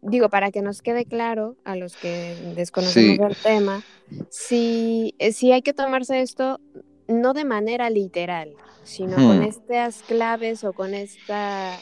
digo, 0.00 0.30
para 0.30 0.50
que 0.52 0.62
nos 0.62 0.80
quede 0.80 1.04
claro 1.04 1.54
a 1.64 1.76
los 1.76 1.96
que 1.96 2.34
desconocemos 2.56 3.18
el 3.28 3.36
tema, 3.36 3.82
si, 4.30 5.14
si 5.32 5.52
hay 5.52 5.60
que 5.60 5.74
tomarse 5.74 6.22
esto 6.22 6.60
no 7.08 7.32
de 7.34 7.44
manera 7.44 7.90
literal, 7.90 8.54
sino 8.84 9.16
con 9.16 9.40
hmm. 9.40 9.44
estas 9.44 10.02
claves 10.02 10.64
o 10.64 10.72
con 10.72 10.94
esta 10.94 11.78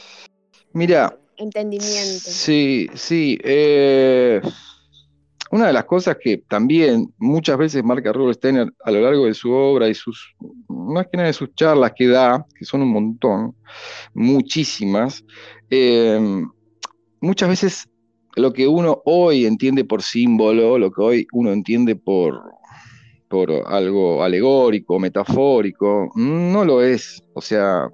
Mira, 0.75 1.17
entendimiento. 1.37 2.21
Sí, 2.25 2.89
sí. 2.95 3.39
Eh, 3.45 4.41
una 5.53 5.69
de 5.69 5.73
las 5.73 5.85
cosas 5.85 6.17
que 6.21 6.39
también 6.39 7.15
muchas 7.17 7.57
veces 7.57 7.85
marca 7.85 8.13
Rudolf 8.13 8.37
Steiner 8.37 8.73
a 8.85 8.91
lo 8.91 9.01
largo 9.01 9.27
de 9.27 9.35
su 9.35 9.53
obra 9.53 9.89
y 9.89 9.95
sus, 9.95 10.35
más 10.69 11.07
que 11.07 11.17
nada 11.17 11.29
de 11.29 11.33
sus 11.33 11.55
charlas 11.55 11.93
que 11.95 12.09
da, 12.09 12.45
que 12.59 12.65
son 12.65 12.83
un 12.83 12.91
montón, 12.91 13.55
muchísimas, 14.15 15.25
eh, 15.71 16.43
muchas 17.21 17.49
veces 17.49 17.89
lo 18.35 18.53
que 18.53 18.67
uno 18.67 19.01
hoy 19.05 19.47
entiende 19.47 19.85
por 19.85 20.03
símbolo, 20.03 20.77
lo 20.77 20.91
que 20.91 21.01
hoy 21.01 21.27
uno 21.33 21.53
entiende 21.53 21.95
por, 21.95 22.43
algo 23.67 24.23
alegórico, 24.23 24.99
metafórico, 24.99 26.11
no 26.15 26.65
lo 26.65 26.83
es. 26.83 27.23
O 27.35 27.41
sea, 27.41 27.91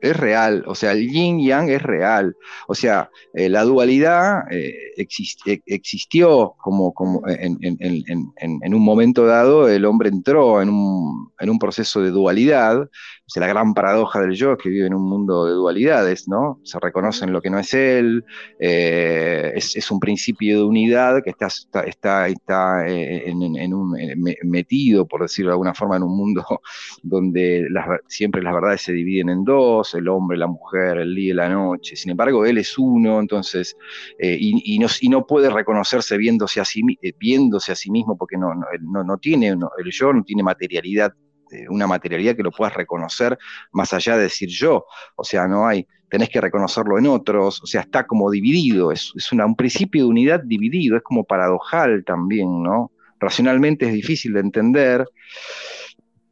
es 0.00 0.16
real, 0.16 0.64
o 0.66 0.74
sea, 0.74 0.92
el 0.92 1.08
yin 1.10 1.40
yang 1.40 1.68
es 1.68 1.82
real, 1.82 2.36
o 2.68 2.74
sea, 2.74 3.10
eh, 3.34 3.48
la 3.48 3.64
dualidad 3.64 4.42
eh, 4.50 4.74
e, 4.96 5.62
existió 5.66 6.54
como, 6.58 6.92
como 6.92 7.22
en, 7.26 8.74
un 8.74 8.82
momento 8.82 9.26
dado, 9.26 9.68
el 9.68 9.84
hombre 9.84 10.08
entró 10.08 10.62
en 10.62 10.70
un, 10.70 11.32
en 11.38 11.50
un 11.50 11.58
proceso 11.58 12.00
de 12.02 12.10
dualidad, 12.10 12.88
o 13.30 13.32
sea, 13.32 13.42
la 13.42 13.46
gran 13.46 13.74
paradoja 13.74 14.20
del 14.20 14.34
yo 14.34 14.54
es 14.54 14.58
que 14.58 14.68
vive 14.68 14.88
en 14.88 14.94
un 14.94 15.08
mundo 15.08 15.46
de 15.46 15.52
dualidades, 15.52 16.26
¿no? 16.26 16.58
Se 16.64 16.80
reconoce 16.80 17.24
en 17.24 17.32
lo 17.32 17.40
que 17.40 17.48
no 17.48 17.60
es 17.60 17.72
él, 17.74 18.24
eh, 18.58 19.52
es, 19.54 19.88
un 19.92 20.00
principio 20.00 20.58
de 20.58 20.64
unidad 20.64 21.22
que 21.22 21.30
está, 21.30 21.46
está, 21.86 22.26
está, 22.26 22.88
eh, 22.88 23.30
en, 23.30 23.72
un, 23.72 23.96
metido, 24.42 25.06
por 25.06 25.22
decirlo 25.22 25.50
de 25.50 25.54
alguna 25.54 25.74
forma, 25.74 25.96
en 25.96 26.02
un 26.02 26.16
mundo 26.16 26.44
donde 27.04 27.68
siempre 28.08 28.42
las 28.42 28.52
verdades 28.52 28.80
se 28.82 28.92
dividen 28.92 29.28
en 29.28 29.44
dos, 29.44 29.89
el 29.94 30.08
hombre, 30.08 30.38
la 30.38 30.46
mujer, 30.46 30.98
el 30.98 31.14
día 31.14 31.30
y 31.30 31.34
la 31.34 31.48
noche. 31.48 31.96
Sin 31.96 32.10
embargo, 32.10 32.44
él 32.44 32.58
es 32.58 32.78
uno, 32.78 33.20
entonces, 33.20 33.76
eh, 34.18 34.36
y, 34.38 34.78
no, 34.78 34.86
y, 35.00 35.08
no, 35.08 35.26
puede 35.26 35.50
reconocerse 35.50 36.16
viéndose 36.16 36.60
a 36.60 36.64
sí, 36.64 36.82
viéndose 37.18 37.72
a 37.72 37.76
sí 37.76 37.90
mismo 37.90 38.16
porque 38.16 38.36
no, 38.36 38.54
no, 38.54 39.04
no 39.04 39.18
tiene, 39.18 39.48
el 39.48 39.90
yo 39.90 40.12
no 40.12 40.22
tiene 40.24 40.42
materialidad 40.42 41.14
este, 41.50 41.68
una 41.68 41.86
materialidad 41.86 42.36
que 42.36 42.42
lo 42.42 42.50
puedas 42.50 42.74
reconocer 42.74 43.38
más 43.72 43.92
allá 43.92 44.16
de 44.16 44.24
decir 44.24 44.48
yo. 44.48 44.86
O 45.16 45.24
sea, 45.24 45.46
no 45.48 45.66
hay, 45.66 45.86
tenés 46.08 46.28
que 46.28 46.40
reconocerlo 46.40 46.98
en 46.98 47.06
otros, 47.06 47.62
o 47.62 47.66
sea, 47.66 47.82
está 47.82 48.06
como 48.06 48.30
dividido, 48.30 48.92
es, 48.92 49.12
un 49.32 49.56
principio 49.56 50.04
de 50.04 50.10
unidad 50.10 50.40
dividido, 50.44 50.96
es 50.96 51.02
como 51.02 51.24
paradojal 51.24 52.04
también, 52.04 52.62
¿no? 52.62 52.92
Racionalmente 53.18 53.86
es 53.86 53.92
difícil 53.92 54.32
de 54.32 54.40
entender, 54.40 55.06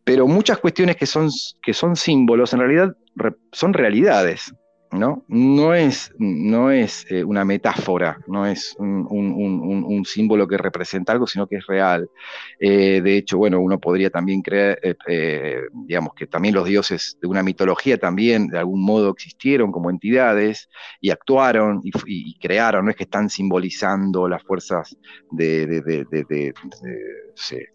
pero 0.08 0.26
muchas 0.26 0.56
cuestiones 0.56 0.96
que 0.96 1.04
son, 1.04 1.28
que 1.62 1.74
son 1.74 1.94
símbolos 1.94 2.54
en 2.54 2.60
realidad 2.60 2.96
son 3.52 3.74
realidades. 3.74 4.54
¿No? 4.92 5.24
No 5.28 5.74
es, 5.74 6.12
no 6.18 6.70
es 6.70 7.06
eh, 7.10 7.22
una 7.22 7.44
metáfora, 7.44 8.18
no 8.26 8.46
es 8.46 8.74
un, 8.78 10.04
símbolo 10.04 10.46
que 10.46 10.56
representa 10.56 11.12
algo, 11.12 11.26
sino 11.26 11.46
que 11.46 11.56
es 11.56 11.66
real. 11.66 12.08
Eh, 12.58 13.00
de 13.02 13.16
hecho, 13.16 13.38
bueno, 13.38 13.60
uno 13.60 13.78
podría 13.78 14.10
también 14.10 14.42
creer, 14.42 14.96
eh, 15.06 15.62
digamos, 15.72 16.14
que 16.14 16.26
también 16.26 16.54
los 16.54 16.66
dioses 16.66 17.18
de 17.20 17.28
una 17.28 17.42
mitología 17.42 17.98
también 17.98 18.48
de 18.48 18.58
algún 18.58 18.82
modo 18.82 19.10
existieron 19.10 19.70
como 19.72 19.90
entidades 19.90 20.68
y 21.00 21.10
actuaron 21.10 21.80
y, 21.84 22.38
crearon, 22.38 22.84
no 22.84 22.90
es 22.90 22.96
que 22.96 23.04
están 23.04 23.28
simbolizando 23.28 24.28
las 24.28 24.42
fuerzas 24.42 24.96
de, 25.30 26.52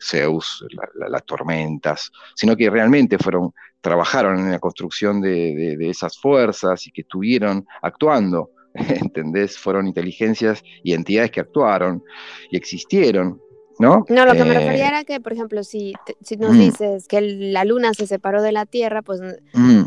Zeus, 0.01 0.65
las 0.95 1.25
tormentas, 1.25 2.11
sino 2.35 2.55
que 2.55 2.69
realmente 2.69 3.17
fueron 3.17 3.53
trabajaron 3.83 4.39
en 4.39 4.49
la 4.49 4.59
construcción 4.59 5.21
de, 5.21 5.77
esas 5.89 6.17
fuerzas 6.17 6.87
y 6.87 6.91
que 6.91 7.01
estuvieron 7.01 7.67
actuando, 7.81 8.51
¿entendés? 8.73 9.57
Fueron 9.57 9.87
inteligencias 9.87 10.63
y 10.83 10.93
entidades 10.93 11.31
que 11.31 11.41
actuaron 11.41 12.01
y 12.49 12.55
existieron, 12.55 13.41
¿no? 13.79 14.05
No, 14.07 14.25
lo 14.25 14.31
que 14.31 14.45
me 14.45 14.53
refería 14.53 14.85
eh, 14.85 14.87
era 14.87 15.03
que, 15.03 15.19
por 15.19 15.33
ejemplo, 15.33 15.63
si, 15.65 15.93
si 16.21 16.37
nos 16.37 16.55
mm. 16.55 16.59
dices 16.59 17.07
que 17.09 17.19
la 17.21 17.65
luna 17.65 17.93
se 17.93 18.07
separó 18.07 18.41
de 18.41 18.53
la 18.53 18.65
Tierra, 18.65 19.01
pues 19.01 19.19
mm. 19.53 19.81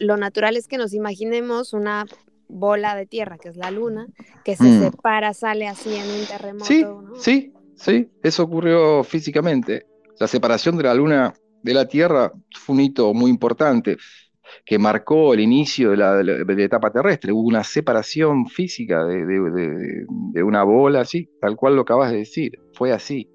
lo, 0.00 0.16
natural 0.18 0.58
es 0.58 0.68
que 0.68 0.76
nos 0.76 0.92
imaginemos 0.92 1.72
una 1.72 2.04
bola 2.46 2.94
de 2.94 3.06
tierra, 3.06 3.38
que 3.38 3.48
es 3.48 3.56
la 3.56 3.70
luna, 3.70 4.06
que 4.44 4.54
se 4.54 4.64
mm. 4.64 4.82
separa, 4.82 5.32
sale 5.32 5.66
así 5.66 5.94
en 5.96 6.10
un 6.10 6.26
terremoto. 6.26 6.66
Sí, 6.66 6.84
sí, 7.18 7.52
sí, 7.74 8.10
eso 8.22 8.42
ocurrió 8.42 9.02
físicamente. 9.02 9.86
La 10.20 10.28
separación 10.28 10.76
de 10.76 10.82
la 10.84 10.94
luna 10.94 11.34
de 11.64 11.74
la 11.74 11.88
Tierra 11.88 12.30
fue 12.54 12.74
un 12.74 12.80
hito 12.82 13.14
muy 13.14 13.30
importante 13.30 13.96
que 14.66 14.78
marcó 14.78 15.32
el 15.32 15.40
inicio 15.40 15.90
de 15.90 15.96
la, 15.96 16.62
etapa 16.62 16.92
terrestre. 16.92 17.32
Hubo 17.32 17.48
una 17.48 17.64
separación 17.64 18.46
física 18.46 19.04
de, 19.04 20.04
una 20.44 20.62
bola, 20.62 21.00
así, 21.00 21.28
tal 21.40 21.56
cual 21.56 21.74
lo 21.74 21.82
acabas 21.82 22.12
de 22.12 22.18
decir. 22.18 22.52
Fue 22.74 22.92
así. 22.92 23.30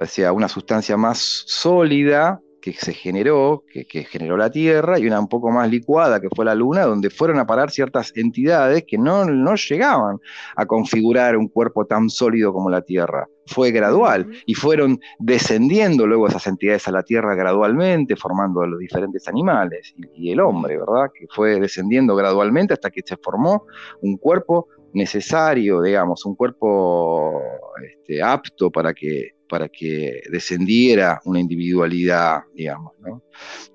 O 0.00 0.06
sea, 0.06 0.32
una 0.32 0.48
sustancia 0.48 0.96
más 0.96 1.44
sólida 1.46 2.40
que 2.62 2.72
se 2.72 2.94
generó, 2.94 3.64
que, 3.70 4.04
generó 4.04 4.36
la 4.36 4.48
Tierra, 4.48 4.98
y 4.98 5.06
una 5.06 5.20
un 5.20 5.28
poco 5.28 5.50
más 5.50 5.68
licuada, 5.68 6.20
que 6.20 6.28
fue 6.34 6.44
la 6.44 6.54
Luna, 6.54 6.82
donde 6.82 7.10
fueron 7.10 7.40
a 7.40 7.46
parar 7.46 7.70
ciertas 7.70 8.12
entidades 8.14 8.84
que 8.86 8.96
no, 8.96 9.24
no 9.24 9.56
llegaban 9.56 10.18
a 10.56 10.64
configurar 10.64 11.36
un 11.36 11.48
cuerpo 11.48 11.84
tan 11.84 12.08
sólido 12.08 12.52
como 12.52 12.70
la 12.70 12.80
Tierra. 12.80 13.28
Fue 13.46 13.72
gradual, 13.72 14.30
y 14.46 14.54
fueron 14.54 15.00
descendiendo 15.18 16.06
luego 16.06 16.28
esas 16.28 16.46
entidades 16.46 16.86
a 16.86 16.92
la 16.92 17.02
Tierra 17.02 17.34
gradualmente, 17.34 18.14
formando 18.14 18.62
a 18.62 18.68
los 18.68 18.78
diferentes 18.78 19.26
animales, 19.26 19.92
y, 20.14 20.30
el 20.30 20.40
hombre, 20.40 20.78
¿verdad? 20.78 21.10
Que 21.12 21.26
fue 21.28 21.58
descendiendo 21.58 22.14
gradualmente 22.14 22.74
hasta 22.74 22.90
que 22.90 23.02
se 23.04 23.16
formó 23.16 23.66
un 24.00 24.16
cuerpo 24.16 24.68
necesario, 24.94 25.82
digamos, 25.82 26.24
un 26.24 26.36
cuerpo 26.36 27.42
este, 27.82 28.22
apto 28.22 28.70
para 28.70 28.94
que 28.94 29.30
para 29.52 29.68
que 29.68 30.22
descendiera 30.30 31.20
una 31.26 31.38
individualidad, 31.38 32.40
digamos. 32.54 32.94
¿no? 33.00 33.22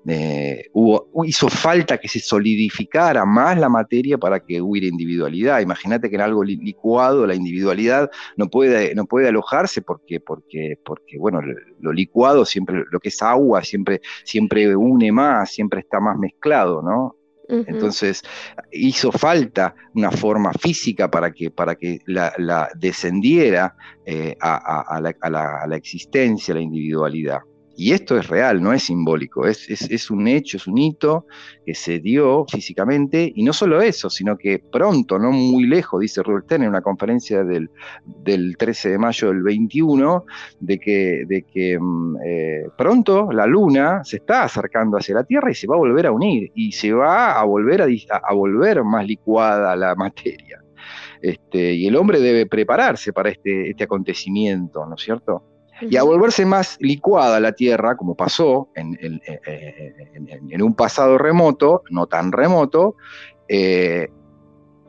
Eh, 0.08 0.66
hubo, 0.72 1.08
hizo 1.24 1.48
falta 1.48 1.98
que 1.98 2.08
se 2.08 2.18
solidificara 2.18 3.24
más 3.24 3.56
la 3.60 3.68
materia 3.68 4.18
para 4.18 4.40
que 4.40 4.60
hubiera 4.60 4.88
individualidad. 4.88 5.60
Imagínate 5.60 6.10
que 6.10 6.16
en 6.16 6.22
algo 6.22 6.42
licuado 6.42 7.24
la 7.28 7.36
individualidad 7.36 8.10
no 8.36 8.48
puede, 8.50 8.92
no 8.96 9.04
puede 9.04 9.28
alojarse 9.28 9.80
porque, 9.80 10.18
porque, 10.18 10.80
porque 10.84 11.16
bueno, 11.16 11.40
lo, 11.78 11.92
licuado 11.92 12.44
siempre, 12.44 12.82
lo 12.90 12.98
que 12.98 13.10
es 13.10 13.22
agua, 13.22 13.62
siempre, 13.62 14.00
siempre 14.24 14.74
une 14.74 15.12
más, 15.12 15.52
siempre 15.52 15.78
está 15.78 16.00
más 16.00 16.18
mezclado, 16.18 16.82
¿no? 16.82 17.17
Entonces 17.48 18.22
hizo 18.70 19.10
falta 19.10 19.74
una 19.94 20.10
forma 20.10 20.52
física 20.52 21.10
para 21.10 21.32
que, 21.32 21.50
para 21.50 21.76
que 21.76 22.00
la, 22.06 22.68
descendiera 22.76 23.74
eh, 24.04 24.36
a, 24.40 25.00
la, 25.00 25.14
a, 25.20 25.66
la, 25.66 25.76
existencia, 25.76 26.52
a 26.52 26.56
la 26.56 26.62
individualidad. 26.62 27.40
Y 27.80 27.92
esto 27.92 28.18
es 28.18 28.26
real, 28.26 28.60
no 28.60 28.72
es 28.72 28.82
simbólico, 28.82 29.46
es, 29.46 30.10
un 30.10 30.26
hecho, 30.26 30.56
es 30.56 30.66
un 30.66 30.78
hito 30.78 31.26
que 31.64 31.76
se 31.76 32.00
dio 32.00 32.44
físicamente, 32.50 33.32
y 33.32 33.44
no 33.44 33.52
solo 33.52 33.80
eso, 33.80 34.10
sino 34.10 34.36
que 34.36 34.58
pronto, 34.58 35.16
no 35.16 35.30
muy 35.30 35.64
lejos, 35.64 36.00
dice 36.00 36.24
Rudolf 36.24 36.50
en 36.50 36.66
una 36.66 36.82
conferencia 36.82 37.44
del, 37.44 37.70
13 38.56 38.90
de 38.90 38.98
mayo 38.98 39.28
del 39.28 39.44
21, 39.44 40.24
de 40.58 40.80
que, 40.80 41.22
de 41.28 41.44
que 41.44 41.78
mm, 41.78 42.16
eh, 42.26 42.62
pronto 42.76 43.30
la 43.30 43.46
Luna 43.46 44.02
se 44.02 44.16
está 44.16 44.42
acercando 44.42 44.96
hacia 44.96 45.14
la 45.14 45.22
Tierra 45.22 45.48
y 45.48 45.54
se 45.54 45.68
va 45.68 45.76
a 45.76 45.78
volver 45.78 46.06
a 46.06 46.10
unir, 46.10 46.50
y 46.56 46.72
se 46.72 46.92
va 46.92 47.38
a 47.38 47.44
volver 47.44 47.82
a, 47.82 47.86
a 48.24 48.34
volver 48.34 48.82
más 48.82 49.06
licuada 49.06 49.76
la 49.76 49.94
materia. 49.94 50.60
Este, 51.22 51.74
y 51.74 51.86
el 51.86 51.94
hombre 51.94 52.18
debe 52.18 52.46
prepararse 52.46 53.12
para 53.12 53.30
este, 53.30 53.70
este 53.70 53.84
acontecimiento, 53.84 54.84
¿no 54.84 54.96
es 54.96 55.02
cierto? 55.02 55.57
Y 55.80 55.96
a 55.96 56.02
volverse 56.02 56.44
más 56.44 56.76
licuada 56.80 57.40
la 57.40 57.52
Tierra, 57.52 57.96
como 57.96 58.14
pasó 58.14 58.68
en, 58.74 58.88
un 60.62 60.74
pasado 60.74 61.18
remoto, 61.18 61.82
no 61.90 62.06
tan 62.06 62.32
remoto, 62.32 62.96
eh, 63.48 64.08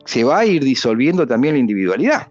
se 0.04 0.24
va 0.24 0.40
a 0.40 0.46
ir 0.46 0.64
disolviendo 0.64 1.26
también 1.26 1.54
la 1.54 1.60
individualidad. 1.60 2.28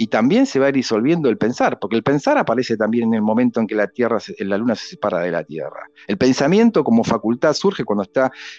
Y 0.00 0.06
también 0.06 0.46
se 0.46 0.60
va 0.60 0.66
a 0.66 0.68
ir 0.68 0.76
disolviendo 0.76 1.28
el 1.28 1.38
pensar, 1.38 1.80
porque 1.80 1.96
el 1.96 2.04
pensar 2.04 2.38
aparece 2.38 2.76
también 2.76 3.08
en 3.08 3.14
el 3.14 3.22
momento 3.22 3.58
en 3.58 3.66
que 3.66 3.74
la 3.74 3.88
Tierra, 3.88 4.18
la 4.38 4.56
Luna 4.56 4.76
se 4.76 4.86
separa 4.86 5.18
de 5.20 5.32
la 5.32 5.42
Tierra. 5.42 5.90
El 6.06 6.16
pensamiento 6.16 6.84
como 6.84 7.02
facultad 7.02 7.52
surge 7.54 7.84
cuando 7.84 8.04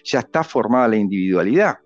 ya 0.04 0.20
está 0.20 0.44
formada 0.44 0.90
la 0.90 0.98
individualidad. 0.98 1.78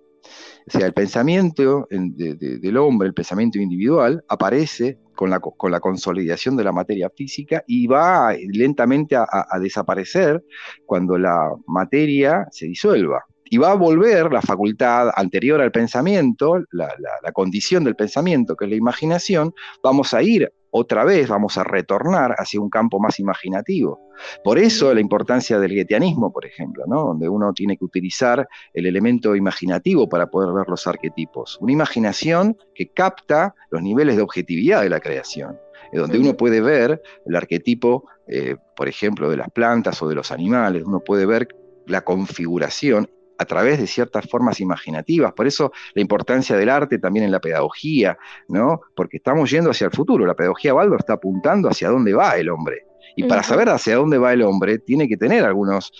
O 0.66 0.72
sea, 0.72 0.88
el 0.88 0.94
pensamiento 0.94 1.88
del 1.90 2.78
hombre, 2.78 3.10
el 3.10 3.14
pensamiento 3.14 3.60
individual, 3.60 4.24
aparece 4.28 4.98
con 5.16 5.30
la, 5.30 5.40
con 5.40 5.72
la, 5.72 5.80
consolidación 5.80 6.56
de 6.56 6.64
la 6.64 6.72
materia 6.72 7.10
física 7.10 7.64
y 7.68 7.88
va 7.88 8.34
lentamente 8.34 9.16
a, 9.16 9.60
desaparecer 9.60 10.44
cuando 10.86 11.18
la 11.18 11.52
materia 11.68 12.48
se 12.52 12.68
disuelva. 12.68 13.24
Y 13.46 13.58
va 13.58 13.72
a 13.72 13.76
volver 13.76 14.32
la 14.32 14.42
facultad 14.42 15.10
anterior 15.16 15.62
al 15.62 15.72
pensamiento, 15.72 16.64
la, 16.72 16.94
la 17.22 17.32
condición 17.32 17.84
del 17.84 17.96
pensamiento, 17.96 18.56
que 18.56 18.66
es 18.66 18.72
la 18.72 18.78
imaginación, 18.78 19.54
vamos 19.84 20.14
a 20.14 20.24
ir 20.24 20.52
otra 20.76 21.04
vez 21.04 21.30
vamos 21.30 21.60
a 21.60 21.64
retornar 21.64 22.34
hacia 22.40 22.60
un 22.60 22.68
campo 22.68 23.00
más 23.00 23.20
imaginativo. 23.20 24.00
Por 24.44 24.58
eso 24.58 24.92
la 24.92 25.02
importancia 25.02 25.60
del 25.60 25.72
guetianismo, 25.72 26.34
por 26.34 26.48
ejemplo, 26.48 26.84
donde 26.88 27.30
uno 27.30 27.54
tiene 27.54 27.78
que 27.78 27.86
utilizar 27.86 28.48
el 28.74 28.88
elemento 28.88 29.36
imaginativo 29.36 30.10
para 30.10 30.32
poder 30.32 30.52
ver 30.52 30.68
los 30.68 30.88
arquetipos. 30.88 31.60
Una 31.62 31.74
imaginación 31.74 32.58
que 32.74 32.88
capta 32.88 33.54
los 33.70 33.84
niveles 33.84 34.16
de 34.16 34.24
objetividad 34.24 34.82
de 34.82 34.90
la 34.90 35.00
creación, 35.00 35.60
donde 35.94 36.18
uno 36.18 36.36
puede 36.36 36.60
ver 36.60 37.04
el 37.28 37.36
arquetipo, 37.36 38.06
eh, 38.28 38.56
por 38.76 38.90
ejemplo, 38.90 39.30
de 39.30 39.38
las 39.38 39.52
plantas 39.52 40.02
o 40.02 40.08
de 40.08 40.16
los 40.16 40.32
animales, 40.32 40.84
uno 40.86 41.02
puede 41.02 41.28
ver 41.28 41.50
la 41.86 42.02
configuración 42.02 43.08
a 43.38 43.46
través 43.46 43.80
de 43.80 43.88
ciertas 43.88 44.26
formas 44.30 44.60
imaginativas. 44.60 45.34
Por 45.34 45.48
eso 45.48 45.72
la 45.94 46.02
importancia 46.02 46.56
del 46.56 46.70
arte 46.70 47.00
también 47.00 47.26
en 47.26 47.32
la 47.32 47.40
pedagogía, 47.40 48.18
¿no? 48.48 48.82
Porque 48.96 49.18
estamos 49.18 49.50
yendo 49.50 49.72
hacia 49.72 49.86
el 49.86 49.92
futuro. 49.92 50.26
La 50.26 50.36
pedagogía 50.36 50.74
Baldo 50.74 50.98
está 50.98 51.14
apuntando 51.14 51.70
hacia 51.70 51.90
dónde 51.90 52.14
va 52.14 52.36
el 52.38 52.50
hombre. 52.50 52.86
Y 53.16 53.26
para 53.26 53.44
saber 53.44 53.70
hacia 53.70 53.96
dónde 53.96 54.18
va 54.18 54.34
el 54.34 54.42
hombre, 54.42 54.80
tiene 54.80 55.08
que 55.08 55.18
tener 55.18 55.46
algunos, 55.46 55.92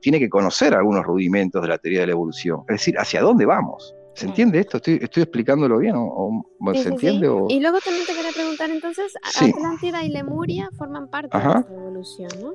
tiene 0.00 0.18
que 0.18 0.28
conocer 0.28 0.74
algunos 0.74 1.04
rudimentos 1.04 1.62
de 1.62 1.68
la 1.68 1.78
teoría 1.78 2.00
de 2.00 2.06
la 2.08 2.12
evolución. 2.12 2.60
Es 2.68 2.74
decir, 2.74 2.98
hacia 2.98 3.22
dónde 3.22 3.46
vamos. 3.46 3.94
¿Se 4.14 4.26
entiende 4.26 4.60
esto? 4.60 4.76
¿Estoy, 4.76 5.22
explicándolo 5.22 5.78
bien? 5.78 5.94
¿O, 5.96 6.44
¿Se 6.74 6.88
entiende? 6.88 7.28
Y 7.48 7.60
luego 7.60 7.78
también 7.80 8.06
te 8.06 8.14
quería 8.14 8.32
preguntar, 8.32 8.70
entonces, 8.70 9.14
Atlántida 9.22 10.04
y 10.04 10.10
Lemuria 10.10 10.68
forman 10.76 11.08
parte 11.08 11.36
de 11.36 11.44
la 11.44 11.64
evolución, 11.68 12.30
¿no? 12.40 12.54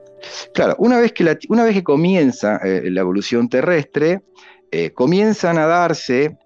Claro, 0.53 0.75
una 0.77 0.99
vez 0.99 1.13
que, 1.13 1.37
una 1.49 1.63
vez 1.63 1.73
que 1.73 1.83
comienza 1.83 2.57
eh, 2.57 2.89
la 2.91 3.01
evolución 3.01 3.49
terrestre, 3.49 4.21
eh, 4.71 4.91
comienzan 4.91 5.57
a 5.57 5.65
darse, 5.65 6.37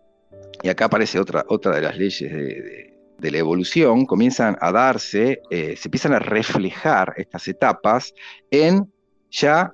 y 0.64 0.70
acá 0.70 0.86
aparece 0.86 1.20
otra, 1.20 1.46
otra 1.50 1.76
de 1.76 1.82
las 1.82 1.98
leyes 1.98 2.32
de, 2.32 3.32
la 3.32 3.38
evolución, 3.38 4.06
comienzan 4.06 4.58
a 4.62 4.72
darse, 4.72 5.42
eh, 5.52 5.76
se 5.78 5.88
empiezan 5.88 6.14
a 6.14 6.20
reflejar 6.20 7.14
estas 7.18 7.48
etapas 7.48 8.14
en 8.50 8.92
ya 9.30 9.74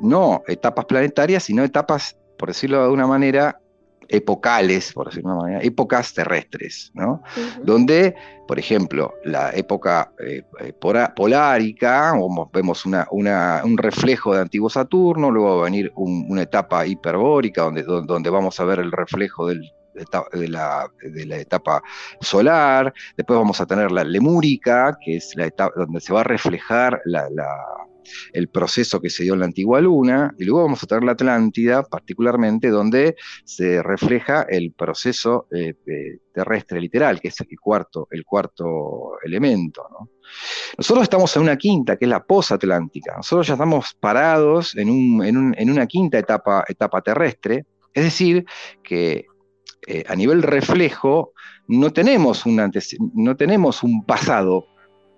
no 0.00 0.42
etapas 0.46 0.84
planetarias, 0.84 1.42
sino 1.42 1.64
etapas, 1.64 2.16
por 2.38 2.50
decirlo 2.50 2.84
de 2.84 2.90
una 2.90 3.08
manera, 3.08 3.60
epocales, 4.10 4.92
por 4.92 5.06
decirlo 5.06 5.30
de 5.30 5.34
una 5.34 5.42
manera, 5.42 5.62
épocas 5.62 6.12
terrestres, 6.12 6.90
¿no? 6.94 7.22
Donde, 7.62 8.14
por 8.46 8.58
ejemplo, 8.58 9.14
la 9.24 9.50
época 9.52 10.12
eh, 10.18 10.42
eh, 10.60 10.72
polárica, 11.14 12.14
vemos 12.52 12.84
un 12.84 13.78
reflejo 13.78 14.34
de 14.34 14.42
antiguo 14.42 14.68
Saturno, 14.68 15.30
luego 15.30 15.56
va 15.56 15.62
a 15.62 15.64
venir 15.64 15.92
una 15.94 16.42
etapa 16.42 16.86
hiperbórica, 16.86 17.62
donde, 17.62 17.82
donde 17.84 18.30
vamos 18.30 18.58
a 18.58 18.64
ver 18.64 18.80
el 18.80 18.90
reflejo 18.90 19.46
de 19.46 19.60
la, 20.48 20.90
etapa 21.38 21.82
solar, 22.20 22.92
después 23.16 23.38
vamos 23.38 23.60
a 23.60 23.66
tener 23.66 23.92
la 23.92 24.02
lemúrica, 24.02 24.96
que 25.04 25.16
es 25.16 25.34
la 25.36 25.46
etapa 25.46 25.72
donde 25.76 26.00
se 26.00 26.12
va 26.12 26.20
a 26.20 26.24
reflejar 26.24 27.00
la, 27.04 27.28
el 28.32 28.48
proceso 28.48 29.00
que 29.00 29.10
se 29.10 29.22
dio 29.22 29.34
en 29.34 29.40
la 29.40 29.46
antigua 29.46 29.80
Luna, 29.80 30.34
y 30.38 30.44
luego 30.44 30.62
vamos 30.62 30.82
a 30.82 30.86
tener 30.86 31.04
la 31.04 31.12
Atlántida, 31.12 31.82
particularmente, 31.82 32.68
donde 32.68 33.16
se 33.44 33.82
refleja 33.82 34.46
el 34.48 34.72
proceso 34.72 35.46
eh, 35.50 35.74
terrestre 36.32 36.80
literal, 36.80 37.20
que 37.20 37.28
es 37.28 37.40
el 37.40 37.60
cuarto, 37.60 38.08
el 38.10 38.24
cuarto 38.24 39.12
elemento. 39.22 39.86
Nosotros 40.78 41.04
estamos 41.04 41.34
en 41.36 41.42
una 41.42 41.56
quinta, 41.56 41.96
que 41.96 42.04
es 42.04 42.08
la 42.08 42.24
posatlántica. 42.24 43.16
Nosotros 43.16 43.46
ya 43.46 43.54
estamos 43.54 43.94
parados 43.98 44.76
en, 44.76 44.88
una 44.88 45.86
quinta 45.86 46.18
etapa, 46.18 46.64
etapa 46.68 47.02
terrestre, 47.02 47.66
es 47.92 48.04
decir, 48.04 48.44
que 48.82 49.26
eh, 49.86 50.04
a 50.08 50.14
nivel 50.14 50.42
reflejo 50.42 51.32
no 51.68 51.92
tenemos, 51.92 52.46
un 52.46 52.70
no 53.14 53.36
tenemos 53.36 53.82
un 53.82 54.04
pasado 54.04 54.66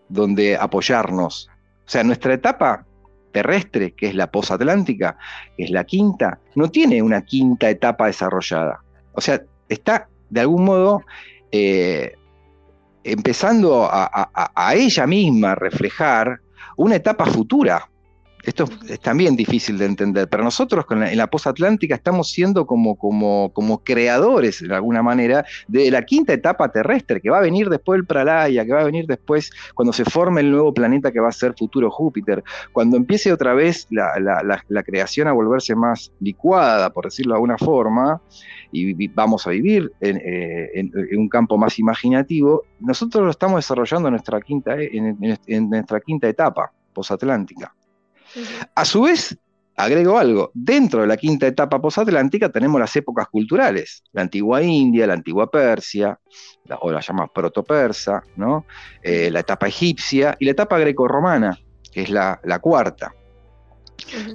donde 0.08 0.56
apoyarnos. 0.56 1.48
O 1.86 1.90
sea, 1.90 2.04
nuestra 2.04 2.34
etapa 2.34 2.86
terrestre, 3.32 3.92
que 3.92 4.08
es 4.08 4.14
la 4.14 4.30
posatlántica, 4.30 5.16
que 5.56 5.64
es 5.64 5.70
la 5.70 5.84
quinta, 5.84 6.38
no 6.54 6.70
tiene 6.70 7.02
una 7.02 7.22
quinta 7.22 7.68
etapa 7.70 8.06
desarrollada. 8.06 8.80
O 9.14 9.20
sea, 9.20 9.42
está 9.68 10.08
de 10.30 10.40
algún 10.40 10.64
modo 10.64 11.02
eh, 11.50 12.14
empezando 13.04 13.88
a, 13.90 14.74
ella 14.74 15.06
misma 15.06 15.54
reflejar 15.54 16.40
una 16.76 16.96
etapa 16.96 17.26
futura. 17.26 17.88
Esto 18.42 18.64
es 18.88 18.98
también 19.00 19.36
difícil 19.36 19.78
de 19.78 19.84
entender, 19.84 20.28
pero 20.28 20.42
nosotros 20.42 20.84
en 20.90 21.16
la 21.16 21.28
posatlántica 21.28 21.94
estamos 21.94 22.30
siendo 22.30 22.66
como, 22.66 22.96
como, 22.96 23.52
como, 23.52 23.78
creadores, 23.84 24.60
de 24.60 24.74
alguna 24.74 25.02
manera, 25.02 25.44
de 25.68 25.90
la 25.90 26.02
quinta 26.02 26.32
etapa 26.32 26.70
terrestre, 26.70 27.20
que 27.20 27.30
va 27.30 27.38
a 27.38 27.42
venir 27.42 27.68
después 27.68 27.98
del 27.98 28.06
Pralaya, 28.06 28.64
que 28.64 28.72
va 28.72 28.80
a 28.80 28.84
venir 28.84 29.06
después 29.06 29.50
cuando 29.74 29.92
se 29.92 30.04
forme 30.04 30.40
el 30.40 30.50
nuevo 30.50 30.74
planeta 30.74 31.12
que 31.12 31.20
va 31.20 31.28
a 31.28 31.32
ser 31.32 31.54
futuro 31.56 31.90
Júpiter, 31.90 32.42
cuando 32.72 32.96
empiece 32.96 33.32
otra 33.32 33.54
vez 33.54 33.86
la, 33.90 34.82
creación 34.84 35.28
a 35.28 35.32
volverse 35.32 35.76
más 35.76 36.10
licuada, 36.18 36.90
por 36.90 37.04
decirlo 37.04 37.34
de 37.34 37.36
alguna 37.36 37.58
forma, 37.58 38.20
y 38.72 39.06
vamos 39.08 39.46
a 39.46 39.50
vivir 39.50 39.92
eh, 40.00 40.70
en, 40.74 40.90
un 41.16 41.28
campo 41.28 41.56
más 41.56 41.78
imaginativo, 41.78 42.64
nosotros 42.80 43.24
lo 43.24 43.30
estamos 43.30 43.58
desarrollando 43.58 44.08
en 44.08 44.12
nuestra 44.12 44.40
quinta, 44.40 44.74
en, 44.76 45.38
en 45.46 45.70
nuestra 45.70 46.00
quinta 46.00 46.28
etapa 46.28 46.72
posatlántica. 46.92 47.72
A 48.74 48.84
su 48.84 49.02
vez, 49.02 49.36
agrego 49.76 50.18
algo, 50.18 50.50
dentro 50.54 51.00
de 51.00 51.06
la 51.06 51.16
quinta 51.16 51.46
etapa 51.46 51.80
posatlántica 51.80 52.50
tenemos 52.50 52.80
las 52.80 52.94
épocas 52.96 53.28
culturales, 53.28 54.02
la 54.12 54.22
antigua 54.22 54.62
India, 54.62 55.06
la 55.06 55.14
antigua 55.14 55.50
Persia, 55.50 56.18
o 56.80 56.90
la 56.90 57.00
llama 57.00 57.26
proto-persa, 57.26 58.22
¿no? 58.36 58.66
Eh, 59.02 59.30
la 59.30 59.40
etapa 59.40 59.68
egipcia 59.68 60.36
y 60.38 60.44
la 60.44 60.52
etapa 60.52 60.78
greco-romana, 60.78 61.58
que 61.92 62.02
es 62.02 62.10
la, 62.10 62.40
cuarta. 62.60 63.14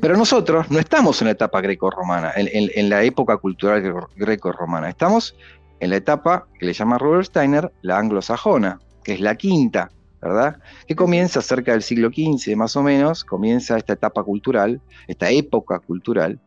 Pero 0.02 0.16
nosotros 0.16 0.70
no 0.70 0.80
estamos 0.80 1.22
en 1.22 1.26
la 1.26 1.32
etapa 1.32 1.62
greco-romana, 1.62 2.32
en, 2.36 2.89
la 2.89 3.04
época 3.04 3.38
cultural 3.38 4.08
greco-romana, 4.16 4.89
estamos 4.89 5.36
en 5.80 5.89
la 5.89 5.98
etapa 5.98 6.48
que 6.60 6.66
le 6.66 6.74
llama 6.74 6.98
Robert 6.98 7.26
Steiner 7.26 7.72
la 7.82 7.98
anglosajona, 7.98 8.80
que 9.04 9.14
es 9.14 9.20
la 9.20 9.36
quinta, 9.36 9.91
¿verdad? 10.28 10.59
Que 10.88 10.95
comienza 10.95 11.41
cerca 11.41 11.71
del 11.71 11.82
siglo 11.82 12.09
XV, 12.09 12.55
más 12.55 12.75
o 12.75 12.84
menos, 12.84 13.23
comienza 13.23 13.78
esta 13.78 13.93
etapa 13.93 14.23
cultural, 14.23 14.82
esta 15.07 15.30
época 15.30 15.80
cultural, 15.80 16.39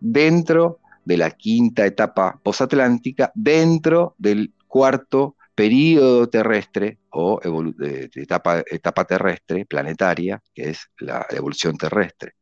dentro 0.00 0.80
de 1.04 1.16
la 1.16 1.30
quinta 1.30 1.86
etapa 1.86 2.38
posatlántica, 2.42 3.32
dentro 3.34 4.14
del 4.18 4.52
cuarto 4.66 5.36
periodo 5.58 6.28
terrestre 6.28 6.98
o 7.10 7.40
etapa, 8.14 8.62
etapa, 8.64 9.04
terrestre, 9.04 9.66
planetaria, 9.66 10.40
que 10.54 10.70
es 10.70 10.86
la 11.00 11.26
evolución 11.30 11.76
terrestre. 11.76 12.34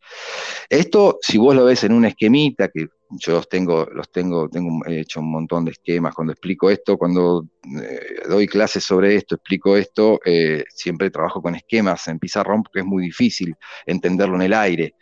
Esto, 0.69 1.17
si 1.23 1.39
vos 1.39 1.55
lo 1.55 1.65
ves 1.65 1.85
en 1.85 1.93
un 1.95 2.05
esquemita, 2.05 2.69
que 2.69 2.89
yo 3.09 3.33
los 3.33 3.49
tengo, 3.49 3.87
los 3.91 4.13
tengo, 4.13 4.51
tengo 4.51 4.85
he 4.85 5.01
hecho 5.01 5.21
un 5.21 5.31
montón 5.31 5.65
de 5.65 5.71
esquemas, 5.71 6.15
cuando 6.15 6.35
explico 6.35 6.69
esto, 6.69 6.99
cuando 6.99 7.47
eh, 7.83 8.29
doy 8.29 8.47
clases 8.47 8.85
sobre 8.85 9.15
esto, 9.15 9.37
explico 9.37 9.79
esto, 9.79 10.21
eh, 10.23 10.65
siempre 10.69 11.09
trabajo 11.09 11.41
con 11.41 11.55
esquemas 11.55 12.07
en 12.09 12.19
pizarrón 12.19 12.65
porque 12.65 12.81
es 12.81 12.87
muy 12.87 13.03
difícil 13.03 13.55
entenderlo 13.87 14.35
en 14.37 14.43
el 14.43 14.53
aire. 14.53 14.97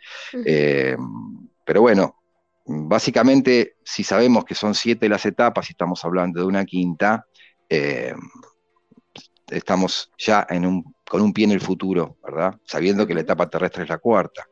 Eh, 0.45 0.95
pero 1.65 1.81
bueno, 1.81 2.15
básicamente, 2.65 3.75
si 3.83 4.05
sabemos 4.05 4.45
que 4.45 4.55
son 4.55 4.73
siete 4.73 5.09
las 5.09 5.25
etapas 5.25 5.69
y 5.69 5.73
estamos 5.73 6.05
hablando 6.05 6.39
de 6.39 6.45
una 6.45 6.63
quinta, 6.63 7.25
estamos 9.49 10.11
ya 10.17 10.45
en 10.49 10.65
un, 10.65 10.95
con 11.09 11.21
un 11.21 11.33
pie 11.33 11.45
en 11.45 11.51
el 11.51 11.61
futuro, 11.61 12.17
¿verdad? 12.23 12.55
Sabiendo 12.65 13.05
que 13.05 13.13
la 13.13 13.21
etapa 13.21 13.49
terrestre 13.49 13.83
es 13.83 13.89
la 13.89 13.97
cuarta 13.97 14.47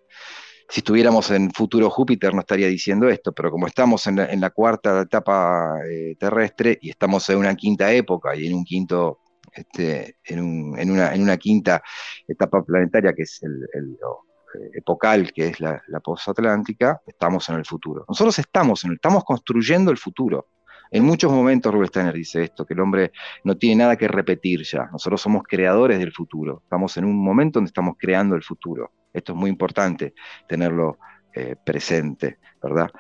si 0.73 0.79
estuviéramos 0.79 1.29
en 1.29 1.51
futuro 1.51 1.87
Júpiter 1.89 2.33
no 2.33 2.41
estaría 2.41 2.67
diciendo 2.67 3.07
esto, 3.07 3.31
pero 3.31 3.51
como 3.51 3.67
estamos 3.67 4.07
en 4.07 4.41
la, 4.41 4.49
cuarta 4.49 5.01
etapa 5.01 5.77
eh, 5.87 6.15
terrestre 6.17 6.79
y 6.81 6.89
estamos 6.89 7.29
en 7.29 7.37
una 7.37 7.55
quinta 7.55 7.91
época 7.91 8.35
y 8.35 8.47
en 8.47 8.55
un 8.55 8.63
quinto, 8.63 9.19
este, 9.51 10.17
en, 10.23 10.41
una, 10.89 11.37
quinta 11.37 11.83
etapa 12.27 12.63
planetaria 12.63 13.13
que 13.13 13.21
es 13.21 13.43
el, 13.43 13.63
eh, 13.63 14.69
epocal, 14.73 15.31
que 15.31 15.49
es 15.49 15.59
la, 15.59 15.79
la 15.89 15.99
posatlántica, 15.99 17.01
estamos 17.05 17.47
en 17.49 17.55
el 17.57 17.65
futuro. 17.65 18.05
Nosotros 18.07 18.39
estamos, 18.39 18.83
en, 18.83 18.93
estamos 18.93 19.23
construyendo 19.25 19.91
el 19.91 19.99
futuro. 19.99 20.49
En 20.93 21.03
muchos 21.03 21.31
momentos 21.31 21.73
Rubén 21.73 21.87
Steiner 21.87 22.13
dice 22.13 22.43
esto, 22.43 22.67
que 22.67 22.75
el 22.75 22.79
hombre 22.79 23.11
no 23.43 23.57
tiene 23.57 23.77
nada 23.77 23.95
que 23.95 24.07
repetir 24.07 24.61
ya. 24.63 24.89
Nosotros 24.91 25.19
somos 25.19 25.41
creadores 25.41 25.97
del 25.97 26.11
futuro. 26.11 26.61
Estamos 26.63 26.95
en 26.97 27.05
un 27.05 27.15
momento 27.15 27.57
donde 27.57 27.69
estamos 27.69 27.95
creando 27.97 28.35
el 28.35 28.43
futuro. 28.43 28.91
Esto 29.11 29.33
es 29.33 29.37
muy 29.39 29.49
importante 29.49 30.13
tenerlo 30.47 30.99
eh, 31.33 31.55
presente, 31.65 32.37
¿verdad? 32.61 32.91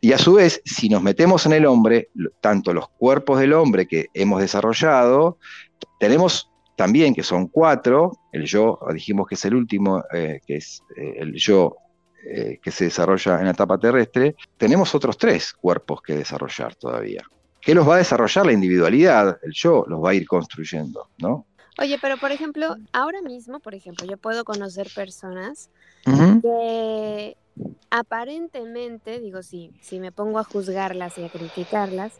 Y 0.00 0.12
a 0.12 0.18
su 0.18 0.32
vez, 0.34 0.62
si 0.64 0.88
nos 0.88 1.02
metemos 1.02 1.44
en 1.44 1.52
el 1.52 1.66
hombre, 1.66 2.08
tanto 2.40 2.72
los 2.72 2.88
cuerpos 2.88 3.38
del 3.38 3.52
hombre 3.52 3.86
que 3.86 4.06
hemos 4.14 4.40
desarrollado, 4.40 5.38
tenemos 6.00 6.50
también, 6.76 7.14
que 7.14 7.22
son 7.22 7.48
cuatro, 7.48 8.12
el 8.32 8.46
yo, 8.46 8.78
dijimos 8.94 9.26
que 9.26 9.34
es 9.34 9.44
el 9.44 9.54
último, 9.54 10.02
eh, 10.14 10.40
que 10.46 10.56
es 10.56 10.82
eh, 10.96 11.16
el 11.18 11.34
yo 11.34 11.76
que 12.62 12.70
se 12.70 12.84
desarrolla 12.84 13.38
en 13.38 13.44
la 13.44 13.50
etapa 13.50 13.78
terrestre, 13.78 14.34
tenemos 14.56 14.94
otros 14.94 15.18
tres 15.18 15.52
cuerpos 15.52 16.00
que 16.02 16.14
desarrollar 16.14 16.74
todavía. 16.74 17.22
¿Qué 17.60 17.74
los 17.74 17.88
va 17.88 17.94
a 17.94 17.98
desarrollar 17.98 18.46
la 18.46 18.52
individualidad? 18.52 19.38
El 19.42 19.52
yo 19.52 19.84
los 19.88 20.02
va 20.02 20.10
a 20.10 20.14
ir 20.14 20.26
construyendo, 20.26 21.08
¿no? 21.18 21.46
Oye, 21.78 21.98
pero 22.00 22.16
por 22.18 22.30
ejemplo, 22.30 22.76
ahora 22.92 23.20
mismo, 23.20 23.58
por 23.58 23.74
ejemplo, 23.74 24.06
yo 24.06 24.16
puedo 24.16 24.44
conocer 24.44 24.88
personas 24.94 25.70
que 26.04 27.36
aparentemente, 27.90 29.20
digo, 29.20 29.42
sí, 29.42 29.72
si 29.80 29.98
me 29.98 30.12
pongo 30.12 30.38
a 30.38 30.44
juzgarlas 30.44 31.18
y 31.18 31.24
a 31.24 31.28
criticarlas, 31.28 32.12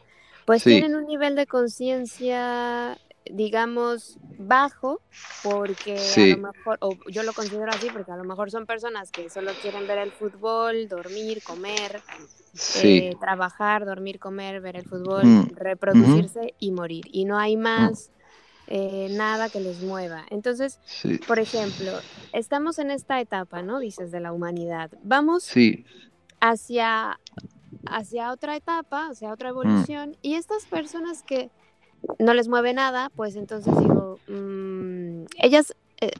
pues 0.45 0.65
tienen 0.65 0.95
un 0.95 1.07
nivel 1.07 1.37
de 1.37 1.47
conciencia, 1.47 2.99
digamos, 3.31 4.18
bajo, 4.39 5.01
porque 5.43 5.99
a 5.99 6.37
lo 6.37 6.53
mejor, 6.53 6.79
o 6.81 6.97
yo 7.11 7.22
lo 7.22 7.33
considero 7.33 7.70
así, 7.70 7.89
porque 7.93 8.12
a 8.12 8.16
lo 8.16 8.25
mejor 8.25 8.51
son 8.51 8.66
personas 8.66 9.11
que 9.11 9.31
solo 9.31 9.53
quieren 9.62 9.87
ver 9.87 9.99
el 9.99 10.12
fútbol, 10.12 10.89
dormir, 10.89 11.43
comer, 11.43 12.03
eh, 12.83 13.14
trabajar, 13.20 13.87
dormir, 13.87 14.18
comer, 14.18 14.61
ver 14.61 14.77
el 14.77 14.85
fútbol, 14.85 15.25
mm. 15.25 15.51
reproducirse 15.57 16.55
y 16.59 16.70
morir. 16.70 17.05
Y 17.11 17.25
no 17.25 17.39
hay 17.39 17.57
mm. 17.57 17.61
más 17.61 18.11
eh, 18.66 19.09
nada 19.11 19.49
que 19.49 19.61
les 19.61 19.83
mueva. 19.83 20.25
Entonces, 20.31 20.79
por 21.27 21.39
ejemplo, 21.39 21.93
estamos 22.33 22.79
en 22.79 22.91
esta 22.91 23.20
etapa, 23.20 23.62
¿no? 23.62 23.79
Dices 23.79 24.11
de 24.11 24.20
la 24.20 24.33
humanidad. 24.33 24.91
Vamos 25.03 25.51
hacia, 26.41 27.18
hacia 27.87 28.33
otra 28.33 28.57
etapa, 28.57 29.09
hacia 29.09 29.33
otra 29.33 29.49
mm. 29.49 29.53
evolución, 29.53 30.16
y 30.20 30.35
estas 30.35 30.66
personas 30.66 31.22
que 31.22 31.51
no 32.19 32.35
les 32.35 32.49
mueve 32.49 32.73
nada, 32.73 33.11
pues 33.15 33.37
entonces 33.37 33.77
digo, 33.79 34.19
mm, 34.29 35.25
ellas 35.39 35.75
eh, 36.01 36.13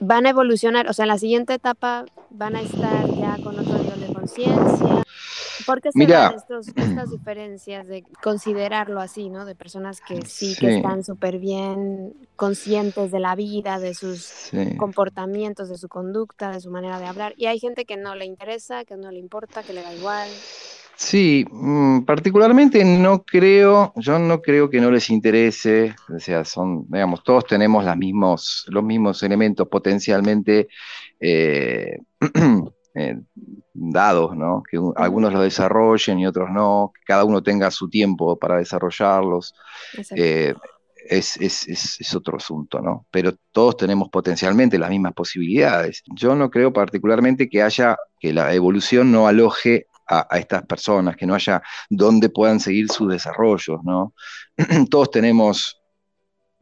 van 0.00 0.26
a 0.26 0.30
evolucionar, 0.30 0.88
o 0.88 0.92
sea, 0.92 1.04
en 1.04 1.08
la 1.08 1.18
siguiente 1.18 1.54
etapa 1.54 2.04
van 2.30 2.56
a 2.56 2.60
estar 2.60 3.08
ya 3.14 3.38
con 3.42 3.58
otro 3.58 3.78
nivel 3.78 4.00
de 4.00 4.12
conciencia, 4.12 5.02
¿Por 5.64 5.80
qué 5.80 5.92
se 5.92 5.98
Mira, 5.98 6.34
estas 6.76 7.10
diferencias 7.10 7.86
de 7.86 8.04
considerarlo 8.22 9.00
así, 9.00 9.28
¿no? 9.28 9.44
De 9.44 9.54
personas 9.54 10.00
que 10.00 10.22
sí, 10.22 10.56
que 10.58 10.76
están 10.76 11.04
súper 11.04 11.38
bien 11.38 12.14
conscientes 12.36 13.10
de 13.10 13.20
la 13.20 13.34
vida, 13.34 13.78
de 13.78 13.94
sus 13.94 14.50
comportamientos, 14.76 15.68
de 15.68 15.78
su 15.78 15.88
conducta, 15.88 16.50
de 16.50 16.60
su 16.60 16.70
manera 16.70 16.98
de 16.98 17.06
hablar. 17.06 17.34
Y 17.36 17.46
hay 17.46 17.58
gente 17.58 17.84
que 17.84 17.96
no 17.96 18.14
le 18.14 18.24
interesa, 18.24 18.84
que 18.84 18.96
no 18.96 19.10
le 19.10 19.18
importa, 19.18 19.62
que 19.62 19.72
le 19.72 19.82
da 19.82 19.94
igual. 19.94 20.28
Sí, 21.04 21.44
mm, 21.50 22.02
particularmente 22.02 22.84
no 22.84 23.24
creo, 23.24 23.92
yo 23.96 24.20
no 24.20 24.40
creo 24.40 24.70
que 24.70 24.80
no 24.80 24.88
les 24.88 25.10
interese, 25.10 25.96
o 26.08 26.20
sea, 26.20 26.44
son, 26.44 26.86
digamos, 26.88 27.24
todos 27.24 27.44
tenemos 27.44 27.84
las 27.84 27.96
mismos, 27.96 28.64
los 28.68 28.84
mismos 28.84 29.20
elementos 29.24 29.66
potencialmente 29.66 30.68
eh, 31.18 31.98
eh, 32.94 33.20
dados, 33.74 34.36
¿no? 34.36 34.62
que 34.62 34.78
algunos 34.94 35.32
los 35.32 35.42
desarrollen 35.42 36.20
y 36.20 36.26
otros 36.26 36.50
no, 36.50 36.92
que 36.94 37.02
cada 37.04 37.24
uno 37.24 37.42
tenga 37.42 37.72
su 37.72 37.90
tiempo 37.90 38.38
para 38.38 38.58
desarrollarlos. 38.58 39.54
Eh, 40.14 40.54
es, 41.10 41.36
es, 41.36 42.14
otro 42.14 42.36
asunto, 42.36 42.80
¿no? 42.80 43.06
Pero 43.10 43.32
todos 43.50 43.76
tenemos 43.76 44.08
potencialmente 44.08 44.78
las 44.78 44.88
mismas 44.88 45.14
posibilidades. 45.14 46.04
Yo 46.14 46.36
no 46.36 46.48
creo 46.48 46.72
particularmente 46.72 47.48
que 47.48 47.60
haya, 47.60 47.96
que 48.20 48.32
la 48.32 48.54
evolución 48.54 49.10
no 49.10 49.26
aloje 49.26 49.88
a, 50.12 50.38
estas 50.38 50.64
personas, 50.66 51.16
que 51.16 51.26
no 51.26 51.34
haya 51.34 51.62
donde 51.88 52.28
puedan 52.28 52.60
seguir 52.60 52.90
su 52.90 53.06
desarrollo, 53.08 53.80
¿no? 53.84 54.14
Todos 54.90 55.10
tenemos 55.10 55.82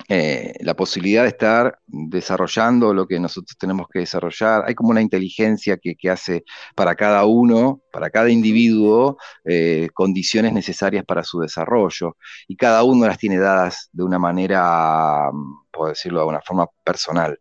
eh, 0.08 0.54
la 0.60 0.74
posibilidad 0.74 1.22
de 1.22 1.28
estar 1.28 1.78
desarrollando 1.86 2.92
lo 2.94 3.06
que 3.06 3.20
nosotros 3.20 3.56
tenemos 3.58 3.86
que 3.92 4.00
desarrollar. 4.00 4.64
Hay 4.66 4.74
como 4.74 4.90
una 4.90 5.02
inteligencia 5.02 5.76
que, 5.76 6.10
hace 6.10 6.44
para 6.74 6.94
cada 6.94 7.24
uno, 7.26 7.80
para 7.92 8.10
cada 8.10 8.30
individuo, 8.30 9.18
eh, 9.44 9.88
condiciones 9.94 10.52
necesarias 10.52 11.04
para 11.04 11.22
su 11.22 11.40
desarrollo. 11.40 12.16
Y 12.48 12.56
cada 12.56 12.82
uno 12.82 13.06
las 13.06 13.18
tiene 13.18 13.38
dadas 13.38 13.88
de 13.92 14.02
una 14.02 14.18
manera 14.18 15.30
puedo 15.70 15.90
decirlo 15.90 16.20
de 16.20 16.26
una 16.26 16.40
forma 16.42 16.66
personal. 16.84 17.38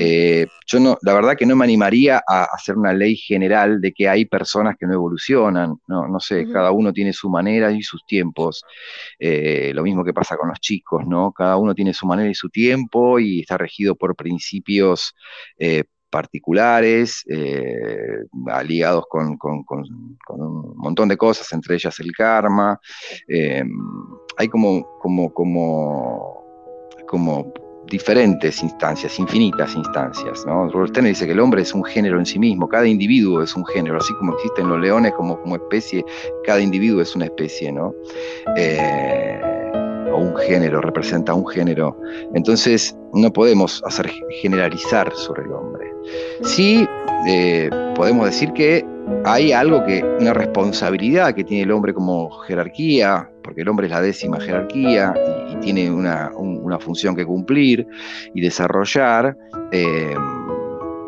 Eh, 0.00 0.46
yo 0.64 0.78
no, 0.78 0.96
la 1.02 1.12
verdad 1.12 1.36
que 1.36 1.44
no 1.44 1.56
me 1.56 1.64
animaría 1.64 2.22
a 2.24 2.44
hacer 2.44 2.76
una 2.76 2.92
ley 2.92 3.16
general 3.16 3.80
de 3.80 3.92
que 3.92 4.08
hay 4.08 4.26
personas 4.26 4.76
que 4.78 4.86
no 4.86 4.94
evolucionan, 4.94 5.74
no, 5.88 6.06
no 6.06 6.20
sé, 6.20 6.48
cada 6.52 6.70
uno 6.70 6.92
tiene 6.92 7.12
su 7.12 7.28
manera 7.28 7.72
y 7.72 7.82
sus 7.82 8.06
tiempos, 8.06 8.62
eh, 9.18 9.72
lo 9.74 9.82
mismo 9.82 10.04
que 10.04 10.14
pasa 10.14 10.36
con 10.36 10.50
los 10.50 10.60
chicos, 10.60 11.04
¿no? 11.04 11.32
Cada 11.32 11.56
uno 11.56 11.74
tiene 11.74 11.92
su 11.92 12.06
manera 12.06 12.30
y 12.30 12.34
su 12.34 12.48
tiempo 12.48 13.18
y 13.18 13.40
está 13.40 13.58
regido 13.58 13.96
por 13.96 14.14
principios 14.14 15.16
eh, 15.58 15.82
particulares, 16.10 17.24
ligados 18.64 19.04
con, 19.10 19.36
con, 19.36 19.64
un 20.28 20.76
montón 20.76 21.08
de 21.08 21.16
cosas, 21.16 21.52
entre 21.52 21.74
ellas 21.74 21.98
el 21.98 22.12
karma. 22.12 22.80
hay 24.38 24.48
como, 24.48 24.86
como, 25.00 25.34
como, 25.34 26.44
como 27.06 27.52
diferentes 27.90 28.62
instancias, 28.62 29.18
infinitas 29.18 29.74
instancias. 29.74 30.44
¿no? 30.46 30.68
Robert 30.70 30.96
dice 30.98 31.26
que 31.26 31.32
el 31.32 31.40
hombre 31.40 31.62
es 31.62 31.74
un 31.74 31.84
género 31.84 32.18
en 32.18 32.26
sí 32.26 32.38
mismo, 32.38 32.68
cada 32.68 32.86
individuo 32.86 33.42
es 33.42 33.54
un 33.54 33.64
género, 33.66 33.98
así 33.98 34.12
como 34.14 34.34
existen 34.34 34.68
los 34.68 34.80
leones 34.80 35.12
como, 35.12 35.40
como 35.40 35.56
especie, 35.56 36.04
cada 36.44 36.60
individuo 36.60 37.02
es 37.02 37.14
una 37.14 37.26
especie, 37.26 37.72
¿no? 37.72 37.94
Eh, 38.56 39.40
o 40.12 40.16
un 40.16 40.36
género, 40.36 40.80
representa 40.80 41.34
un 41.34 41.46
género. 41.46 41.96
Entonces, 42.34 42.96
no 43.12 43.32
podemos 43.32 43.82
hacer 43.84 44.10
generalizar 44.40 45.12
sobre 45.14 45.42
el 45.42 45.52
hombre. 45.52 45.86
Sí, 46.42 46.86
eh, 47.28 47.70
podemos 47.94 48.26
decir 48.26 48.52
que 48.52 48.84
hay 49.24 49.52
algo 49.52 49.84
que, 49.84 50.02
una 50.20 50.32
responsabilidad 50.32 51.34
que 51.34 51.44
tiene 51.44 51.64
el 51.64 51.70
hombre 51.70 51.92
como 51.94 52.30
jerarquía, 52.30 53.30
porque 53.42 53.62
el 53.62 53.68
hombre 53.68 53.86
es 53.86 53.92
la 53.92 54.00
décima 54.00 54.40
jerarquía 54.40 55.14
tiene 55.60 55.90
una, 55.90 56.30
función 56.80 57.16
que 57.16 57.24
cumplir 57.24 57.86
y 58.34 58.40
desarrollar, 58.40 59.36
eh, 59.72 60.14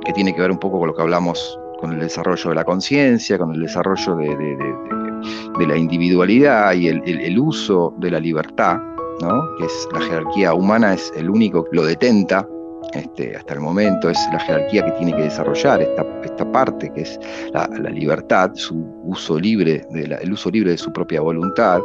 que 0.04 0.12
tiene 0.12 0.34
que 0.34 0.40
ver 0.40 0.50
un 0.50 0.58
poco 0.58 0.78
con 0.78 0.88
lo 0.88 0.94
que 0.94 1.02
hablamos 1.02 1.58
con 1.80 1.92
el 1.92 2.00
desarrollo 2.00 2.50
de 2.50 2.54
la 2.54 2.64
conciencia, 2.64 3.38
con 3.38 3.54
el 3.54 3.60
desarrollo 3.60 4.16
de, 4.16 5.66
la 5.66 5.76
individualidad 5.76 6.72
y 6.74 6.88
el, 6.88 7.38
uso 7.38 7.94
de 7.98 8.10
la 8.10 8.20
libertad, 8.20 8.78
¿no? 9.20 9.56
que 9.58 9.66
es 9.66 9.88
la 9.92 10.00
jerarquía 10.00 10.54
humana, 10.54 10.94
es 10.94 11.12
el 11.16 11.28
único 11.28 11.64
que 11.64 11.76
lo 11.76 11.84
detenta 11.84 12.46
este, 12.94 13.36
hasta 13.36 13.54
el 13.54 13.60
momento, 13.60 14.10
es 14.10 14.18
la 14.32 14.40
jerarquía 14.40 14.84
que 14.84 14.92
tiene 14.92 15.14
que 15.14 15.22
desarrollar 15.22 15.80
esta, 15.82 16.04
esta 16.24 16.50
parte, 16.50 16.90
que 16.94 17.02
es 17.02 17.20
la, 17.52 17.68
libertad, 17.90 18.50
su 18.54 18.84
uso 19.04 19.38
libre, 19.38 19.86
de 19.90 20.18
el 20.20 20.32
uso 20.32 20.50
libre 20.50 20.72
de 20.72 20.78
su 20.78 20.92
propia 20.92 21.20
voluntad. 21.20 21.80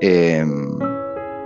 Em, 0.00 0.78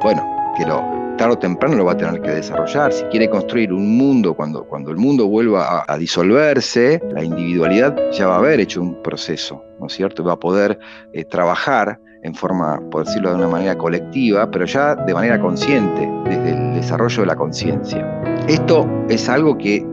bueno, 0.03 0.40
que 0.61 0.67
lo, 0.67 0.85
tarde 1.17 1.35
o 1.35 1.39
temprano 1.39 1.75
lo 1.75 1.85
va 1.87 1.93
a 1.93 1.97
tener 1.97 2.21
que 2.21 2.31
desarrollar. 2.31 2.93
Si 2.93 3.03
quiere 3.05 3.29
construir 3.31 3.73
un 3.73 3.97
mundo, 3.97 4.35
cuando, 4.35 4.65
cuando 4.65 4.91
el 4.91 4.99
mundo 4.99 5.27
vuelva 5.27 5.85
a, 5.89 5.99
disolverse, 5.99 7.01
la 7.13 7.25
individualidad 7.25 7.97
ya 8.13 8.27
va 8.27 8.35
a 8.35 8.39
haber 8.39 8.61
hecho 8.61 8.83
un 8.83 9.03
proceso, 9.03 9.63
¿no 9.79 9.87
es 9.87 9.95
cierto? 9.95 10.23
Va 10.23 10.35
a 10.35 10.39
poder 10.39 10.79
eh, 11.13 11.25
trabajar 11.25 11.99
en 12.23 12.35
forma, 12.35 12.79
por 12.91 13.07
decirlo 13.07 13.31
de 13.31 13.37
una 13.37 13.49
manera 13.49 13.77
colectiva, 13.79 14.51
pero 14.51 14.67
ya 14.67 14.95
de 14.95 15.15
manera 15.15 15.41
consciente, 15.41 16.11
desde 16.25 16.51
el 16.51 16.75
desarrollo 16.75 17.21
de 17.23 17.27
la 17.27 17.37
conciencia. 17.37 18.23
Esto 18.47 18.87
es 19.09 19.29
algo 19.29 19.57
que 19.57 19.85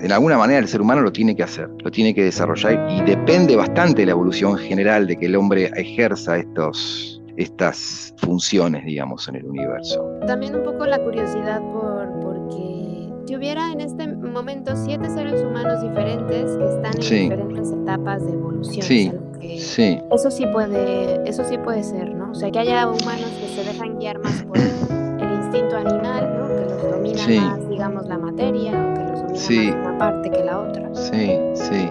de 0.00 0.12
alguna 0.12 0.38
manera 0.38 0.60
el 0.60 0.68
ser 0.68 0.80
humano 0.80 1.02
lo 1.02 1.12
tiene 1.12 1.36
que 1.36 1.42
hacer, 1.42 1.68
lo 1.82 1.90
tiene 1.90 2.14
que 2.14 2.24
desarrollar 2.24 2.86
y 2.90 3.02
depende 3.02 3.56
bastante 3.56 4.02
de 4.02 4.06
la 4.06 4.12
evolución 4.12 4.56
general 4.56 5.06
de 5.06 5.16
que 5.16 5.26
el 5.26 5.36
hombre 5.36 5.70
ejerza 5.76 6.38
estos, 6.38 7.19
estas 7.42 8.14
funciones, 8.18 8.84
digamos, 8.84 9.28
en 9.28 9.36
el 9.36 9.46
universo. 9.46 10.18
También 10.26 10.54
un 10.54 10.64
poco 10.64 10.86
la 10.86 10.98
curiosidad 10.98 11.60
por, 11.72 12.08
porque 12.20 13.08
si 13.26 13.36
hubiera 13.36 13.72
en 13.72 13.80
este 13.80 14.06
momento 14.08 14.72
siete 14.76 15.08
seres 15.10 15.42
humanos 15.42 15.82
diferentes 15.82 16.56
que 16.56 16.64
están 16.64 16.94
en 16.94 17.00
diferentes 17.00 17.72
etapas 17.72 18.24
de 18.26 18.32
evolución. 18.32 18.82
Sí. 18.82 19.12
Sí. 19.58 19.98
Eso 20.12 20.30
sí 20.30 20.46
puede, 20.52 21.28
eso 21.28 21.44
sí 21.44 21.56
puede 21.58 21.82
ser, 21.82 22.14
¿no? 22.14 22.30
O 22.30 22.34
sea, 22.34 22.50
que 22.50 22.58
haya 22.58 22.86
humanos 22.86 23.30
que 23.40 23.48
se 23.48 23.64
dejan 23.64 23.98
guiar 23.98 24.18
más 24.18 24.42
por 24.42 24.58
el 24.58 25.32
instinto 25.42 25.76
animal, 25.76 26.38
¿no? 26.38 26.48
Que 26.48 26.64
los 26.64 26.82
domina 26.82 27.40
más, 27.40 27.68
digamos, 27.68 28.06
la 28.06 28.18
materia, 28.18 28.72
o 28.72 28.94
que 28.94 29.00
los 29.00 29.22
domina 29.22 29.72
más 29.72 29.86
una 29.86 29.98
parte 29.98 30.30
que 30.30 30.44
la 30.44 30.60
otra. 30.60 30.94
Sí, 30.94 31.38
sí. 31.54 31.90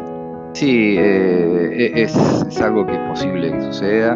Sí, 0.53 0.95
eh, 0.97 1.91
e, 1.95 2.01
es, 2.03 2.15
es, 2.47 2.61
algo 2.61 2.85
que 2.85 2.93
es 2.93 2.99
posible 3.07 3.51
que 3.51 3.61
suceda. 3.61 4.15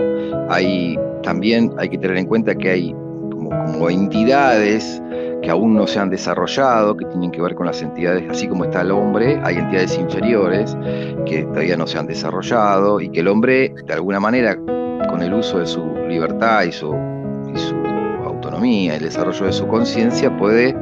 Hay, 0.49 0.97
también 1.23 1.73
hay 1.77 1.89
que 1.89 1.97
tener 1.97 2.17
en 2.17 2.25
cuenta 2.25 2.53
que 2.55 2.69
hay 2.69 2.95
como, 3.31 3.89
entidades 3.89 5.01
que 5.41 5.49
aún 5.49 5.75
no 5.75 5.87
se 5.87 5.99
han 5.99 6.09
desarrollado, 6.09 6.95
que 6.95 7.05
tienen 7.05 7.31
que 7.31 7.41
ver 7.41 7.55
con 7.55 7.65
las 7.65 7.81
entidades, 7.81 8.23
así 8.29 8.47
como 8.47 8.65
está 8.65 8.81
el 8.81 8.91
hombre, 8.91 9.39
hay 9.43 9.57
entidades 9.57 9.97
inferiores 9.97 10.77
que 11.25 11.43
todavía 11.43 11.75
no 11.75 11.85
se 11.85 11.97
han 11.97 12.07
desarrollado 12.07 13.01
y 13.01 13.09
que 13.09 13.19
el 13.19 13.27
hombre, 13.27 13.73
de 13.85 13.93
alguna 13.93 14.19
manera, 14.19 14.55
con 14.55 15.21
el 15.21 15.33
uso 15.33 15.59
de 15.59 15.65
su 15.65 15.83
libertad 16.07 16.63
y 16.63 16.71
su, 16.71 16.93
autonomía, 18.23 18.95
el 18.95 19.03
desarrollo 19.03 19.45
de 19.45 19.53
su 19.53 19.67
conciencia, 19.67 20.35
puede 20.37 20.75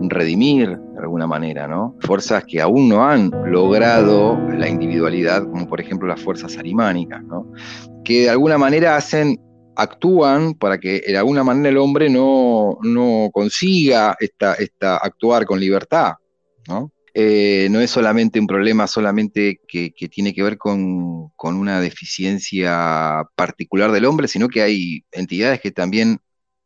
redimir 0.00 0.78
de 0.78 0.98
alguna 0.98 1.26
manera, 1.28 1.68
¿no? 1.68 1.94
Fuerzas 2.00 2.44
que 2.44 2.60
aún 2.60 2.88
no 2.88 3.04
han 3.08 3.30
logrado 3.46 4.36
la 4.56 4.68
individualidad, 4.68 5.44
como 5.44 5.68
por 5.68 5.80
ejemplo 5.80 6.08
las 6.08 6.20
fuerzas 6.20 6.58
arimánicas, 6.58 7.22
¿no? 7.22 7.46
Que 8.04 8.22
de 8.22 8.30
alguna 8.30 8.58
manera 8.58 8.96
hacen 8.96 9.38
actúan 9.78 10.54
para 10.54 10.78
que 10.78 11.00
de 11.06 11.16
alguna 11.16 11.44
manera 11.44 11.68
el 11.68 11.78
hombre 11.78 12.10
no, 12.10 12.78
consiga 13.32 14.16
esta, 14.18 14.54
esta, 14.54 14.96
actuar 14.96 15.46
con 15.46 15.60
libertad, 15.60 16.14
¿no? 16.66 16.92
Eh, 17.14 17.68
no 17.70 17.80
es 17.80 17.90
solamente 17.90 18.38
un 18.38 18.46
problema 18.46 18.86
solamente 18.86 19.60
que, 19.66 19.90
tiene 20.10 20.34
que 20.34 20.42
ver 20.42 20.58
con, 20.58 21.32
una 21.42 21.80
deficiencia 21.80 23.24
particular 23.34 23.90
del 23.92 24.04
hombre, 24.04 24.28
sino 24.28 24.48
que 24.48 24.62
hay 24.62 25.04
entidades 25.12 25.60
que 25.60 25.70
también 25.70 26.18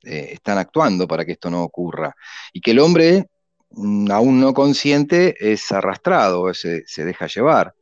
eh, 0.05 0.31
están 0.33 0.59
actuando 0.59 1.07
para 1.07 1.25
que 1.25 1.33
esto 1.33 1.51
no 1.51 1.63
ocurra. 1.63 2.15
Y 2.53 2.61
que 2.61 2.73
el 2.73 2.81
hombre, 2.81 3.29
mm, 3.71 4.11
aún 4.11 4.41
no 4.41 4.55
consciente, 4.55 5.35
es 5.39 5.71
arrastrado, 5.73 6.53
se, 6.55 6.83
se 6.87 7.05
deja 7.05 7.27
llevar. 7.27 7.75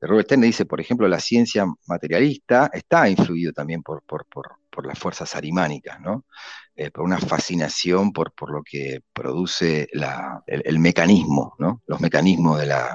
Robert 0.00 0.26
Stern 0.26 0.42
dice, 0.42 0.64
por 0.64 0.80
ejemplo, 0.80 1.06
la 1.08 1.20
ciencia 1.20 1.64
materialista 1.86 2.70
está 2.72 3.08
influido 3.08 3.52
también 3.52 3.82
por, 3.82 4.02
por, 4.02 4.26
las 4.86 4.98
fuerzas 4.98 5.34
arimánicas, 5.34 6.00
¿no? 6.00 6.24
Eh, 6.74 6.90
por 6.90 7.04
una 7.04 7.18
fascinación 7.18 8.12
por, 8.12 8.32
por 8.32 8.50
lo 8.50 8.62
que 8.62 9.00
produce 9.12 9.88
el, 10.46 10.78
mecanismo, 10.78 11.54
¿no? 11.58 11.82
Los 11.86 12.00
mecanismos 12.00 12.58
de 12.58 12.66
la... 12.66 12.88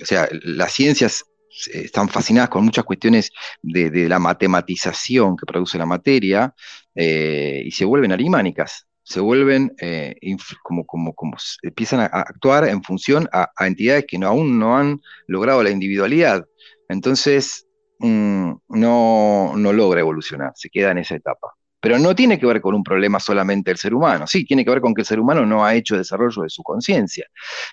O 0.00 0.04
sea, 0.04 0.28
las 0.30 0.72
ciencias 0.72 1.24
están 1.72 2.08
fascinadas 2.08 2.50
con 2.50 2.64
muchas 2.64 2.84
cuestiones 2.84 3.32
de, 3.62 4.08
la 4.08 4.18
matematización 4.18 5.36
que 5.36 5.46
produce 5.46 5.78
la 5.78 5.86
materia 5.86 6.54
eh, 6.94 7.62
y 7.64 7.70
se 7.72 7.84
vuelven 7.84 8.12
arimánicas, 8.12 8.86
se 9.02 9.20
vuelven 9.20 9.74
eh, 9.80 10.14
como, 10.62 10.84
como, 10.86 11.14
como 11.14 11.36
empiezan 11.62 12.00
a, 12.00 12.06
actuar 12.06 12.68
en 12.68 12.82
función 12.82 13.28
a, 13.32 13.50
entidades 13.60 14.04
que 14.06 14.18
aún 14.18 14.58
no 14.58 14.76
han 14.76 15.00
logrado 15.26 15.62
la 15.62 15.70
individualidad. 15.70 16.46
Entonces, 16.88 17.66
mm, 17.98 18.52
no, 18.68 19.52
no 19.56 19.72
logra 19.72 20.00
evolucionar, 20.00 20.52
se 20.54 20.70
queda 20.70 20.90
en 20.90 20.98
esa 20.98 21.16
etapa. 21.16 21.54
Pero 21.80 21.98
no 21.98 22.14
tiene 22.14 22.40
que 22.40 22.46
ver 22.46 22.60
con 22.60 22.74
un 22.74 22.82
problema 22.82 23.20
solamente 23.20 23.70
del 23.70 23.78
ser 23.78 23.94
humano, 23.94 24.26
sí, 24.26 24.44
tiene 24.44 24.64
que 24.64 24.70
ver 24.70 24.80
con 24.80 24.94
que 24.94 25.02
el 25.02 25.06
ser 25.06 25.20
humano 25.20 25.46
no 25.46 25.64
ha 25.64 25.74
hecho 25.74 25.96
desarrollo 25.96 26.42
de 26.42 26.50
su 26.50 26.62
conciencia, 26.64 27.26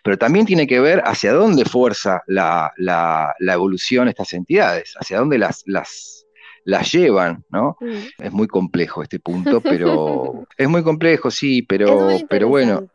pero 0.03 0.15
también 0.17 0.45
tiene 0.45 0.67
que 0.67 0.79
ver 0.79 1.01
hacia 1.05 1.33
dónde 1.33 1.65
fuerza 1.65 2.21
la, 2.27 2.71
la, 2.77 3.33
la 3.39 3.53
evolución 3.53 4.07
estas 4.07 4.33
entidades, 4.33 4.93
hacia 4.99 5.17
dónde 5.17 5.39
las, 5.39 5.63
las, 5.65 6.25
las 6.65 6.91
llevan, 6.91 7.45
¿no? 7.49 7.77
Mm. 7.79 8.23
Es 8.23 8.31
muy 8.31 8.47
complejo 8.47 9.01
este 9.01 9.19
punto, 9.19 9.61
pero 9.61 10.45
es 10.57 10.67
muy 10.67 10.83
complejo, 10.83 11.31
sí, 11.31 11.61
pero, 11.61 12.09
pero 12.29 12.47
bueno. 12.47 12.87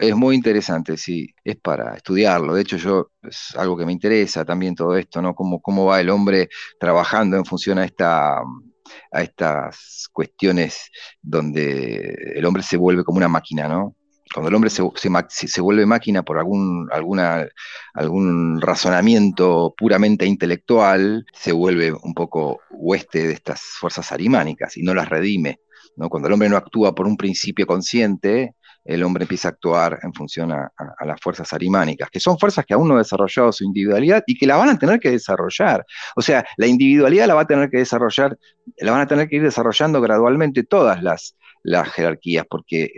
Es 0.00 0.14
muy 0.14 0.36
interesante, 0.36 0.96
sí, 0.96 1.34
es 1.42 1.56
para 1.56 1.96
estudiarlo. 1.96 2.54
De 2.54 2.62
hecho, 2.62 2.76
yo 2.76 3.10
es 3.20 3.54
algo 3.56 3.76
que 3.76 3.84
me 3.84 3.92
interesa 3.92 4.44
también 4.44 4.76
todo 4.76 4.96
esto, 4.96 5.20
¿no? 5.20 5.34
Cómo, 5.34 5.60
cómo 5.60 5.86
va 5.86 6.00
el 6.00 6.08
hombre 6.10 6.48
trabajando 6.78 7.36
en 7.36 7.44
función 7.44 7.78
a 7.78 7.84
esta, 7.84 8.38
a 8.38 9.22
estas 9.22 10.08
cuestiones 10.12 10.90
donde 11.20 12.14
el 12.36 12.44
hombre 12.44 12.62
se 12.62 12.76
vuelve 12.76 13.02
como 13.02 13.18
una 13.18 13.28
máquina, 13.28 13.66
¿no? 13.66 13.96
Cuando 14.32 14.50
el 14.50 14.54
hombre 14.54 14.70
se, 14.70 14.82
se, 15.28 15.60
vuelve 15.60 15.84
máquina 15.84 16.22
por 16.22 16.38
algún, 16.38 16.88
alguna, 16.92 17.48
algún 17.94 18.60
razonamiento 18.60 19.74
puramente 19.76 20.26
intelectual, 20.26 21.26
se 21.32 21.50
vuelve 21.50 21.92
un 21.92 22.14
poco 22.14 22.60
hueste 22.70 23.26
de 23.26 23.32
estas 23.32 23.60
fuerzas 23.62 24.12
arimánicas 24.12 24.76
y 24.76 24.82
no 24.82 24.94
las 24.94 25.08
redime. 25.08 25.58
¿no? 25.96 26.08
Cuando 26.08 26.28
el 26.28 26.34
hombre 26.34 26.48
no 26.48 26.56
actúa 26.56 26.94
por 26.94 27.06
un 27.06 27.16
principio 27.16 27.66
consciente, 27.66 28.54
el 28.88 29.02
hombre 29.02 29.24
empieza 29.24 29.48
a 29.48 29.50
actuar 29.50 29.98
en 30.02 30.14
función 30.14 30.50
a, 30.50 30.72
las 31.04 31.20
fuerzas 31.20 31.52
arimánicas, 31.52 32.08
que 32.10 32.18
son 32.18 32.38
fuerzas 32.38 32.64
que 32.64 32.72
aún 32.72 32.88
no 32.88 32.94
han 32.94 33.02
desarrollado 33.02 33.52
su 33.52 33.62
individualidad 33.64 34.24
y 34.26 34.36
que 34.36 34.46
la 34.46 34.56
van 34.56 34.70
a 34.70 34.78
tener 34.78 34.98
que 34.98 35.10
desarrollar. 35.10 35.84
O 36.16 36.22
sea, 36.22 36.44
la 36.56 36.66
individualidad 36.66 37.26
la 37.26 37.34
va 37.34 37.42
a 37.42 37.46
tener 37.46 37.68
que 37.68 37.76
desarrollar, 37.78 38.38
la 38.78 38.92
van 38.92 39.02
a 39.02 39.06
tener 39.06 39.28
que 39.28 39.36
ir 39.36 39.42
desarrollando 39.42 40.00
gradualmente 40.00 40.64
todas 40.64 41.02
las, 41.02 41.36
las 41.62 41.86
jerarquías, 41.90 42.46
porque 42.48 42.90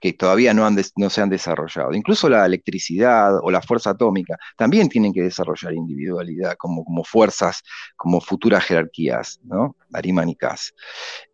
que 0.00 0.12
todavía 0.12 0.54
no, 0.54 0.66
han 0.66 0.76
no 0.96 1.10
se 1.10 1.20
han 1.20 1.28
desarrollado. 1.28 1.92
Incluso 1.92 2.28
la 2.28 2.44
electricidad 2.46 3.38
o 3.42 3.50
la 3.50 3.62
fuerza 3.62 3.90
atómica 3.90 4.36
también 4.56 4.88
tienen 4.88 5.12
que 5.12 5.22
desarrollar 5.22 5.74
individualidad 5.74 6.56
como, 6.56 6.84
como 6.84 7.04
fuerzas, 7.04 7.62
como 7.96 8.20
futuras 8.20 8.64
jerarquías 8.64 9.40
¿no? 9.44 9.76
arimánicas. 9.92 10.74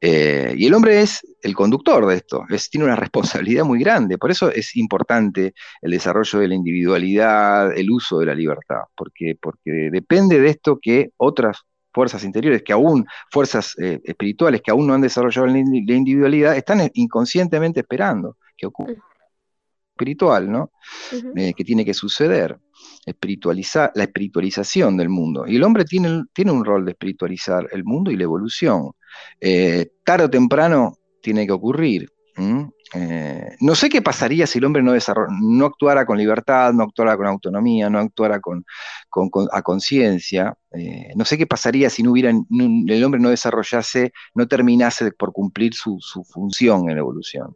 Eh, 0.00 0.54
y 0.56 0.66
el 0.66 0.74
hombre 0.74 1.00
es 1.00 1.20
el 1.42 1.54
conductor 1.54 2.06
de 2.06 2.16
esto, 2.16 2.44
es, 2.48 2.70
tiene 2.70 2.86
una 2.86 2.96
responsabilidad 2.96 3.64
muy 3.64 3.80
grande, 3.80 4.18
por 4.18 4.30
eso 4.30 4.50
es 4.50 4.76
importante 4.76 5.54
el 5.80 5.90
desarrollo 5.90 6.38
de 6.38 6.48
la 6.48 6.54
individualidad, 6.54 7.76
el 7.76 7.90
uso 7.90 8.18
de 8.18 8.26
la 8.26 8.34
libertad, 8.34 8.82
porque, 8.96 9.36
porque 9.40 9.90
depende 9.90 10.40
de 10.40 10.48
esto 10.48 10.78
que 10.80 11.10
otras 11.16 11.62
fuerzas 11.92 12.24
interiores, 12.24 12.62
que 12.62 12.72
aún, 12.72 13.06
fuerzas 13.30 13.74
eh, 13.78 14.00
espirituales 14.04 14.62
que 14.62 14.70
aún 14.70 14.86
no 14.86 14.94
han 14.94 15.00
desarrollado 15.00 15.46
la, 15.46 15.58
individualidad, 15.58 16.56
están 16.56 16.90
inconscientemente 16.94 17.80
esperando 17.80 18.36
que 18.56 18.66
ocurra. 18.66 18.94
Espiritual, 19.92 20.50
¿no? 20.50 20.72
Eh, 21.36 21.52
que 21.54 21.64
tiene 21.64 21.84
que 21.84 21.94
suceder. 21.94 22.58
Espiritualizar, 23.04 23.92
la 23.94 24.04
espiritualización 24.04 24.96
del 24.96 25.08
mundo. 25.08 25.44
Y 25.46 25.56
el 25.56 25.62
hombre 25.62 25.84
tiene, 25.84 26.24
tiene 26.32 26.50
un 26.50 26.64
rol 26.64 26.84
de 26.84 26.92
espiritualizar 26.92 27.68
el 27.72 27.84
mundo 27.84 28.10
y 28.10 28.16
la 28.16 28.24
evolución. 28.24 28.92
Eh, 29.40 29.92
tarde 30.04 30.24
o 30.24 30.30
temprano 30.30 30.98
tiene 31.20 31.46
que 31.46 31.52
ocurrir. 31.52 32.10
Eh, 32.94 33.56
no 33.60 33.74
sé 33.74 33.88
qué 33.88 34.02
pasaría 34.02 34.46
si 34.46 34.58
el 34.58 34.64
hombre 34.66 34.82
no, 34.82 34.92
no 35.40 35.66
actuara 35.66 36.04
con 36.04 36.18
libertad, 36.18 36.72
no 36.72 36.84
actuara 36.84 37.16
con 37.16 37.26
autonomía, 37.26 37.88
no 37.88 37.98
actuara 37.98 38.40
con, 38.40 38.64
a 39.50 39.62
conciencia. 39.62 40.54
Eh, 40.74 41.12
no 41.16 41.24
sé 41.24 41.36
qué 41.36 41.46
pasaría 41.46 41.90
si 41.90 42.02
no 42.02 42.12
hubiera, 42.12 42.30
el 42.30 43.04
hombre 43.04 43.20
no 43.20 43.30
desarrollase, 43.30 44.12
no 44.34 44.48
terminase 44.48 45.12
por 45.12 45.32
cumplir 45.32 45.74
su, 45.74 45.98
función 46.30 46.88
en 46.88 46.96
la 46.96 47.00
evolución. 47.00 47.54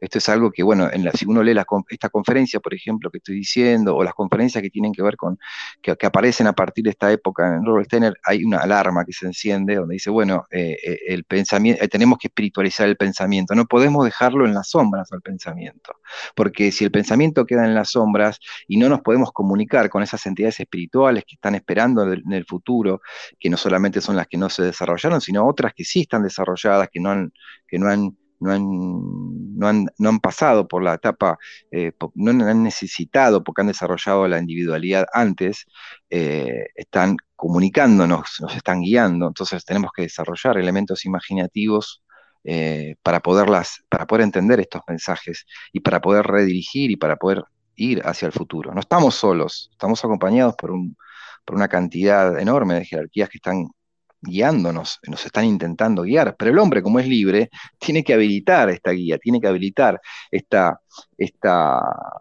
Esto 0.00 0.18
es 0.18 0.28
algo 0.28 0.50
que, 0.50 0.62
bueno, 0.62 0.88
en 0.92 1.04
la, 1.04 1.12
si 1.12 1.26
uno 1.26 1.42
lee 1.42 1.58
esta 1.88 2.08
conferencia, 2.08 2.60
por 2.60 2.74
ejemplo, 2.74 3.10
que 3.10 3.18
estoy 3.18 3.36
diciendo, 3.36 3.96
o 3.96 4.04
las 4.04 4.14
conferencias 4.14 4.62
que 4.62 4.70
tienen 4.70 4.92
que 4.92 5.02
ver 5.02 5.16
con, 5.16 5.38
que, 5.82 5.96
aparecen 6.06 6.46
a 6.46 6.52
partir 6.52 6.84
de 6.84 6.90
esta 6.90 7.10
época 7.12 7.46
en 7.56 7.64
Robert 7.64 7.86
Steiner, 7.86 8.14
hay 8.24 8.44
una 8.44 8.58
alarma 8.58 9.04
que 9.04 9.12
se 9.12 9.26
enciende 9.26 9.76
donde 9.76 9.94
dice, 9.94 10.10
bueno, 10.10 10.46
eh, 10.50 10.76
el 11.06 11.24
pensamiento, 11.24 11.86
tenemos 11.88 12.18
que 12.18 12.28
espiritualizar 12.28 12.88
el 12.88 12.96
pensamiento, 12.96 13.54
no 13.54 13.66
podemos 13.66 14.04
dejarlo 14.04 14.46
en 14.46 14.53
las 14.54 14.70
sombras 14.70 15.12
al 15.12 15.22
pensamiento. 15.22 15.96
Porque 16.34 16.72
si 16.72 16.84
el 16.84 16.90
pensamiento 16.90 17.46
queda 17.46 17.64
en 17.64 17.74
las 17.74 17.90
sombras 17.90 18.38
y 18.68 18.76
no 18.76 18.88
nos 18.88 19.00
podemos 19.00 19.32
comunicar 19.32 19.90
con 19.90 20.02
esas 20.02 20.24
entidades 20.26 20.60
espirituales 20.60 21.24
que 21.26 21.34
están 21.34 21.54
esperando 21.54 22.12
en 22.12 22.32
el 22.32 22.44
futuro, 22.44 23.00
que 23.38 23.50
no 23.50 23.56
solamente 23.56 24.00
son 24.00 24.16
las 24.16 24.26
que 24.26 24.38
no 24.38 24.48
se 24.48 24.62
desarrollaron, 24.62 25.20
sino 25.20 25.46
otras 25.46 25.74
que 25.74 25.84
sí 25.84 26.02
están 26.02 26.22
desarrolladas, 26.22 26.88
que 26.92 27.00
no 27.00 27.10
han, 27.10 27.32
que 27.66 27.78
no 27.78 27.88
han 27.88 28.16
no 28.44 28.52
han, 29.68 29.86
no 29.98 30.08
han, 30.08 30.20
pasado 30.20 30.68
por 30.68 30.82
la 30.82 30.94
etapa, 30.94 31.38
eh, 31.70 31.92
no 32.14 32.30
han 32.30 32.62
necesitado 32.62 33.42
porque 33.42 33.62
han 33.62 33.68
desarrollado 33.68 34.28
la 34.28 34.38
individualidad 34.38 35.06
antes, 35.12 35.66
eh, 36.10 36.66
están 36.74 37.16
comunicándonos, 37.36 38.36
nos 38.40 38.56
están 38.56 38.82
guiando, 38.82 39.28
entonces 39.28 39.64
tenemos 39.64 39.92
que 39.94 40.02
desarrollar 40.02 40.58
elementos 40.58 41.04
imaginativos 41.04 42.02
eh, 42.44 42.96
para, 43.02 43.20
poderlas, 43.20 43.82
para 43.88 44.06
poder 44.06 44.22
entender 44.24 44.60
estos 44.60 44.82
mensajes 44.86 45.46
y 45.72 45.80
para 45.80 46.00
poder 46.00 46.26
redirigir 46.26 46.90
y 46.90 46.96
para 46.96 47.16
poder 47.16 47.42
ir 47.76 48.02
hacia 48.04 48.26
el 48.26 48.32
futuro. 48.32 48.72
No 48.72 48.80
estamos 48.80 49.14
solos, 49.14 49.70
estamos 49.72 50.04
acompañados 50.04 50.54
por, 50.56 50.70
un, 50.70 50.96
por 51.44 51.56
una 51.56 51.68
cantidad 51.68 52.38
enorme 52.38 52.74
de 52.74 52.84
jerarquías 52.84 53.28
que 53.28 53.38
están 53.38 53.68
guiándonos, 54.20 55.00
nos 55.08 55.24
están 55.26 55.44
intentando 55.44 56.02
guiar, 56.02 56.36
pero 56.36 56.50
el 56.50 56.58
hombre, 56.58 56.82
como 56.82 56.98
es 56.98 57.06
libre, 57.06 57.50
tiene 57.78 58.02
que 58.02 58.14
habilitar 58.14 58.70
esta 58.70 58.90
guía, 58.90 59.18
tiene 59.18 59.40
que 59.40 59.48
habilitar 59.48 60.00
esta, 60.30 60.80
esta, 61.16 61.80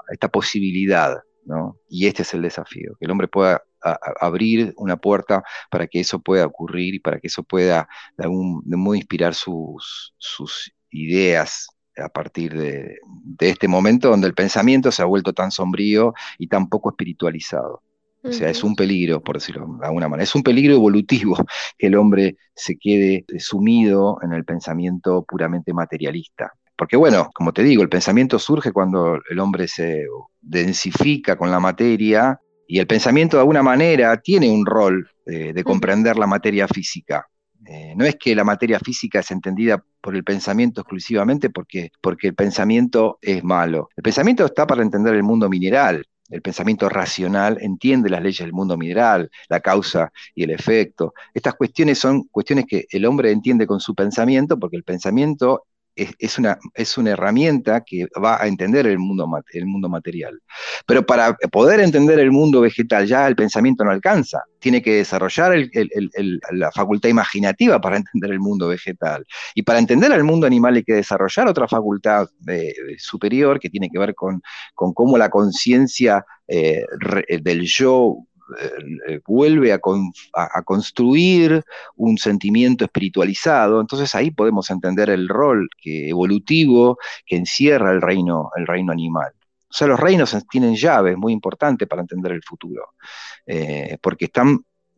esta 0.10 0.28
posibilidad, 0.28 1.18
¿no? 1.46 1.78
Y 1.90 2.08
este 2.08 2.24
es 2.24 2.34
el 2.34 2.42
desafío, 2.42 2.96
que 3.00 3.06
el 3.06 3.12
hombre 3.12 3.28
pueda 3.28 3.62
abrir 4.20 4.74
una 4.78 4.98
puerta 4.98 5.44
para 5.70 5.88
que 5.88 6.00
eso 6.00 6.20
pueda 6.20 6.46
ocurrir 6.46 6.96
y 6.96 7.00
para 7.00 7.20
que 7.20 7.28
eso 7.28 7.44
pueda 7.44 7.88
de 8.18 8.24
algún 8.24 8.64
modo 8.66 8.96
inspirar 8.96 9.34
sus, 9.34 10.14
sus 10.18 10.72
ideas 10.90 11.68
a 11.98 12.10
partir 12.10 12.54
de, 12.58 12.98
este 13.40 13.68
momento 13.68 14.10
donde 14.10 14.28
el 14.28 14.34
pensamiento 14.34 14.92
se 14.92 15.02
ha 15.02 15.06
vuelto 15.06 15.34
tan 15.34 15.52
sombrío 15.52 16.14
y 16.38 16.48
tan 16.48 16.68
poco 16.70 16.90
espiritualizado. 16.90 17.82
O 18.26 18.32
sea, 18.32 18.50
es 18.50 18.64
un 18.64 18.74
peligro, 18.74 19.22
por 19.22 19.36
decirlo 19.36 19.68
de 19.82 19.86
alguna 19.86 20.08
manera, 20.08 20.24
es 20.24 20.34
un 20.34 20.44
peligro 20.44 20.74
evolutivo 20.74 21.36
que 21.78 21.88
el 21.88 21.96
hombre 21.96 22.38
se 22.56 22.78
quede 22.78 23.26
sumido 23.38 24.18
en 24.22 24.32
el 24.32 24.46
pensamiento 24.46 25.26
puramente 25.28 25.74
materialista. 25.74 26.54
Porque 26.78 26.96
bueno, 26.96 27.30
como 27.34 27.52
te 27.52 27.64
digo, 27.64 27.84
el 27.84 27.90
pensamiento 27.90 28.40
surge 28.40 28.72
cuando 28.72 29.20
el 29.30 29.40
hombre 29.40 29.68
se 29.68 30.06
densifica 30.42 31.36
con 31.36 31.52
la 31.52 31.60
materia 31.60 32.40
y 32.68 32.80
el 32.80 32.88
pensamiento 32.88 33.38
de 33.38 33.42
alguna 33.42 33.64
manera 33.64 34.18
tiene 34.18 34.50
un 34.50 34.66
rol 34.66 35.10
eh, 35.26 35.54
de 35.54 35.64
comprender 35.64 36.18
la 36.18 36.28
materia 36.28 36.68
física. 36.68 37.28
Eh, 37.66 37.94
no 37.96 38.06
es 38.06 38.16
que 38.16 38.36
la 38.36 38.44
materia 38.44 38.80
física 38.80 39.20
es 39.20 39.32
entendida 39.32 39.84
por 40.02 40.16
el 40.16 40.24
pensamiento 40.24 40.82
exclusivamente 40.82 41.50
porque, 41.50 41.92
porque 42.02 42.28
el 42.28 42.36
pensamiento 42.36 43.20
es 43.22 43.44
malo. 43.44 43.90
El 43.96 44.04
pensamiento 44.04 44.46
está 44.46 44.68
para 44.68 44.82
entender 44.82 45.16
el 45.16 45.24
mundo 45.24 45.50
mineral. 45.50 46.06
El 46.30 46.42
pensamiento 46.42 46.90
racional 46.90 47.58
entiende 47.62 48.10
las 48.10 48.22
leyes 48.22 48.40
del 48.40 48.54
mundo 48.54 48.76
mineral, 48.78 49.30
la 49.50 49.60
causa 49.60 50.12
y 50.34 50.44
el 50.44 50.50
efecto. 50.50 51.14
Estas 51.34 51.54
cuestiones 51.54 52.00
son 52.00 52.24
cuestiones 52.24 52.66
que 52.68 52.86
el 52.90 53.06
hombre 53.06 53.32
entiende 53.32 53.68
con 53.68 53.80
su 53.80 53.94
pensamiento 53.94 54.58
porque 54.58 54.78
el 54.78 54.84
pensamiento 54.84 55.66
es, 55.96 56.40
una, 56.40 56.58
es 56.74 56.98
una 56.98 57.12
herramienta 57.12 57.82
que 57.82 58.08
va 58.24 58.42
a 58.42 58.48
entender 58.48 58.88
el 58.88 59.00
mundo, 59.00 59.30
el 59.52 59.66
mundo 59.66 59.90
material. 59.90 60.40
Pero 60.86 61.06
para 61.06 61.36
poder 61.52 61.80
entender 61.80 62.20
el 62.20 62.32
mundo 62.32 62.62
vegetal 62.62 63.06
ya 63.08 63.28
el 63.28 63.36
pensamiento 63.36 63.84
no 63.84 63.92
alcanza. 63.92 64.44
Tiene 64.60 64.82
que 64.82 64.96
desarrollar 64.96 65.56
la 66.52 66.72
facultad 66.72 67.10
imaginativa 67.10 67.80
para 67.80 67.98
entender 67.98 68.32
el 68.32 68.40
mundo 68.40 68.68
vegetal. 68.68 69.26
Y 69.56 69.64
para 69.64 69.80
entender 69.80 70.12
el 70.12 70.24
mundo 70.24 70.48
animal 70.48 70.76
hay 70.76 70.84
que 70.84 70.94
desarrollar 70.94 71.48
otra 71.48 71.68
facultad 71.68 72.28
eh, 72.48 72.74
superior 72.98 73.60
que 73.60 73.70
tiene 73.70 73.90
que 73.90 74.00
ver 74.00 74.16
con, 74.16 74.42
con 74.74 74.94
cómo 74.94 75.18
la 75.18 75.30
conciencia 75.30 76.26
eh, 76.48 76.84
del 77.42 77.62
yo 77.62 78.18
eh, 78.60 79.20
vuelve 79.28 79.74
a, 79.74 79.80
construir 80.64 81.64
un 81.96 82.18
sentimiento 82.18 82.86
espiritualizado, 82.86 83.82
entonces 83.82 84.14
ahí 84.16 84.32
podemos 84.32 84.70
entender 84.70 85.10
el 85.10 85.28
rol 85.28 85.70
que, 85.82 86.10
evolutivo 86.10 86.98
que 87.26 87.38
encierra 87.38 87.92
el 87.92 88.02
reino, 88.02 88.50
el 88.56 88.68
reino 88.68 88.92
animal. 88.92 89.32
O 89.70 89.76
sea, 89.76 89.88
los 89.88 90.00
reinos 90.00 90.36
tienen 90.50 90.76
llaves 90.76 91.18
muy 91.18 91.34
importantes 91.34 91.88
para 91.88 92.02
entender 92.02 92.32
el 92.32 92.44
futuro, 92.44 92.94
eh, 93.46 93.98
porque 94.02 94.30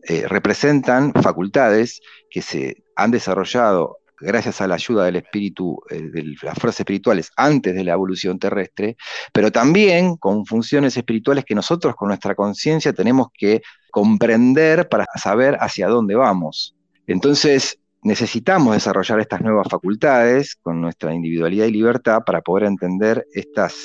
eh, 0.07 0.27
representan 0.27 1.13
facultades 1.13 2.01
que 2.29 2.41
se 2.41 2.83
han 2.95 3.11
desarrollado 3.11 3.99
gracias 4.19 4.61
a 4.61 4.67
la 4.67 4.75
ayuda 4.75 5.05
del 5.05 5.17
espíritu, 5.17 5.81
eh, 5.89 6.01
de 6.01 6.23
las 6.43 6.57
fuerzas 6.57 6.81
espirituales 6.81 7.31
antes 7.35 7.73
de 7.75 7.83
la 7.83 7.93
evolución 7.93 8.39
terrestre, 8.39 8.97
pero 9.33 9.51
también 9.51 10.17
con 10.17 10.45
funciones 10.45 10.97
espirituales 10.97 11.45
que 11.45 11.55
nosotros 11.55 11.95
con 11.95 12.09
nuestra 12.09 12.35
conciencia 12.35 12.93
tenemos 12.93 13.27
que 13.33 13.61
comprender 13.91 14.89
para 14.89 15.05
saber 15.15 15.57
hacia 15.59 15.87
dónde 15.87 16.15
vamos. 16.15 16.75
Entonces, 17.07 17.79
necesitamos 18.03 18.73
desarrollar 18.73 19.19
estas 19.19 19.41
nuevas 19.41 19.67
facultades 19.69 20.55
con 20.55 20.81
nuestra 20.81 21.13
individualidad 21.13 21.65
y 21.65 21.71
libertad 21.71 22.21
para 22.25 22.41
poder 22.41 22.65
entender 22.65 23.25
estas 23.33 23.75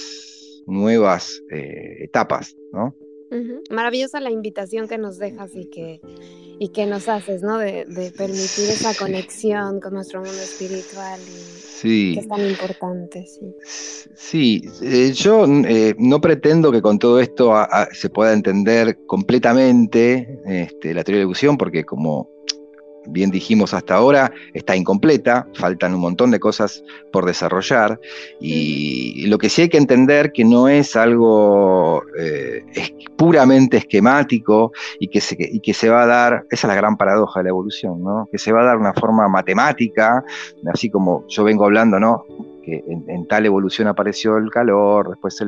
nuevas 0.67 1.41
eh, 1.51 2.05
etapas, 2.05 2.55
¿no? 2.73 2.95
Maravillosa 3.71 4.21
la 4.21 4.31
invitación 4.31 4.89
que 4.89 4.99
nos 4.99 5.19
dejas 5.19 5.51
y 5.55 5.67
que, 5.67 6.01
y 6.59 6.69
que 6.69 6.87
nos 6.87 7.09
haces, 7.09 7.43
¿no? 7.43 7.59
De, 7.59 7.85
permitir 8.17 8.71
esa 8.71 8.95
conexión 8.95 9.81
con 9.81 9.95
nuestro 9.95 10.21
mundo 10.21 10.41
espiritual 10.41 11.21
y 11.85 12.15
que 12.15 12.21
es 12.21 12.29
tan 12.29 12.47
importante, 12.47 13.27
sí. 13.27 13.55
Sí, 14.15 14.63
eh, 14.83 15.13
yo 15.13 15.47
eh, 15.47 15.95
no 15.99 16.21
pretendo 16.21 16.71
que 16.73 16.83
con 16.83 16.99
todo 16.99 17.21
esto 17.21 17.55
se 17.93 18.11
pueda 18.11 18.33
entender 18.33 18.99
completamente 19.07 20.41
este, 20.45 20.93
la 20.93 21.05
teoría 21.05 21.19
de 21.19 21.21
la 21.21 21.23
evolución, 21.23 21.57
porque 21.57 21.85
como 21.85 22.29
bien 23.07 23.31
dijimos 23.31 23.75
hasta 23.75 23.95
ahora, 23.95 24.33
está 24.55 24.77
incompleta, 24.77 25.47
faltan 25.55 25.95
un 25.95 26.01
montón 26.01 26.31
de 26.31 26.41
cosas 26.41 26.85
por 27.13 27.25
desarrollar 27.27 28.01
y 28.41 29.27
lo 29.27 29.39
que 29.39 29.49
sí 29.49 29.63
hay 29.63 29.69
que 29.69 29.79
entender 29.79 30.33
que 30.33 30.45
no 30.45 30.69
es 30.69 30.97
algo 30.97 32.03
eh, 32.19 32.65
puramente 33.17 33.79
esquemático 33.79 34.73
y 34.99 35.09
que, 35.09 35.21
se, 35.21 35.37
y 35.39 35.61
que 35.61 35.75
se 35.75 35.89
va 35.89 36.03
a 36.03 36.07
dar, 36.07 36.47
esa 36.51 36.67
es 36.67 36.69
la 36.69 36.75
gran 36.75 36.97
paradoja 36.97 37.41
de 37.41 37.45
la 37.45 37.51
evolución, 37.51 38.03
¿no? 38.03 38.29
que 38.31 38.39
se 38.39 38.53
va 38.53 38.63
a 38.63 38.65
dar 38.65 38.77
una 38.77 38.93
forma 38.93 39.29
matemática, 39.29 40.25
así 40.73 40.91
como 40.91 41.25
yo 41.29 41.45
vengo 41.45 41.65
hablando, 41.65 41.99
¿no? 41.99 42.25
que 42.65 42.85
en, 42.87 43.27
tal 43.27 43.47
evolución 43.47 43.89
apareció 43.89 44.37
el 44.37 44.51
calor, 44.51 45.11
después 45.11 45.39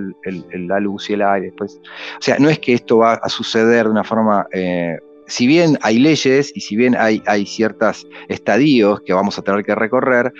la 0.53 0.80
luz 0.80 1.11
y 1.11 1.12
el 1.12 1.22
aire, 1.22 1.46
después... 1.48 1.78
O 2.18 2.22
sea, 2.22 2.38
no 2.38 2.48
es 2.48 2.59
que 2.59 2.72
esto 2.72 2.98
va 2.98 3.14
a 3.14 3.28
suceder 3.28 3.84
de 3.84 3.90
una 3.90 4.05
forma... 4.05 4.46
Eh, 4.53 4.98
si 5.32 5.46
bien 5.46 5.78
hay 5.80 5.98
leyes 5.98 6.52
y 6.54 6.60
si 6.60 6.76
bien 6.76 6.94
hay, 6.94 7.46
ciertos 7.46 8.06
estadios 8.28 9.00
que 9.00 9.14
vamos 9.14 9.38
a 9.38 9.42
tener 9.42 9.64
que 9.64 9.74
recorrer, 9.74 10.30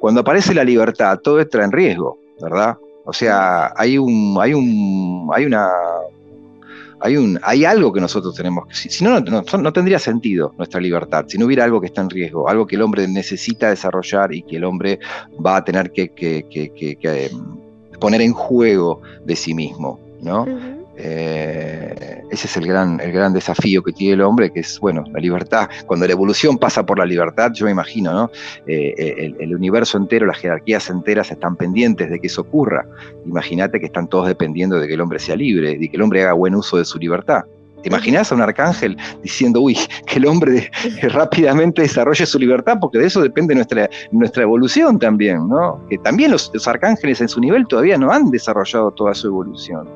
cuando 0.00 0.22
aparece 0.22 0.54
la 0.54 0.64
libertad, 0.64 1.18
todo 1.22 1.38
entra 1.38 1.64
en 1.64 1.70
riesgo, 1.70 2.18
¿verdad? 2.40 2.78
O 3.04 3.12
sea, 3.12 3.74
hay 3.76 3.98
un, 3.98 4.38
hay 4.40 4.54
un, 4.54 5.28
hay 5.34 5.44
una, 5.44 5.68
hay 7.00 7.18
un, 7.18 7.38
hay 7.42 7.66
algo 7.66 7.92
que 7.92 8.00
nosotros 8.00 8.34
tenemos 8.34 8.66
que, 8.66 8.74
si, 8.74 9.04
no, 9.04 9.20
no, 9.20 9.72
tendría 9.74 9.98
sentido 9.98 10.54
nuestra 10.56 10.80
libertad, 10.80 11.26
si 11.28 11.36
no 11.36 11.44
hubiera 11.44 11.64
algo 11.64 11.78
que 11.78 11.88
está 11.88 12.00
en 12.00 12.08
riesgo, 12.08 12.48
algo 12.48 12.66
que 12.66 12.76
el 12.76 12.82
hombre 12.82 13.06
necesita 13.06 13.68
desarrollar 13.68 14.32
y 14.32 14.44
que 14.44 14.56
el 14.56 14.64
hombre 14.64 14.98
va 15.44 15.56
a 15.56 15.64
tener 15.64 15.92
que, 15.92 16.08
que, 16.08 17.30
poner 18.00 18.22
en 18.22 18.32
juego 18.32 19.02
de 19.26 19.36
sí 19.36 19.52
mismo, 19.52 20.00
¿no? 20.22 20.46
Eh, 21.00 22.22
ese 22.30 22.46
es 22.48 22.56
el 22.56 22.66
gran, 22.66 23.00
el 23.00 23.12
gran 23.12 23.32
desafío 23.32 23.82
que 23.82 23.92
tiene 23.92 24.14
el 24.14 24.20
hombre, 24.22 24.50
que 24.50 24.60
es, 24.60 24.80
bueno, 24.80 25.04
la 25.12 25.20
libertad. 25.20 25.68
Cuando 25.86 26.06
la 26.06 26.12
evolución 26.12 26.58
pasa 26.58 26.84
por 26.84 26.98
la 26.98 27.06
libertad, 27.06 27.52
yo 27.54 27.66
me 27.66 27.70
imagino, 27.70 28.12
¿no? 28.12 28.30
Eh, 28.66 28.94
eh, 28.98 29.34
el, 29.38 29.54
universo 29.54 29.96
entero, 29.96 30.26
las 30.26 30.38
jerarquías 30.38 30.90
enteras 30.90 31.30
están 31.30 31.56
pendientes 31.56 32.10
de 32.10 32.18
que 32.18 32.26
eso 32.26 32.42
ocurra. 32.42 32.84
Imagínate 33.24 33.78
que 33.78 33.86
están 33.86 34.08
todos 34.08 34.26
dependiendo 34.26 34.78
de 34.80 34.88
que 34.88 34.94
el 34.94 35.00
hombre 35.00 35.20
sea 35.20 35.36
libre, 35.36 35.78
de 35.78 35.88
que 35.88 35.96
el 35.96 36.02
hombre 36.02 36.22
haga 36.22 36.32
buen 36.32 36.54
uso 36.54 36.78
de 36.78 36.84
su 36.84 36.98
libertad. 36.98 37.44
¿Te 37.82 37.88
imaginas 37.88 38.32
a 38.32 38.34
un 38.34 38.42
arcángel 38.42 38.96
diciendo, 39.22 39.60
uy, 39.60 39.78
que 40.06 40.18
el 40.18 40.26
hombre 40.26 40.70
rápidamente 41.02 41.82
desarrolle 41.82 42.26
su 42.26 42.38
libertad? 42.38 42.78
Porque 42.80 42.98
de 42.98 43.06
eso 43.06 43.22
depende 43.22 43.54
nuestra, 43.54 43.88
nuestra 44.10 44.42
evolución 44.42 44.98
también, 44.98 45.48
¿no? 45.48 45.80
Que 45.88 45.98
también 45.98 46.32
los, 46.32 46.50
arcángeles 46.66 47.20
en 47.20 47.28
su 47.28 47.40
nivel 47.40 47.66
todavía 47.68 47.96
no 47.96 48.10
han 48.10 48.30
desarrollado 48.30 48.90
toda 48.90 49.14
su 49.14 49.28
evolución. 49.28 49.88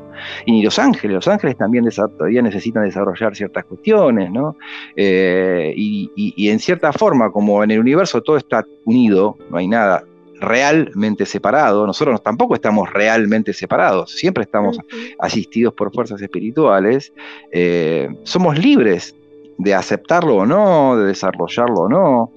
Y 0.46 0.52
ni 0.52 0.62
los 0.62 0.78
ángeles, 0.78 1.14
los 1.14 1.28
ángeles 1.28 1.56
también 1.56 1.88
todavía 1.88 2.42
necesitan 2.42 2.84
desarrollar 2.84 3.34
ciertas 3.36 3.64
cuestiones, 3.64 4.30
¿no? 4.30 4.56
Eh, 4.96 5.72
y, 5.76 6.10
y 6.14 6.48
en 6.48 6.58
cierta 6.58 6.92
forma, 6.92 7.30
como 7.30 7.62
en 7.64 7.70
el 7.70 7.80
universo 7.80 8.22
todo 8.22 8.36
está 8.36 8.64
unido, 8.84 9.36
no 9.50 9.58
hay 9.58 9.68
nada 9.68 10.04
realmente 10.42 11.24
separado, 11.24 11.86
nosotros 11.86 12.20
tampoco 12.22 12.54
estamos 12.54 12.92
realmente 12.92 13.52
separados, 13.52 14.10
siempre 14.10 14.42
estamos 14.42 14.78
asistidos 15.18 15.72
por 15.72 15.94
fuerzas 15.94 16.20
espirituales, 16.20 17.12
eh, 17.52 18.08
somos 18.24 18.58
libres 18.58 19.14
de 19.56 19.74
aceptarlo 19.74 20.36
o 20.36 20.46
no, 20.46 20.96
de 20.96 21.06
desarrollarlo 21.06 21.82
o 21.82 21.88
no. 21.88 22.32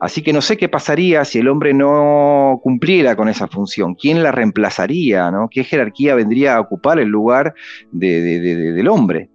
Así 0.00 0.22
que 0.22 0.32
no 0.32 0.40
sé 0.40 0.56
qué 0.56 0.68
pasaría 0.68 1.24
si 1.26 1.38
el 1.38 1.48
hombre 1.48 1.74
no 1.74 2.58
cumpliera 2.62 3.14
con 3.16 3.28
esa 3.28 3.48
función. 3.48 3.94
¿Quién 3.94 4.22
la 4.22 4.32
reemplazaría? 4.32 5.30
¿no? 5.30 5.48
¿Qué 5.50 5.62
jerarquía 5.62 6.14
vendría 6.14 6.56
a 6.56 6.60
ocupar 6.60 6.98
el 6.98 7.08
lugar 7.08 7.54
del 7.92 8.88
hombre? 8.88 9.28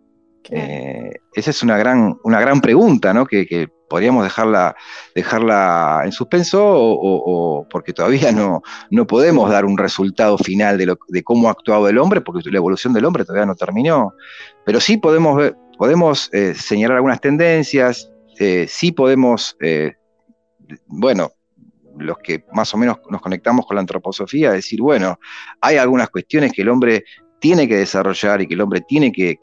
Eh, 0.49 1.11
esa 1.33 1.51
es 1.51 1.61
una 1.63 1.77
gran, 1.77 2.17
una 2.23 2.39
gran 2.39 2.61
pregunta, 2.61 3.13
¿no? 3.13 3.25
Que, 3.25 3.67
podríamos 3.87 4.23
dejarla, 4.23 4.75
dejarla 5.13 6.01
en 6.05 6.11
suspenso 6.11 6.59
o, 6.65 7.67
porque 7.69 7.93
todavía 7.93 8.31
no, 8.31 8.63
no 8.89 9.05
podemos 9.05 9.47
dar 9.51 9.63
un 9.63 9.77
resultado 9.77 10.39
final 10.39 10.79
de, 10.79 10.87
lo, 10.87 10.97
de 11.07 11.23
cómo 11.23 11.47
ha 11.47 11.51
actuado 11.51 11.87
el 11.87 11.99
hombre, 11.99 12.21
porque 12.21 12.49
la 12.49 12.57
evolución 12.57 12.93
del 12.93 13.05
hombre 13.05 13.25
todavía 13.25 13.45
no 13.45 13.55
terminó. 13.55 14.13
Pero 14.65 14.79
sí 14.79 14.97
podemos, 14.97 15.51
podemos 15.77 16.33
eh, 16.33 16.55
señalar 16.55 16.97
algunas 16.97 17.21
tendencias, 17.21 18.09
eh, 18.39 18.65
sí 18.67 18.91
podemos, 18.91 19.55
bueno, 20.87 21.31
los 21.97 22.17
que 22.19 22.45
más 22.53 22.73
o 22.73 22.77
menos 22.77 22.97
nos 23.09 23.21
conectamos 23.21 23.65
con 23.65 23.75
la 23.75 23.81
antroposofía, 23.81 24.51
decir, 24.51 24.81
bueno, 24.81 25.19
hay 25.61 25.77
algunas 25.77 26.09
cuestiones 26.09 26.51
que 26.51 26.61
el 26.61 26.69
hombre 26.69 27.05
tiene 27.39 27.67
que 27.67 27.77
desarrollar 27.77 28.41
y 28.41 28.47
que 28.47 28.53
el 28.53 28.61
hombre 28.61 28.81
tiene 28.81 29.11
que, 29.11 29.37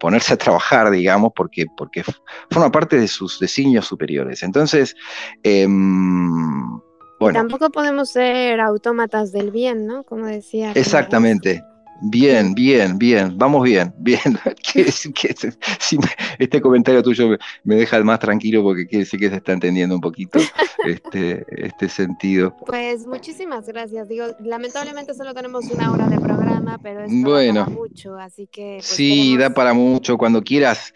ponerse 0.00 0.34
a 0.34 0.36
trabajar, 0.36 0.90
digamos, 0.90 1.32
porque, 1.34 1.66
porque 1.76 2.02
forma 2.50 2.70
parte 2.70 2.98
de 2.98 3.08
sus 3.08 3.38
designios 3.38 3.86
superiores. 3.86 4.42
Entonces, 4.42 4.94
em, 5.42 6.80
bueno. 7.20 7.38
Tampoco 7.38 7.70
podemos 7.70 8.10
ser 8.10 8.60
autómatas 8.60 9.32
del 9.32 9.50
bien, 9.50 9.86
¿no? 9.86 10.04
Como 10.04 10.26
decía. 10.26 10.72
Exactamente. 10.72 11.62
Bien, 12.06 12.54
bien, 12.54 12.98
bien, 12.98 13.36
vamos 13.38 13.62
bien, 13.62 13.94
bien. 13.96 14.20
este 16.38 16.60
comentario 16.60 17.02
tuyo 17.02 17.36
me, 17.62 17.76
deja 17.76 18.02
más 18.04 18.18
tranquilo 18.18 18.62
porque 18.62 18.86
quiere 18.86 19.04
decir 19.04 19.18
que 19.18 19.30
se 19.30 19.36
está 19.36 19.52
entendiendo 19.52 19.94
un 19.94 20.02
poquito 20.02 20.38
este, 20.84 21.46
este 21.48 21.88
sentido. 21.88 22.54
Pues 22.66 23.06
muchísimas 23.06 23.66
gracias. 23.66 24.06
Digo, 24.08 24.26
lamentablemente 24.40 25.14
solo 25.14 25.32
tenemos 25.32 25.64
una 25.70 25.92
hora 25.92 26.06
de 26.08 26.20
programa, 26.20 26.78
pero 26.82 27.04
esto 27.04 27.16
bueno, 27.16 27.64
para 27.64 27.76
mucho, 27.76 28.18
así 28.18 28.48
que. 28.48 28.76
Pues, 28.80 28.86
sí, 28.86 29.38
da 29.38 29.54
para 29.54 29.72
mucho. 29.72 30.18
Cuando 30.18 30.42
quieras 30.42 30.92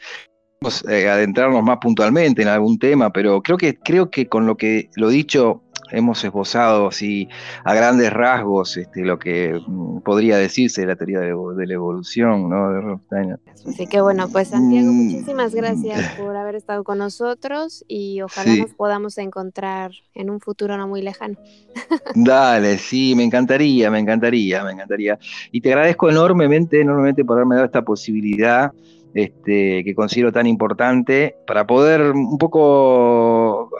eh, 0.90 1.08
adentrarnos 1.08 1.62
más 1.62 1.78
puntualmente 1.78 2.42
en 2.42 2.48
algún 2.48 2.78
tema, 2.78 3.10
pero 3.10 3.40
creo 3.42 3.56
que, 3.56 3.78
creo 3.78 4.10
que 4.10 4.28
con 4.28 4.44
lo 4.44 4.56
que 4.56 4.90
lo 4.96 5.08
dicho 5.08 5.62
hemos 5.90 6.22
esbozado 6.24 6.88
así 6.88 7.28
a 7.64 7.74
grandes 7.74 8.12
rasgos 8.12 8.76
este, 8.76 9.02
lo 9.02 9.18
que 9.18 9.60
mm, 9.66 10.00
podría 10.00 10.36
decirse 10.36 10.82
de 10.82 10.86
la 10.86 10.96
teoría 10.96 11.20
de, 11.20 11.66
la 11.66 11.74
evolución, 11.74 12.48
¿no? 12.48 12.98
De 13.10 13.36
Así 13.66 13.86
que 13.86 14.00
bueno, 14.00 14.28
pues 14.28 14.48
Santiago, 14.48 14.92
mm. 14.92 14.94
muchísimas 14.94 15.54
gracias 15.54 16.12
por 16.18 16.36
haber 16.36 16.54
estado 16.54 16.84
con 16.84 16.98
nosotros 16.98 17.84
y 17.88 18.20
ojalá 18.22 18.54
nos 18.56 18.74
podamos 18.74 19.18
encontrar 19.18 19.92
en 20.14 20.30
un 20.30 20.40
futuro 20.40 20.76
no 20.76 20.88
muy 20.88 21.02
lejano. 21.02 21.36
Dale, 22.14 22.78
sí, 22.78 23.14
me 23.14 23.24
encantaría, 23.24 23.90
me 23.90 23.98
encantaría, 23.98 24.64
me 24.64 24.72
encantaría. 24.72 25.18
Y 25.52 25.60
te 25.60 25.70
agradezco 25.70 26.08
enormemente, 26.08 26.80
enormemente 26.80 27.24
por 27.24 27.36
haberme 27.36 27.56
dado 27.56 27.66
esta 27.66 27.82
posibilidad. 27.82 28.72
Este, 29.14 29.82
que 29.84 29.94
considero 29.94 30.32
tan 30.32 30.46
importante 30.46 31.34
para 31.46 31.66
poder 31.66 32.12
un 32.12 32.38
poco 32.38 33.70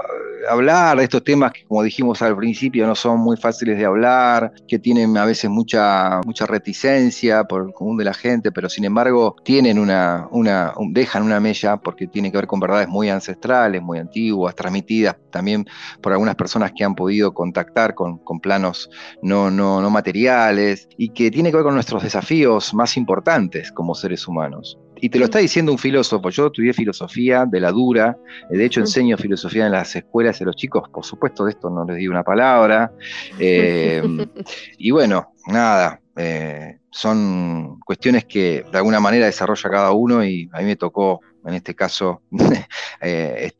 hablar 0.48 0.98
de 0.98 1.04
estos 1.04 1.22
temas 1.24 1.52
que, 1.52 1.64
como 1.64 1.82
dijimos 1.82 2.22
al 2.22 2.36
principio, 2.36 2.86
no 2.86 2.94
son 2.94 3.20
muy 3.20 3.36
fáciles 3.36 3.78
de 3.78 3.84
hablar, 3.84 4.52
que 4.66 4.78
tienen 4.78 5.16
a 5.16 5.24
veces 5.24 5.50
mucha, 5.50 6.20
mucha 6.24 6.46
reticencia 6.46 7.44
por 7.44 7.66
el 7.66 7.72
común 7.72 7.96
de 7.96 8.04
la 8.04 8.14
gente, 8.14 8.52
pero 8.52 8.68
sin 8.68 8.84
embargo 8.84 9.36
tienen 9.44 9.78
una, 9.78 10.28
una 10.30 10.72
dejan 10.90 11.22
una 11.22 11.40
mella 11.40 11.76
porque 11.76 12.06
tiene 12.06 12.30
que 12.30 12.38
ver 12.38 12.46
con 12.46 12.60
verdades 12.60 12.88
muy 12.88 13.08
ancestrales, 13.08 13.82
muy 13.82 13.98
antiguas, 13.98 14.54
transmitidas 14.54 15.16
también 15.30 15.66
por 16.00 16.12
algunas 16.12 16.34
personas 16.34 16.72
que 16.76 16.84
han 16.84 16.94
podido 16.94 17.32
contactar 17.32 17.94
con, 17.94 18.18
con 18.18 18.40
planos 18.40 18.90
no, 19.22 19.50
no, 19.50 19.80
no 19.80 19.90
materiales 19.90 20.88
y 20.96 21.10
que 21.10 21.30
tiene 21.30 21.50
que 21.50 21.56
ver 21.56 21.64
con 21.64 21.74
nuestros 21.74 22.02
desafíos 22.02 22.74
más 22.74 22.96
importantes 22.96 23.72
como 23.72 23.94
seres 23.94 24.26
humanos. 24.26 24.78
Y 25.00 25.08
te 25.08 25.18
lo 25.18 25.26
está 25.26 25.38
diciendo 25.38 25.72
un 25.72 25.78
filósofo. 25.78 26.30
Yo 26.30 26.46
estudié 26.46 26.72
filosofía 26.72 27.44
de 27.46 27.60
la 27.60 27.70
dura, 27.70 28.16
de 28.50 28.64
hecho 28.64 28.80
enseño 28.80 29.16
filosofía 29.16 29.66
en 29.66 29.72
las 29.72 29.94
escuelas 29.94 30.38
de 30.38 30.46
los 30.46 30.56
chicos, 30.56 30.88
por 30.88 31.04
supuesto 31.04 31.44
de 31.44 31.52
esto 31.52 31.70
no 31.70 31.84
les 31.84 31.96
di 31.96 32.08
una 32.08 32.22
palabra. 32.22 32.92
Eh, 33.38 34.02
y 34.78 34.90
bueno, 34.90 35.32
nada, 35.46 36.00
eh, 36.16 36.78
son 36.90 37.78
cuestiones 37.80 38.24
que 38.24 38.64
de 38.70 38.78
alguna 38.78 39.00
manera 39.00 39.26
desarrolla 39.26 39.70
cada 39.70 39.92
uno 39.92 40.24
y 40.24 40.48
a 40.52 40.58
mí 40.58 40.64
me 40.64 40.76
tocó, 40.76 41.20
en 41.44 41.54
este 41.54 41.74
caso, 41.74 42.22
eh, 43.00 43.52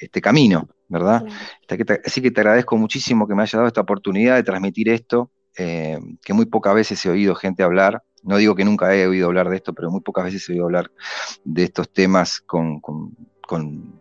este 0.00 0.20
camino, 0.20 0.68
¿verdad? 0.88 1.24
Así 2.04 2.22
que 2.22 2.30
te 2.30 2.40
agradezco 2.40 2.76
muchísimo 2.76 3.28
que 3.28 3.34
me 3.34 3.42
haya 3.42 3.58
dado 3.58 3.68
esta 3.68 3.82
oportunidad 3.82 4.36
de 4.36 4.42
transmitir 4.42 4.88
esto, 4.88 5.30
que 5.54 6.32
muy 6.32 6.46
pocas 6.46 6.74
veces 6.74 7.04
he 7.04 7.10
oído 7.10 7.34
gente 7.34 7.62
hablar 7.62 8.02
no 8.22 8.36
digo 8.36 8.54
que 8.54 8.64
nunca 8.64 8.94
he 8.94 9.06
oído 9.06 9.26
hablar 9.26 9.48
de 9.48 9.56
esto, 9.56 9.72
pero 9.72 9.90
muy 9.90 10.00
pocas 10.00 10.24
veces 10.24 10.48
he 10.48 10.52
oído 10.52 10.64
hablar 10.64 10.90
de 11.44 11.64
estos 11.64 11.90
temas 11.92 12.40
con, 12.40 12.80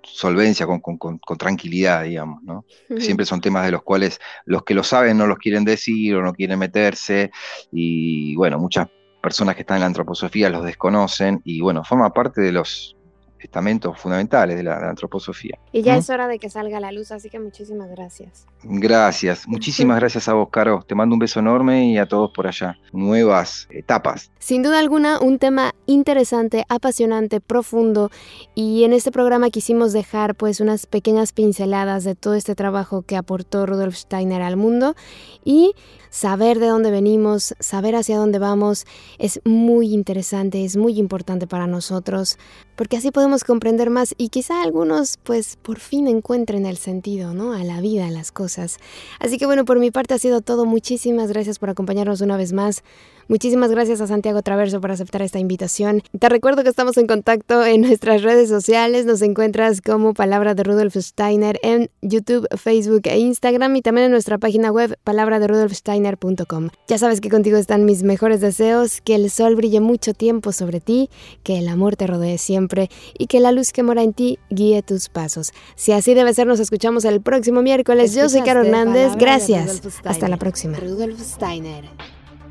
solvencia, 0.04 0.68
con, 0.68 1.38
tranquilidad, 1.38 2.04
digamos, 2.04 2.44
¿no? 2.44 2.66
Siempre 2.98 3.26
son 3.26 3.42
temas 3.42 3.66
de 3.66 3.72
los 3.72 3.84
cuales 3.84 4.20
los 4.46 4.64
que 4.64 4.74
lo 4.74 4.84
saben 4.84 5.18
no 5.18 5.26
los 5.26 5.38
quieren 5.38 5.64
decir 5.64 6.16
o 6.16 6.22
no 6.22 6.34
quieren 6.34 6.60
meterse, 6.60 7.32
y 7.72 8.36
bueno, 8.36 8.60
muchas 8.60 8.88
personas 9.22 9.56
que 9.56 9.62
están 9.62 9.78
en 9.78 9.82
la 9.82 9.88
antroposofía 9.88 10.50
los 10.50 10.64
desconocen, 10.64 11.42
y 11.44 11.62
bueno, 11.62 11.84
forma 11.84 12.14
parte 12.14 12.42
de 12.42 12.52
los 12.52 12.96
estamentos 13.40 14.00
fundamentales 14.00 14.58
de 14.58 14.64
la, 14.64 14.90
antroposofía. 14.90 15.58
Y 15.72 15.82
ya 15.82 15.98
es 15.98 16.10
hora 16.10 16.28
de 16.28 16.40
que 16.40 16.50
salga 16.50 16.80
la 16.80 16.92
luz, 16.92 17.12
así 17.12 17.30
que 17.30 17.40
muchísimas 17.40 17.90
gracias. 17.90 18.46
Gracias, 18.64 19.48
muchísimas 19.48 20.00
gracias 20.00 20.28
a 20.28 20.34
vos, 20.34 20.50
Caro. 20.50 20.84
Te 20.88 20.96
mando 20.96 21.16
un 21.16 21.20
beso 21.20 21.40
enorme 21.40 21.90
y 21.90 21.98
a 21.98 22.08
todos 22.08 22.32
por 22.32 22.48
allá. 22.48 22.78
Nuevas 22.92 23.68
etapas. 23.72 24.32
Sin 24.40 24.64
duda 24.64 24.80
alguna, 24.80 25.20
un 25.20 25.40
tema 25.40 25.74
interesante, 25.86 26.66
apasionante, 26.70 27.42
profundo. 27.42 28.10
Y 28.56 28.84
en 28.84 28.94
este 28.94 29.12
programa 29.12 29.50
quisimos 29.50 29.94
dejar 29.94 30.36
pues 30.36 30.60
unas 30.60 30.86
pequeñas 30.86 31.34
pinceladas 31.34 32.04
de 32.04 32.16
todo 32.16 32.34
este 32.34 32.56
trabajo 32.56 33.02
que 33.04 33.18
aportó 33.18 33.66
Rudolf 33.66 33.96
Steiner 33.96 34.42
al 34.42 34.58
mundo. 34.58 34.96
Y 35.44 35.74
saber 36.10 36.60
de 36.60 36.68
dónde 36.68 36.92
venimos, 36.92 37.56
saber 37.60 37.96
hacia 37.96 38.18
dónde 38.18 38.40
vamos, 38.40 38.86
es 39.18 39.42
muy 39.46 39.94
interesante, 39.94 40.66
es 40.66 40.76
muy 40.76 40.98
importante 41.00 41.48
para 41.48 41.68
nosotros, 41.68 42.38
porque 42.80 42.96
así 42.96 43.12
podemos 43.12 43.44
comprender 43.44 43.90
más 43.90 44.16
y 44.18 44.30
quizá 44.30 44.64
algunos 44.64 45.18
pues 45.18 45.58
por 45.58 45.80
fin 45.80 46.08
encuentren 46.08 46.66
el 46.66 46.78
sentido, 46.78 47.34
¿no? 47.34 47.52
A 47.52 47.62
la 47.66 47.82
vida, 47.82 48.08
a 48.08 48.10
las 48.10 48.32
cosas. 48.32 48.78
Así 49.20 49.38
que 49.38 49.46
bueno, 49.46 49.66
por 49.66 49.80
mi 49.80 49.92
parte 49.92 50.14
ha 50.14 50.18
sido 50.18 50.40
todo. 50.40 50.66
Muchísimas 50.66 51.28
gracias 51.28 51.60
por 51.60 51.70
acompañarnos 51.70 52.22
una 52.22 52.38
vez 52.38 52.54
más. 52.54 52.86
Muchísimas 53.30 53.70
gracias 53.70 54.02
a 54.02 54.08
Santiago 54.08 54.42
Traverso 54.42 54.82
por 54.82 54.90
aceptar 54.90 55.22
esta 55.22 55.38
invitación. 55.38 56.02
Te 56.18 56.30
recuerdo 56.30 56.64
que 56.64 56.70
estamos 56.70 56.98
en 56.98 57.06
contacto 57.06 57.64
en 57.64 57.82
nuestras 57.82 58.24
redes 58.24 58.50
sociales. 58.50 59.06
Nos 59.06 59.22
encuentras 59.22 59.82
como 59.82 60.16
Palabra 60.16 60.56
de 60.56 60.64
Rudolf 60.64 60.96
Steiner 60.96 61.60
en 61.62 61.92
YouTube, 62.02 62.48
Facebook 62.58 63.02
e 63.04 63.20
Instagram 63.20 63.76
y 63.76 63.84
también 63.84 64.06
en 64.06 64.12
nuestra 64.14 64.40
página 64.40 64.72
web 64.72 64.98
palabraderudolfsteiner.com. 65.04 66.70
Ya 66.88 66.98
sabes 66.98 67.22
que 67.22 67.30
contigo 67.30 67.58
están 67.58 67.86
mis 67.86 68.02
mejores 68.02 68.42
deseos, 68.42 69.00
que 69.00 69.14
el 69.14 69.30
sol 69.30 69.56
brille 69.56 69.80
mucho 69.80 70.16
tiempo 70.16 70.52
sobre 70.52 70.80
ti, 70.80 71.12
que 71.44 71.60
el 71.60 71.68
amor 71.68 71.96
te 71.98 72.08
rodee 72.08 72.40
siempre 72.40 72.90
y 73.16 73.28
que 73.28 73.40
la 73.40 73.52
luz 73.52 73.72
que 73.74 73.84
mora 73.84 74.02
en 74.02 74.14
ti 74.14 74.40
guíe 74.50 74.82
tus 74.82 75.08
pasos. 75.08 75.52
Si 75.76 75.92
así 75.92 76.16
debe 76.16 76.34
ser, 76.34 76.48
nos 76.48 76.60
escuchamos 76.60 77.06
el 77.06 77.22
próximo 77.22 77.62
miércoles. 77.62 78.16
Yo 78.16 78.28
soy 78.28 78.42
Caro 78.42 78.62
Hernández. 78.62 79.14
Gracias. 79.18 79.84
Hasta 80.04 80.28
la 80.28 80.38
próxima. 80.38 80.80
Rudolf 80.80 81.22
Steiner. 81.22 81.86